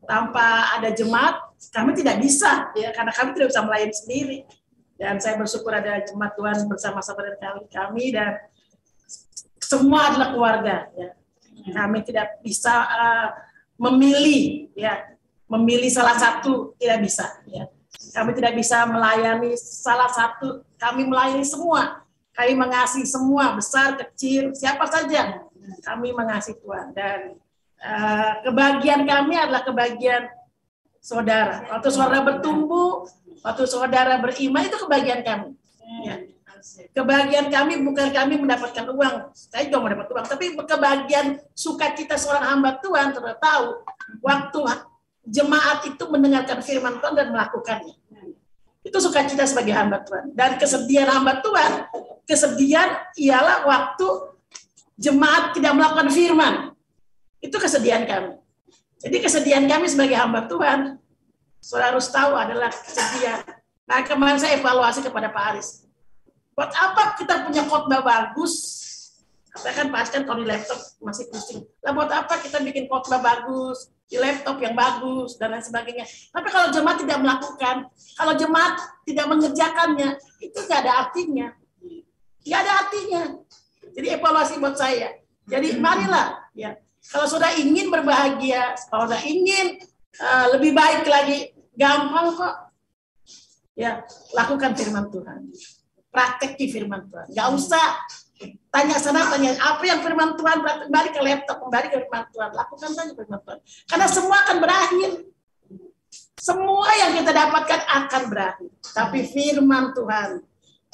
[0.05, 4.39] tanpa ada jemaat kami tidak bisa ya karena kami tidak bisa melayani sendiri.
[4.95, 8.39] Dan saya bersyukur ada jemaat Tuhan bersama-sama dengan kami dan
[9.59, 11.09] semua adalah keluarga ya.
[11.65, 13.29] Kami tidak bisa uh,
[13.75, 15.14] memilih ya
[15.45, 17.69] memilih salah satu tidak bisa ya.
[18.15, 22.05] Kami tidak bisa melayani salah satu, kami melayani semua
[22.35, 25.39] kami mengasihi semua, besar, kecil, siapa saja.
[25.87, 26.91] Kami mengasihi Tuhan.
[26.91, 27.39] Dan
[27.79, 30.27] uh, kebahagiaan kami adalah kebahagiaan
[30.99, 31.63] saudara.
[31.71, 33.07] Waktu saudara bertumbuh,
[33.39, 35.49] waktu saudara beriman, itu kebahagiaan kami.
[36.03, 36.15] Ya.
[36.91, 39.31] Kebahagiaan kami bukan kami mendapatkan uang.
[39.31, 43.85] Saya juga mendapat uang, tapi kebahagiaan sukacita seorang hamba Tuhan sudah tahu
[44.19, 44.59] waktu
[45.25, 47.97] jemaat itu mendengarkan firman Tuhan dan melakukannya.
[48.85, 50.31] Itu sukacita sebagai hamba Tuhan.
[50.37, 51.89] Dan kesedihan hamba Tuhan,
[52.29, 54.07] kesedihan ialah waktu
[55.01, 56.53] jemaat tidak melakukan firman.
[57.41, 58.37] Itu kesedihan kami.
[59.01, 61.01] Jadi kesedihan kami sebagai hamba Tuhan,
[61.57, 63.41] saudara harus tahu adalah kesedihan.
[63.85, 65.85] Nah kemarin saya evaluasi kepada Pak Aris
[66.55, 68.53] Buat apa kita punya khotbah bagus?
[69.55, 71.67] Saya kan pas kan kalau di laptop masih pusing.
[71.83, 76.05] Lah buat apa kita bikin khotbah bagus, di laptop yang bagus dan lain sebagainya.
[76.29, 77.75] Tapi kalau jemaat tidak melakukan,
[78.15, 78.73] kalau jemaat
[79.05, 80.09] tidak mengerjakannya,
[80.39, 81.47] itu nggak ada artinya.
[82.45, 83.23] Nggak ada artinya.
[83.95, 85.09] Jadi evaluasi buat saya.
[85.49, 86.77] Jadi marilah, ya.
[87.05, 89.77] Kalau sudah ingin berbahagia, kalau sudah ingin
[90.17, 92.55] uh, lebih baik lagi, gampang kok.
[93.75, 94.01] Ya,
[94.33, 95.51] lakukan firman Tuhan
[96.15, 97.27] praktek di firman Tuhan.
[97.35, 97.99] Gak usah
[98.69, 102.49] tanya sana tanya apa yang firman Tuhan kembali ke laptop kembali ke firman Tuhan.
[102.51, 103.59] Lakukan saja firman Tuhan.
[103.87, 105.11] Karena semua akan berakhir.
[106.35, 108.69] Semua yang kita dapatkan akan berakhir.
[108.91, 110.29] Tapi firman Tuhan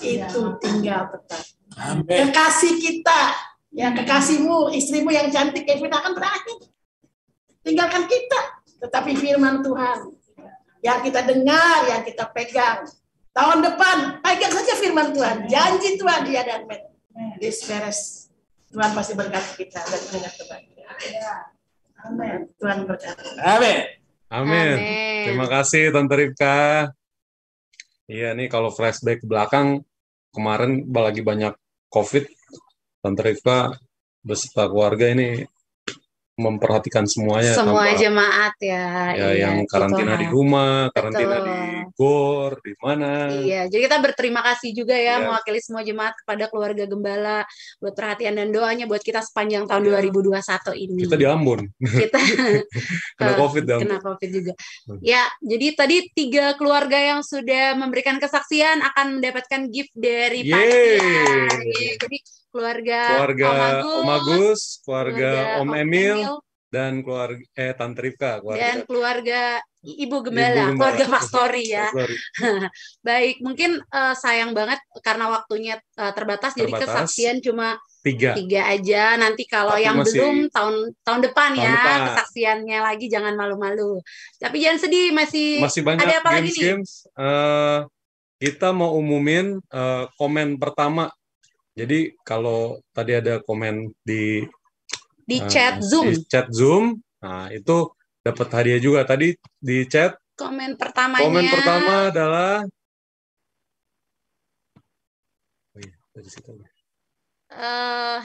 [0.01, 1.43] itu tinggal tetap.
[1.71, 2.03] Amen.
[2.03, 3.19] kekasih kita
[3.71, 6.67] ya kekasihmu istrimu yang cantik Kevin akan berakhir.
[7.63, 8.41] Tinggalkan kita
[8.81, 10.11] tetapi firman Tuhan
[10.81, 12.85] yang kita dengar yang kita pegang.
[13.31, 15.47] Tahun depan, pegang saja firman Tuhan.
[15.47, 16.90] Janji Tuhan dia dan men.
[17.41, 18.29] This beres.
[18.71, 20.97] Tuhan pasti berkati kita dan ingat kebahagiaan.
[22.07, 22.39] Amin.
[22.55, 23.27] Tuhan berkati.
[23.43, 23.79] Amin.
[24.31, 24.77] Amin.
[25.27, 26.87] Terima kasih Tante Ripka.
[28.07, 29.83] Iya nih kalau flashback ke belakang
[30.31, 31.51] kemarin lagi banyak
[31.91, 32.23] COVID,
[33.03, 33.75] Tante Ripka
[34.23, 35.43] beserta keluarga ini
[36.41, 40.21] memperhatikan semuanya semua tanpa, jemaat ya ya iya, yang karantina gitu.
[40.21, 41.45] di rumah karantina Betul.
[41.45, 41.59] di
[41.93, 43.11] gor di mana
[43.45, 47.45] iya jadi kita berterima kasih juga ya, ya mewakili semua jemaat kepada keluarga gembala
[47.77, 50.01] buat perhatian dan doanya buat kita sepanjang tahun ya.
[50.01, 52.19] 2021 ini kita di Ambon kita
[53.21, 54.53] kena covid dan kena covid juga
[54.89, 54.99] hmm.
[55.05, 61.45] ya jadi tadi tiga keluarga yang sudah memberikan kesaksian akan mendapatkan gift dari Panitia
[62.01, 62.17] jadi
[62.51, 66.33] keluarga, keluarga Om Agus, Om Agus keluarga, keluarga Om, Om Emil, Emil
[66.71, 68.59] dan keluarga eh Tante Rifka keluarga.
[68.63, 69.41] dan keluarga
[69.81, 70.77] Ibu Gembala, Ibu Gembala.
[70.77, 71.89] keluarga Pastori ya.
[73.07, 78.37] Baik, mungkin uh, sayang banget karena waktunya uh, terbatas, terbatas, jadi kesaksian cuma tiga.
[78.37, 79.17] tiga aja.
[79.17, 80.21] Nanti kalau Tapi yang masih...
[80.21, 81.99] belum tahun tahun depan tahun ya depan.
[82.13, 84.05] kesaksiannya lagi jangan malu-malu.
[84.37, 86.63] Tapi jangan sedih masih, masih banyak ada apa games, lagi nih?
[86.69, 86.91] Games.
[87.17, 87.79] Uh,
[88.37, 91.09] kita mau umumin uh, komen pertama
[91.71, 94.43] jadi kalau tadi ada komen di
[95.23, 97.87] di uh, chat Zoom, di chat Zoom, nah itu
[98.19, 99.07] dapat hadiah juga.
[99.07, 101.23] Tadi di chat komen pertamanya.
[101.23, 102.53] Komen pertama adalah
[105.71, 106.51] Oh iya, dari situ.
[107.51, 108.19] Uh,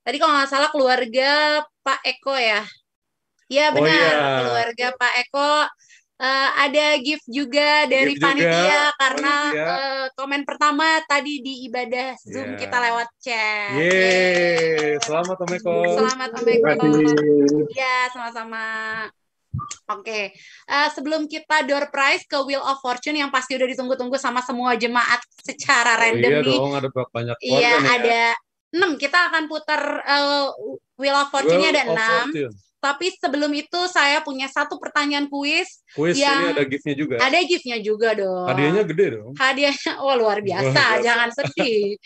[0.00, 2.64] tadi kalau nggak salah keluarga Pak Eko ya.
[3.52, 4.36] Iya benar, oh, iya.
[4.40, 5.48] keluarga Pak Eko
[6.20, 12.18] uh, ada gift juga dari gift panitia juga, karena Uh, komen pertama tadi di ibadah
[12.20, 12.60] Zoom yeah.
[12.60, 13.74] kita lewat chat.
[13.80, 15.76] Yeay, selamat Om Eko.
[15.94, 16.70] Selamat Om Eko.
[17.70, 18.64] Iya, sama-sama.
[19.54, 20.24] Oke, okay.
[20.66, 24.42] uh, eh, sebelum kita door prize ke Wheel of Fortune yang pasti udah ditunggu-tunggu sama
[24.42, 26.58] semua jemaat secara oh, random iya nih.
[26.58, 28.20] dong, ada banyak Iya, nih, ada
[28.74, 28.90] enam.
[28.96, 28.98] Ya.
[28.98, 30.50] Kita akan putar uh,
[30.98, 32.26] Wheel of Fortune-nya ada enam.
[32.84, 35.80] Tapi sebelum itu saya punya satu pertanyaan kuis.
[35.96, 37.16] Kuis yang ini ada giftnya juga.
[37.16, 38.44] Ada giftnya juga dong.
[38.44, 39.32] Hadiahnya gede dong.
[39.40, 41.00] Hadiahnya, oh luar biasa, luar biasa.
[41.00, 41.96] jangan sedih.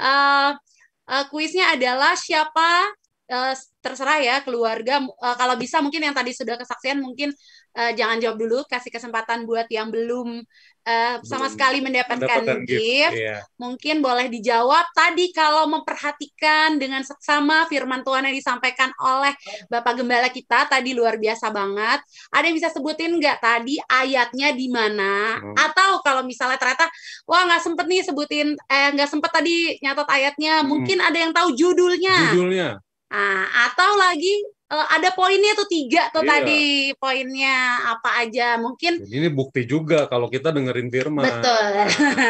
[0.00, 0.50] uh,
[1.12, 2.96] uh, kuisnya adalah siapa
[3.30, 5.02] uh, terserah ya keluarga.
[5.02, 7.34] Uh, kalau bisa mungkin yang tadi sudah kesaksian mungkin
[7.76, 10.42] uh, jangan jawab dulu, kasih kesempatan buat yang belum
[10.86, 13.14] uh, sama sekali mendapatkan, mendapatkan gift, gift.
[13.18, 13.38] Iya.
[13.58, 19.34] mungkin boleh dijawab tadi kalau memperhatikan dengan seksama firman Tuhan yang disampaikan oleh
[19.70, 22.00] Bapak Gembala kita tadi luar biasa banget.
[22.30, 25.38] Ada yang bisa sebutin nggak tadi ayatnya di mana?
[25.38, 25.54] Hmm.
[25.58, 26.86] Atau kalau misalnya ternyata
[27.26, 30.68] wah nggak sempet nih sebutin eh nggak sempet tadi nyatat ayatnya, hmm.
[30.68, 32.34] mungkin ada yang tahu judulnya.
[32.34, 32.68] Judulnya.
[33.12, 34.40] Nah, atau lagi
[34.72, 36.30] uh, ada poinnya tuh tiga tuh iya.
[36.32, 36.62] tadi
[36.96, 37.56] poinnya
[37.92, 38.56] apa aja.
[38.56, 41.20] Mungkin Jadi ini bukti juga kalau kita dengerin firman.
[41.28, 41.66] Betul.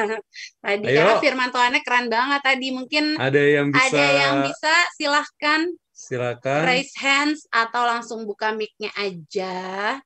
[0.67, 0.97] Tadi Ayo.
[0.99, 2.69] karena firman Tuhannya keren banget tadi.
[2.75, 5.61] Mungkin ada yang bisa ada yang bisa silahkan
[5.95, 6.63] silakan.
[6.67, 9.99] raise hands atau langsung buka mic-nya aja.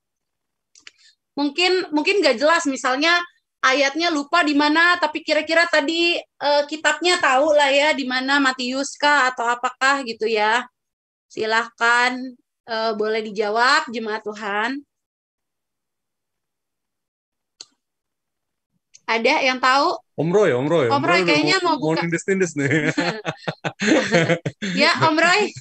[1.36, 2.68] Mungkin mungkin nggak jelas.
[2.68, 3.16] Misalnya
[3.64, 8.94] ayatnya lupa di mana tapi kira-kira tadi uh, kitabnya tahu lah ya di mana Matius
[8.96, 10.66] kah atau apakah gitu ya
[11.26, 12.16] Silahkan
[12.70, 14.70] uh, boleh dijawab jemaat Tuhan.
[19.06, 19.94] Ada yang tahu?
[20.18, 20.86] Om Roy, Om Roy.
[20.90, 22.02] Om Roy kayaknya mau buka.
[22.02, 22.70] nindis-nindis nih.
[24.82, 25.54] Ya, Om Roy.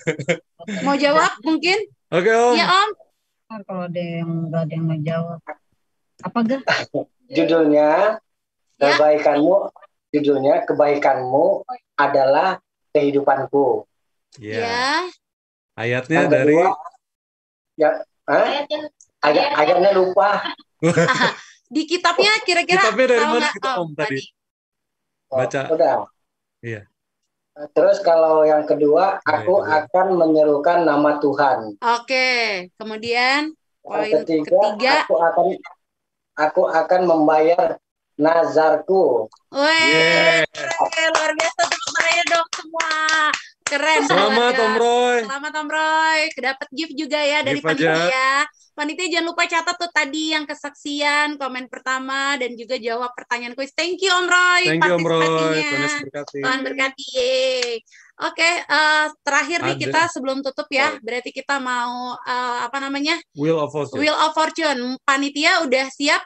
[0.81, 1.77] Mau jawab mungkin?
[2.09, 2.55] Oke, Om.
[2.57, 2.89] Ya, Om.
[3.45, 5.39] Kalau ada yang nggak ada yang mau jawab.
[6.26, 6.61] Apa gak?
[7.30, 8.19] Judulnya
[8.76, 8.91] Ya.
[8.91, 9.72] kebaikanmu,
[10.11, 11.64] judulnya kebaikanmu
[11.95, 12.60] adalah
[12.91, 13.88] kehidupanku.
[14.35, 14.60] Iya.
[14.60, 14.84] Ya.
[15.76, 16.68] Ayatnya Yang dari kedua,
[17.80, 17.89] ya,
[18.27, 18.47] Hah?
[19.23, 20.43] Agak, agaknya lupa.
[21.65, 24.22] Di kitabnya kira-kira Kitabnya dari mana kita, Oh, Om, tadi?
[25.31, 25.61] Oh, Baca.
[25.72, 25.95] Udah.
[26.61, 26.81] Iya.
[27.72, 31.80] Terus kalau yang kedua, aku Iya, akan menyerukan nama Tuhan.
[31.80, 32.27] Oke.
[32.76, 34.91] Kemudian Yang poin ketiga, ketiga.
[35.07, 35.45] aku akan
[36.36, 37.80] aku akan membayar
[38.16, 39.28] nazarku.
[39.52, 42.91] Weh, keren, luar biasa tepuk tangannya dong semua.
[43.66, 43.99] Keren.
[44.06, 44.53] Selamat.
[44.62, 45.18] Om Roy.
[45.26, 46.20] Selamat Om Roy.
[46.38, 47.98] Dapat gift juga ya dari Gift aja.
[47.98, 48.32] panitia.
[48.76, 53.72] Panitia jangan lupa catat tuh tadi yang kesaksian, komen pertama dan juga jawab pertanyaan kuis.
[53.72, 54.64] Thank you Om Roy.
[54.68, 55.24] Thank you Om Roy.
[55.64, 56.40] Tuhan berkati.
[56.44, 57.06] Tuhan berkati.
[57.16, 57.72] Yeay.
[58.16, 60.96] Oke, eh, terakhir nih kita sebelum tutup ya.
[61.04, 63.20] Berarti kita mau eh, apa namanya?
[63.36, 64.00] Wheel of Fortune.
[64.00, 64.96] Wheel of Fortune.
[65.04, 66.24] Panitia udah siap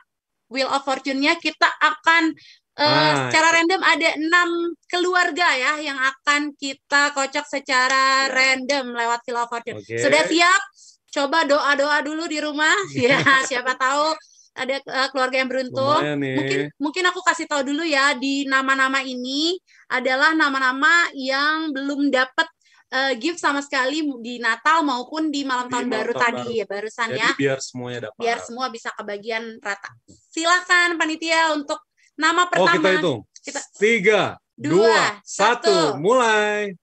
[0.53, 2.33] Wheel of Fortune-nya kita akan
[2.77, 4.49] eh, Ah, secara random ada enam
[4.85, 9.77] keluarga ya yang akan kita kocok secara random lewat Wheel of Fortune.
[9.81, 9.97] Oke.
[9.97, 10.61] Sudah siap?
[11.09, 12.77] Coba doa-doa dulu di rumah.
[13.01, 13.17] Ya,
[13.49, 14.13] siapa tahu
[14.59, 15.99] ada eh, keluarga yang beruntung.
[16.19, 16.35] Nih.
[16.35, 19.55] Mungkin mungkin aku kasih tahu dulu ya di nama-nama ini
[19.87, 22.47] adalah nama-nama yang belum dapat
[22.91, 26.43] eh, gift sama sekali di Natal maupun di malam Di tahun malam baru tahun tadi
[26.43, 26.59] baru.
[26.59, 28.19] ya barusan Jadi ya biar semuanya dapat.
[28.19, 29.89] biar semua bisa kebagian rata.
[30.29, 31.79] Silakan panitia untuk
[32.13, 32.75] nama Oh, pertama.
[32.75, 33.19] kita hitung.
[33.39, 34.21] Kita- Tiga,
[34.53, 35.71] Dua, dua, satu.
[35.71, 36.75] satu, mulai.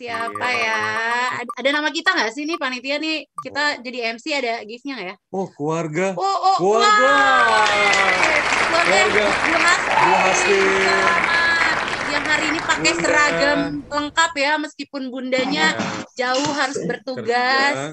[0.00, 0.64] Siapa Iya.
[0.64, 1.44] ya?
[1.60, 3.28] Ada, nama kita nggak sih nih panitia nih?
[3.36, 5.16] Kita jadi MC ada giftnya nggak ya?
[5.28, 6.16] Oh, keluarga.
[6.16, 7.12] Oh, oh, Keluarga.
[8.64, 9.26] Keluarga Keluarga.
[10.24, 10.56] Hasti.
[12.08, 13.02] Yang hari ini pakai Bunda.
[13.04, 13.60] seragam
[13.92, 15.66] lengkap ya, meskipun bundanya
[16.16, 17.92] jauh harus bertugas.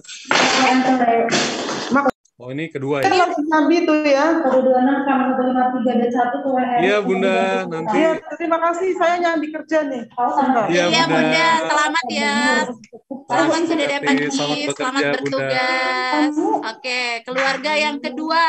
[2.37, 3.25] Oh, ini kedua Kan ya.
[3.25, 4.45] langsung nabi itu ya.
[4.45, 6.53] Satu dua enam sama satu lima tiga dan satu tuh.
[6.77, 7.37] Iya, Bunda.
[7.65, 8.89] Nanti Iya, terima kasih.
[8.93, 10.03] Saya nyambi kerja nih.
[10.05, 10.65] Sebentar.
[10.69, 11.17] Iya, Iya Bunda.
[11.17, 12.35] Bunda, selamat ya.
[13.27, 15.13] Selamat sudah dapat selamat selamat Bunda.
[15.17, 16.33] bertugas.
[16.77, 18.45] Oke, keluarga yang kedua.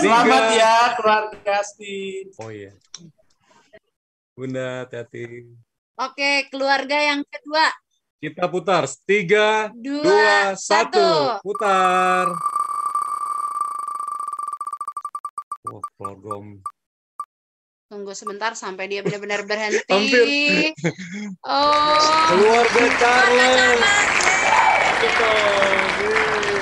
[0.00, 2.32] Selamat ya keluarga Asti.
[2.40, 2.72] Oh iya.
[4.32, 5.52] Bunda, hati-hati.
[6.00, 7.68] Oke, keluarga yang kedua.
[8.16, 8.88] Kita putar.
[9.04, 10.96] Tiga, Dua, dua, satu.
[10.96, 11.06] satu.
[11.44, 12.32] Putar.
[15.72, 16.48] Wah, keluarga Om.
[17.88, 19.84] Tunggu sebentar sampai dia benar-benar berhenti.
[19.88, 20.72] Hampir.
[21.44, 21.96] Oh.
[22.28, 23.80] Keluarga Charles.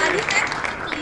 [0.01, 0.45] Tadi saya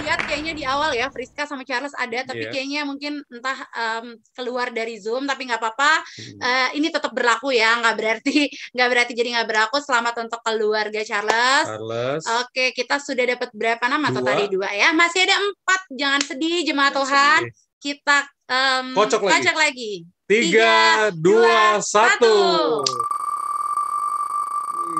[0.01, 2.53] lihat kayaknya di awal ya Friska sama Charles ada, tapi Iya.
[2.53, 5.93] kayaknya mungkin entah em, keluar dari Zoom, tapi nggak apa-apa.
[6.01, 6.41] Hmm.
[6.41, 9.77] Eh, ini tetap berlaku ya, nggak berarti nggak berarti jadi nggak berlaku.
[9.85, 11.67] Selamat untuk keluarga Charles.
[11.69, 12.25] Charles.
[12.41, 14.29] Oke, kita sudah dapat berapa nama tuh Dua.
[14.33, 14.97] tadi dua ya?
[14.97, 15.81] Masih ada empat.
[15.93, 17.43] Jangan sedih, jemaat Tuhan.
[17.79, 19.55] Kita em, Kocok lagi.
[19.55, 19.93] lagi.
[20.29, 22.35] Tiga, dua, satu.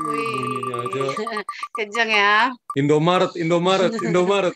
[0.09, 0.49] Wih.
[0.69, 1.03] Bunyinya aja.
[1.77, 2.35] Kenceng ya.
[2.79, 4.55] Indomaret, Indomaret, Indomaret.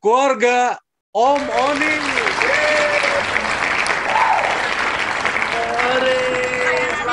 [0.00, 0.78] Keluarga
[1.12, 1.94] Om Oni.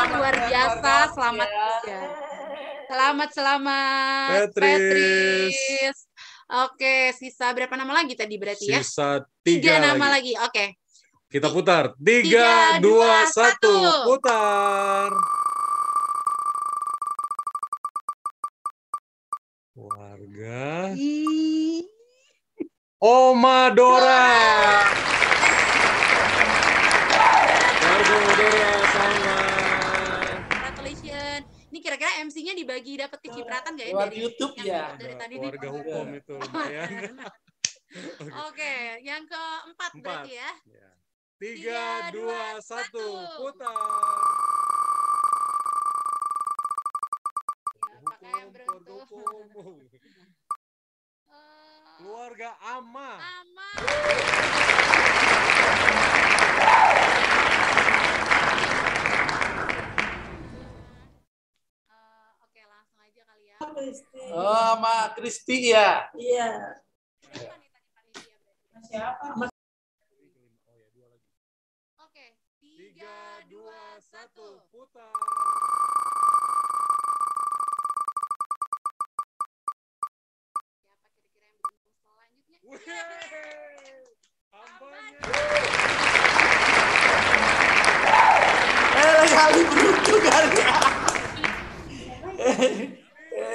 [0.08, 0.94] Sayang luar biasa.
[1.12, 2.00] Selamat juga.
[2.88, 4.30] Selamat, selamat.
[4.56, 6.07] Petris.
[6.48, 8.80] Oke, sisa berapa nama lagi tadi berarti ya?
[8.80, 10.32] Sisa Tiga tiga nama lagi.
[10.32, 10.48] lagi.
[10.48, 10.66] Oke.
[11.28, 11.92] Kita putar.
[12.00, 13.68] Tiga, Tiga, dua, dua, satu.
[13.68, 14.08] satu.
[14.16, 15.12] Putar.
[19.76, 20.96] Warga.
[23.04, 24.24] Oma Dora.
[32.28, 34.84] MC-nya dibagi dapat kecipratan nggak ya Lewat dari YouTube ya.
[35.00, 35.50] dari tadi nih?
[35.50, 37.16] Warga hukum itu lumayan.
[38.52, 40.04] Oke, yang keempat Empat.
[40.04, 40.50] berarti ya.
[41.38, 43.06] Tiga, dua, satu.
[43.40, 43.72] Putar.
[47.98, 49.06] Apakah yang beruntung?
[51.98, 53.12] Keluarga Ama.
[55.58, 56.17] Oke,
[63.58, 64.22] Kristi.
[64.34, 66.06] Oh, sama Kristi ya?
[66.14, 66.78] Iya.
[68.88, 69.50] Siapa?
[72.06, 72.26] Oke,
[72.62, 75.10] tiga, dua, satu, putar.
[80.78, 81.58] Siapa kira-kira yang
[81.98, 82.60] selanjutnya?
[88.98, 90.46] Eh, kali beruntung kan?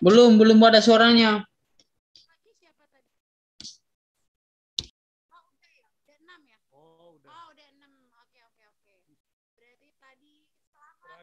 [0.00, 1.44] Belum belum ada suaranya.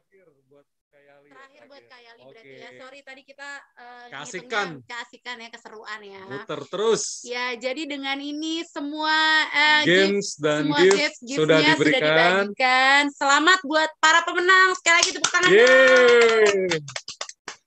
[0.08, 1.30] Terakhir buat Kayali.
[1.30, 2.62] Terakhir buat Kayali berarti Oke.
[2.64, 2.70] ya.
[2.80, 4.68] Sorry tadi kita eh, Keasikan.
[4.80, 6.22] ngitungnya keasikan ya, keseruan ya.
[6.26, 7.04] Muter terus.
[7.28, 9.18] Ya, jadi dengan ini semua
[9.52, 12.06] eh, Games gift- dan semua gift gift, sudah gift-nya diberikan.
[12.50, 13.04] dibagikan.
[13.14, 14.70] Selamat buat para pemenang.
[14.80, 15.50] Sekali lagi tepuk tangan.
[15.52, 16.82] Yeay.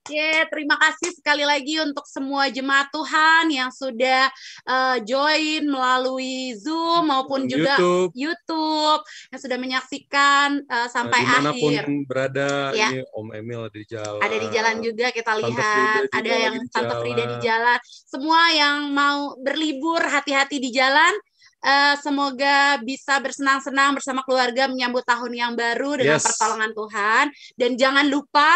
[0.08, 4.32] Ye, terima kasih sekali lagi untuk semua jemaat Tuhan yang sudah
[4.64, 8.10] eh, join melalui Zoom maupun juga YouTube.
[8.16, 11.84] YouTube yang sudah menyaksikan eh, sampai di mana pun akhir.
[12.08, 12.88] berada, Ya.
[12.96, 14.24] ini Om Emil di jalan.
[14.24, 17.78] Ada di jalan juga kita lihat, ada yang Tante Frida di jalan.
[17.84, 21.12] Semua yang mau berlibur hati-hati di jalan.
[21.60, 26.24] Eh, semoga bisa bersenang-senang bersama keluarga menyambut tahun yang baru dengan Yes.
[26.24, 27.24] pertolongan Tuhan.
[27.52, 28.48] Dan jangan lupa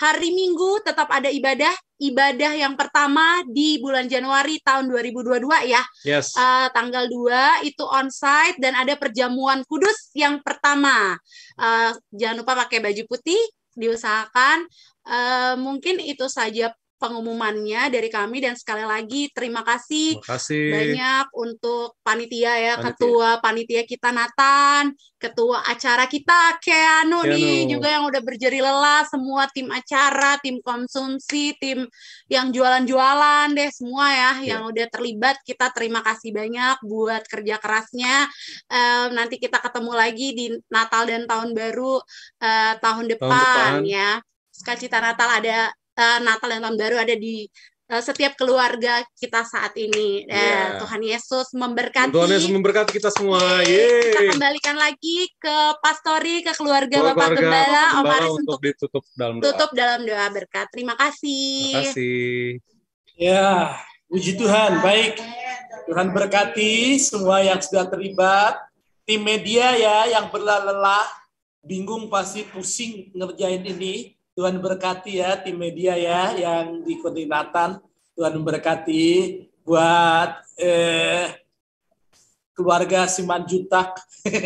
[0.00, 1.70] hari Minggu tetap ada ibadah,
[2.00, 5.84] ibadah yang pertama di bulan Januari tahun 2022 ya.
[6.08, 6.32] Yes.
[6.32, 11.12] Eh, tanggal 2 itu onsite dan ada perjamuan kudus yang pertama.
[11.60, 13.40] Eh, jangan lupa pakai baju putih,
[13.76, 14.64] diusahakan.
[15.06, 20.64] Eh, mungkin itu saja pengumumannya dari kami dan sekali lagi terima kasih Terima kasih.
[20.72, 22.84] banyak untuk panitia ya, Panitia.
[22.92, 27.72] ketua panitia kita Nathan, ketua acara kita Keanu nih Keanu.
[27.76, 31.84] juga yang udah berjeri lelah, semua tim acara, tim konsumsi, tim
[32.26, 34.48] yang jualan-jualan deh semua ya Iya.
[34.56, 35.36] yang udah terlibat.
[35.42, 38.26] Kita terima kasih banyak buat kerja kerasnya.
[38.68, 42.00] Eh, nanti kita ketemu lagi di Natal dan Tahun Baru
[42.40, 43.72] eh, tahun depan, depan.
[43.84, 44.18] ya.
[44.50, 47.48] Sukacita Natal ada eh, Natal dan Tahun Baru ada di
[47.86, 50.26] eh, setiap keluarga kita saat ini.
[50.26, 50.82] Eh, Iya.
[50.82, 52.12] Tuhan Yesus memberkati.
[52.12, 53.62] Tuhan Yesus memberkati kita semua.
[53.62, 54.28] Kita Yeay.
[54.34, 59.04] kembalikan lagi ke pastori, ke keluarga Keluarga Bapak Gembala, Om Gembala Aris untuk untuk ditutup
[59.14, 59.44] dalam doa.
[59.48, 60.66] tutup dalam doa berkat.
[60.74, 61.72] Terima kasih.
[61.72, 62.34] Terima kasih.
[63.16, 63.72] Ya,
[64.10, 64.84] puji Tuhan.
[64.84, 65.16] Baik.
[65.86, 68.58] Tuhan berkati semua yang sudah terlibat.
[69.06, 71.06] Tim media ya yang berlelah,
[71.62, 74.15] bingung pasti pusing ngerjain ini.
[74.36, 77.80] Tuhan berkati ya tim media ya yang di koordinatan.
[78.12, 79.04] Tuhan memberkati
[79.64, 81.40] buat eh,
[82.52, 83.96] keluarga Simanjutak.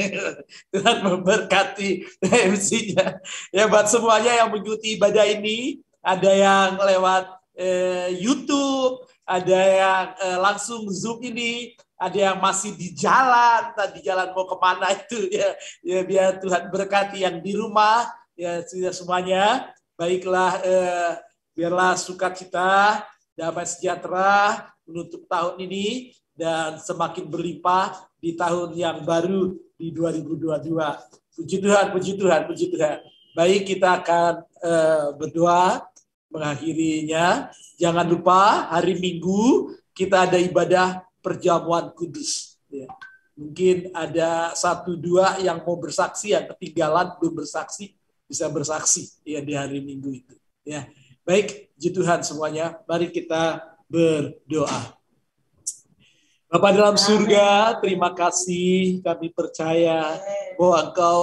[0.75, 3.19] Tuhan memberkati MC-nya.
[3.51, 7.25] Ya buat semuanya yang mengikuti ibadah ini, ada yang lewat
[7.59, 14.31] eh, YouTube, ada yang eh, langsung Zoom ini, ada yang masih di jalan, tadi jalan
[14.39, 15.51] mau ke mana itu ya,
[15.83, 18.09] ya biar Tuhan berkati yang di rumah,
[18.39, 19.69] ya sudah semuanya,
[20.01, 21.13] baiklah eh,
[21.53, 23.05] biarlah sukacita,
[23.37, 30.73] damai sejahtera menutup tahun ini dan semakin berlimpah di tahun yang baru di 2022.
[31.37, 32.99] Puji Tuhan, puji Tuhan, puji Tuhan.
[33.37, 34.33] Baik, kita akan
[34.65, 35.85] eh, berdoa
[36.33, 37.53] mengakhirinya.
[37.77, 42.57] Jangan lupa hari Minggu kita ada ibadah perjamuan kudus.
[42.73, 42.89] Ya.
[43.37, 48.00] Mungkin ada satu dua yang mau bersaksi, yang ketinggalan belum bersaksi
[48.31, 50.35] bisa bersaksi ya di hari Minggu itu.
[50.63, 50.87] Ya,
[51.27, 52.79] baik, puji Tuhan semuanya.
[52.87, 53.59] Mari kita
[53.91, 54.95] berdoa.
[56.47, 60.19] Bapak dalam surga, terima kasih kami percaya
[60.55, 61.19] bahwa Engkau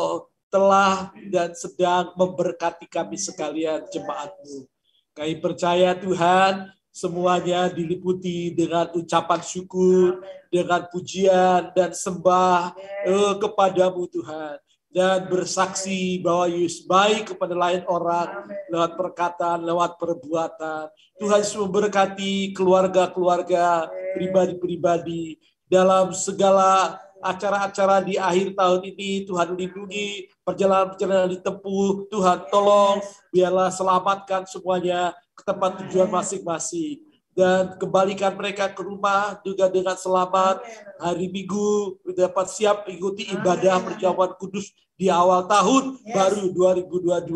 [0.47, 4.67] telah dan sedang memberkati kami sekalian jemaatmu.
[5.11, 12.71] Kami percaya Tuhan, semuanya diliputi dengan ucapan syukur, dengan pujian dan sembah
[13.03, 14.57] eh, kepadamu Tuhan.
[14.87, 20.89] Dan bersaksi bahwa Yesus baik kepada lain orang lewat perkataan, lewat perbuatan.
[21.19, 25.37] Tuhan Yesus memberkati keluarga-keluarga, pribadi-pribadi,
[25.67, 30.31] dalam segala acara-acara di akhir tahun ini Tuhan lindungi.
[30.45, 32.07] Perjalanan-perjalanan ditempuh.
[32.07, 33.03] Tuhan tolong
[33.33, 37.06] biarlah selamatkan semuanya ke tempat tujuan masing-masing
[37.37, 40.65] dan kembalikan mereka ke rumah juga dengan selamat.
[40.97, 47.29] Hari Minggu dapat siap mengikuti ibadah perjamuan kudus di awal tahun baru 2022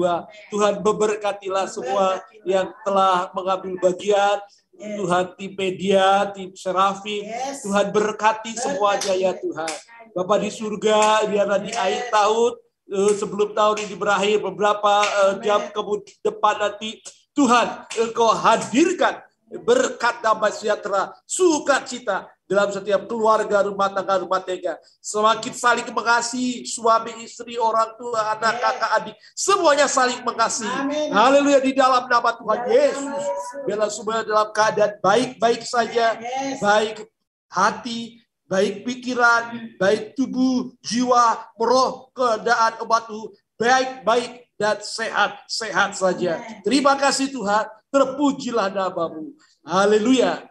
[0.50, 4.42] Tuhan memberkatilah semua yang telah mengambil bagian.
[4.82, 7.22] Tuhan tim media, tim serafim,
[7.62, 9.70] Tuhan berkati semuanya ya Tuhan.
[10.18, 12.52] Bapak di surga, biarlah di akhir tahun,
[12.90, 16.98] eh, sebelum tahun ini berakhir, beberapa eh, jam kemudian depan nanti,
[17.38, 19.22] Tuhan Engkau hadirkan
[19.60, 24.80] berkat damai sejahtera, sukacita dalam setiap keluarga, rumah tangga, rumah tangga.
[25.04, 29.16] Semakin saling mengasihi, suami, istri, orang tua, anak, kakak, adik.
[29.36, 31.12] Semuanya saling mengasihi.
[31.12, 33.24] Haleluya di dalam nama Tuhan Yesus.
[33.68, 36.16] Biarlah semuanya dalam keadaan baik-baik saja.
[36.60, 37.08] Baik
[37.52, 43.32] hati, baik pikiran, baik tubuh, jiwa, roh, keadaan umat Tuhan.
[43.56, 46.42] Baik-baik dan sehat-sehat saja.
[46.66, 47.81] Terima kasih Tuhan.
[47.92, 49.36] Terpujilah namamu.
[49.68, 50.48] Haleluya.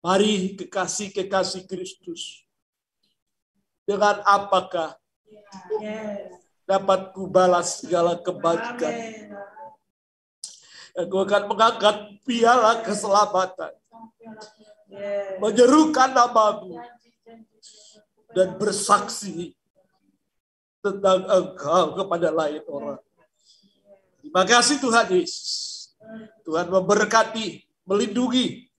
[0.00, 2.48] Mari kekasih-kekasih Kristus.
[3.84, 4.96] Dengan apakah
[6.64, 8.96] dapat kubalas segala kebajikan?
[10.96, 13.76] Aku akan mengangkat piala keselamatan.
[15.36, 16.80] Menyerukan namamu.
[18.32, 19.52] Dan bersaksi
[20.80, 23.02] tentang engkau kepada lain orang.
[24.24, 25.79] Terima kasih Tuhan Yesus.
[26.46, 28.70] Tuhan memberkati, melindungi,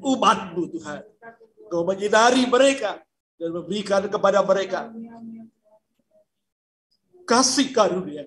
[0.00, 1.02] umatmu Tuhan.
[1.70, 2.98] Kau menyinari mereka
[3.38, 4.90] dan memberikan kepada mereka
[7.30, 8.26] kasih karunia.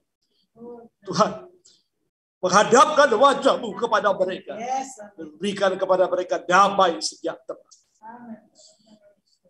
[1.03, 1.51] Tuhan,
[2.39, 4.55] menghadapkan wajahmu kepada mereka.
[5.19, 7.59] Dan berikan kepada mereka damai sejahtera.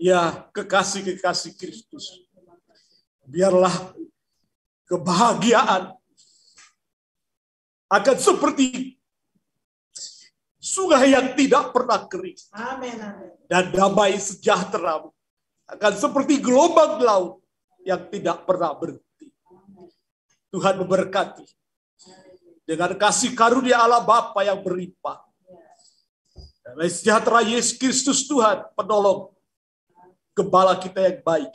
[0.02, 2.26] Ya, kekasih-kekasih Kristus.
[3.24, 3.94] Biarlah
[4.90, 5.94] kebahagiaan
[7.94, 8.98] akan seperti
[10.58, 12.40] sungai yang tidak pernah kering.
[12.58, 13.30] Amin, amin.
[13.46, 15.06] Dan damai sejahtera
[15.70, 17.46] akan seperti gelombang laut
[17.86, 19.30] yang tidak pernah berhenti.
[20.50, 21.46] Tuhan memberkati
[22.66, 25.22] dengan kasih karunia Allah Bapa yang berlimpah.
[26.66, 29.36] Damai sejahtera Yesus Kristus Tuhan penolong
[30.34, 31.54] gembala kita yang baik.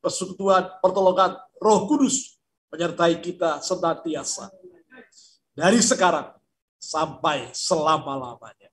[0.00, 2.40] Persekutuan, pertolongan Roh Kudus
[2.72, 4.48] menyertai kita senantiasa.
[5.60, 6.24] Dari sekarang
[6.80, 8.72] sampai selama-lamanya.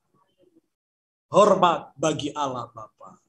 [1.28, 3.20] Hormat bagi Allah Bapa.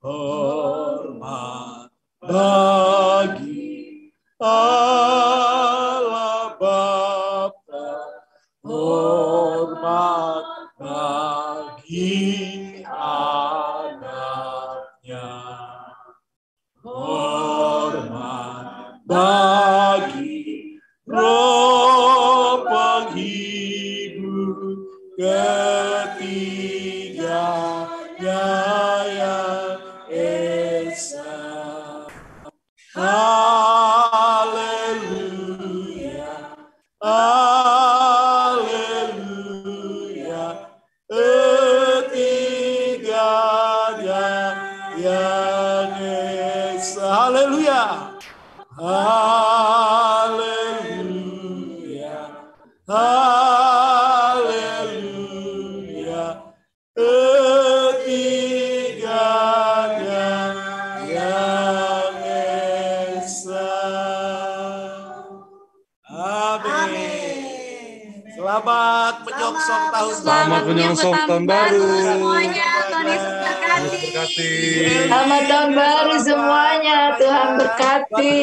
[0.00, 1.92] Hormat
[2.24, 4.08] bagi
[4.40, 7.88] Allah Bapa.
[8.64, 12.41] Hormat bagi
[70.62, 71.90] Selamat menyongsong tahun baru.
[72.06, 74.50] Semuanya, Tuhan Yesus berkati.
[75.10, 76.98] Selamat tahun baru semuanya.
[77.18, 78.38] Tuhan berkati.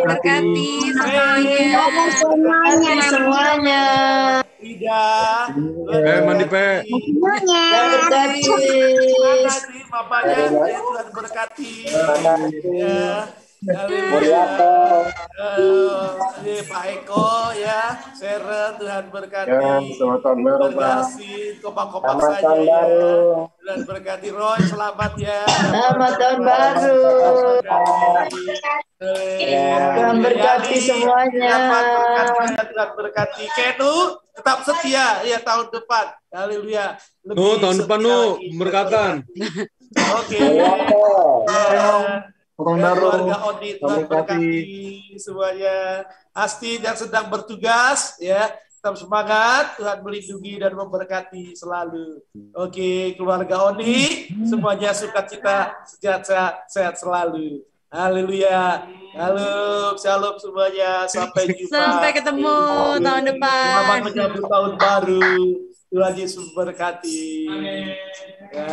[0.00, 1.84] Berkati semuanya.
[2.24, 3.84] Berkati semuanya.
[4.64, 5.44] Tidak.
[5.92, 6.68] Eh, mandi pe.
[6.88, 7.42] Tuhan
[7.92, 8.40] berkati.
[8.40, 11.72] Terima kasih Bapaknya, ya, Tuhan berkati.
[12.72, 13.28] Ya.
[13.76, 14.40] Haleluya.
[15.42, 19.50] Eh, Pak Eko ya, Seren Tuhan berkati.
[19.50, 20.70] Ya, selamat tahun baru, Pak.
[20.70, 22.70] Terima kasih, kompak-kompak Selamat saja tahun ya.
[22.78, 23.18] baru.
[23.58, 25.40] Tuhan berkati Roy, selamat ya.
[25.50, 26.98] Selamat tahun baru.
[29.98, 31.54] Tuhan berkati semuanya.
[31.58, 33.44] Berkati, Tuhan berkati.
[33.50, 33.94] Kenu
[34.38, 36.06] tetap setia ya tahun depan.
[36.30, 36.94] Haleluya.
[37.26, 39.26] Nu, tahun depan nu berkatan.
[40.22, 40.38] Oke.
[40.38, 42.30] Ya.
[42.52, 43.00] Tahun Dan baru.
[43.00, 43.74] keluarga kasih.
[43.80, 44.60] berkati
[45.18, 45.76] semuanya.
[46.32, 48.52] Asti yang sedang bertugas ya
[48.82, 49.78] tetap semangat.
[49.78, 52.18] Tuhan melindungi dan memberkati selalu.
[52.52, 57.62] Oke, keluarga Oni, semuanya sukacita, sehat-sehat, sehat selalu.
[57.92, 58.88] Haleluya.
[59.14, 61.04] Halo, shalom semuanya.
[61.06, 61.76] Sampai jumpa.
[61.76, 62.56] Sampai ketemu
[63.04, 63.68] tahun depan.
[63.68, 65.30] Selamat menyambut tahun baru.
[65.92, 67.22] Tuhan Yesus memberkati.
[68.50, 68.72] Ya.